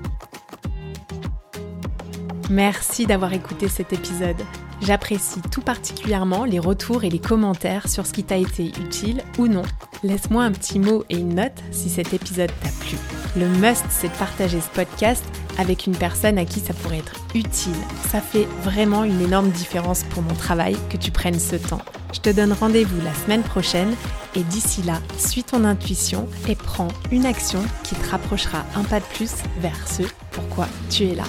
Merci 2.50 3.06
d'avoir 3.06 3.32
écouté 3.32 3.68
cet 3.68 3.92
épisode. 3.92 4.40
J'apprécie 4.82 5.40
tout 5.50 5.62
particulièrement 5.62 6.44
les 6.44 6.58
retours 6.58 7.04
et 7.04 7.10
les 7.10 7.18
commentaires 7.18 7.88
sur 7.88 8.06
ce 8.06 8.12
qui 8.12 8.24
t'a 8.24 8.36
été 8.36 8.66
utile 8.66 9.22
ou 9.38 9.48
non. 9.48 9.62
Laisse-moi 10.02 10.44
un 10.44 10.52
petit 10.52 10.78
mot 10.78 11.04
et 11.08 11.16
une 11.16 11.36
note 11.36 11.62
si 11.72 11.88
cet 11.88 12.12
épisode 12.12 12.52
t'a 12.62 12.68
plu. 12.84 12.96
Le 13.36 13.48
must, 13.48 13.84
c'est 13.90 14.08
de 14.08 14.18
partager 14.18 14.60
ce 14.60 14.68
podcast 14.68 15.24
avec 15.58 15.86
une 15.86 15.96
personne 15.96 16.38
à 16.38 16.44
qui 16.44 16.60
ça 16.60 16.74
pourrait 16.74 16.98
être 16.98 17.14
utile. 17.34 17.76
Ça 18.10 18.20
fait 18.20 18.46
vraiment 18.62 19.04
une 19.04 19.20
énorme 19.20 19.50
différence 19.50 20.04
pour 20.04 20.22
mon 20.22 20.34
travail 20.34 20.76
que 20.90 20.96
tu 20.96 21.10
prennes 21.10 21.40
ce 21.40 21.56
temps. 21.56 21.82
Je 22.12 22.20
te 22.20 22.30
donne 22.30 22.52
rendez-vous 22.52 23.00
la 23.02 23.14
semaine 23.14 23.42
prochaine 23.42 23.94
et 24.34 24.42
d'ici 24.42 24.82
là, 24.82 25.00
suis 25.18 25.42
ton 25.42 25.64
intuition 25.64 26.28
et 26.48 26.54
prends 26.54 26.88
une 27.10 27.26
action 27.26 27.62
qui 27.82 27.94
te 27.94 28.10
rapprochera 28.10 28.64
un 28.74 28.84
pas 28.84 29.00
de 29.00 29.04
plus 29.14 29.32
vers 29.60 29.88
ce 29.88 30.02
pourquoi 30.30 30.66
tu 30.90 31.04
es 31.04 31.14
là. 31.14 31.24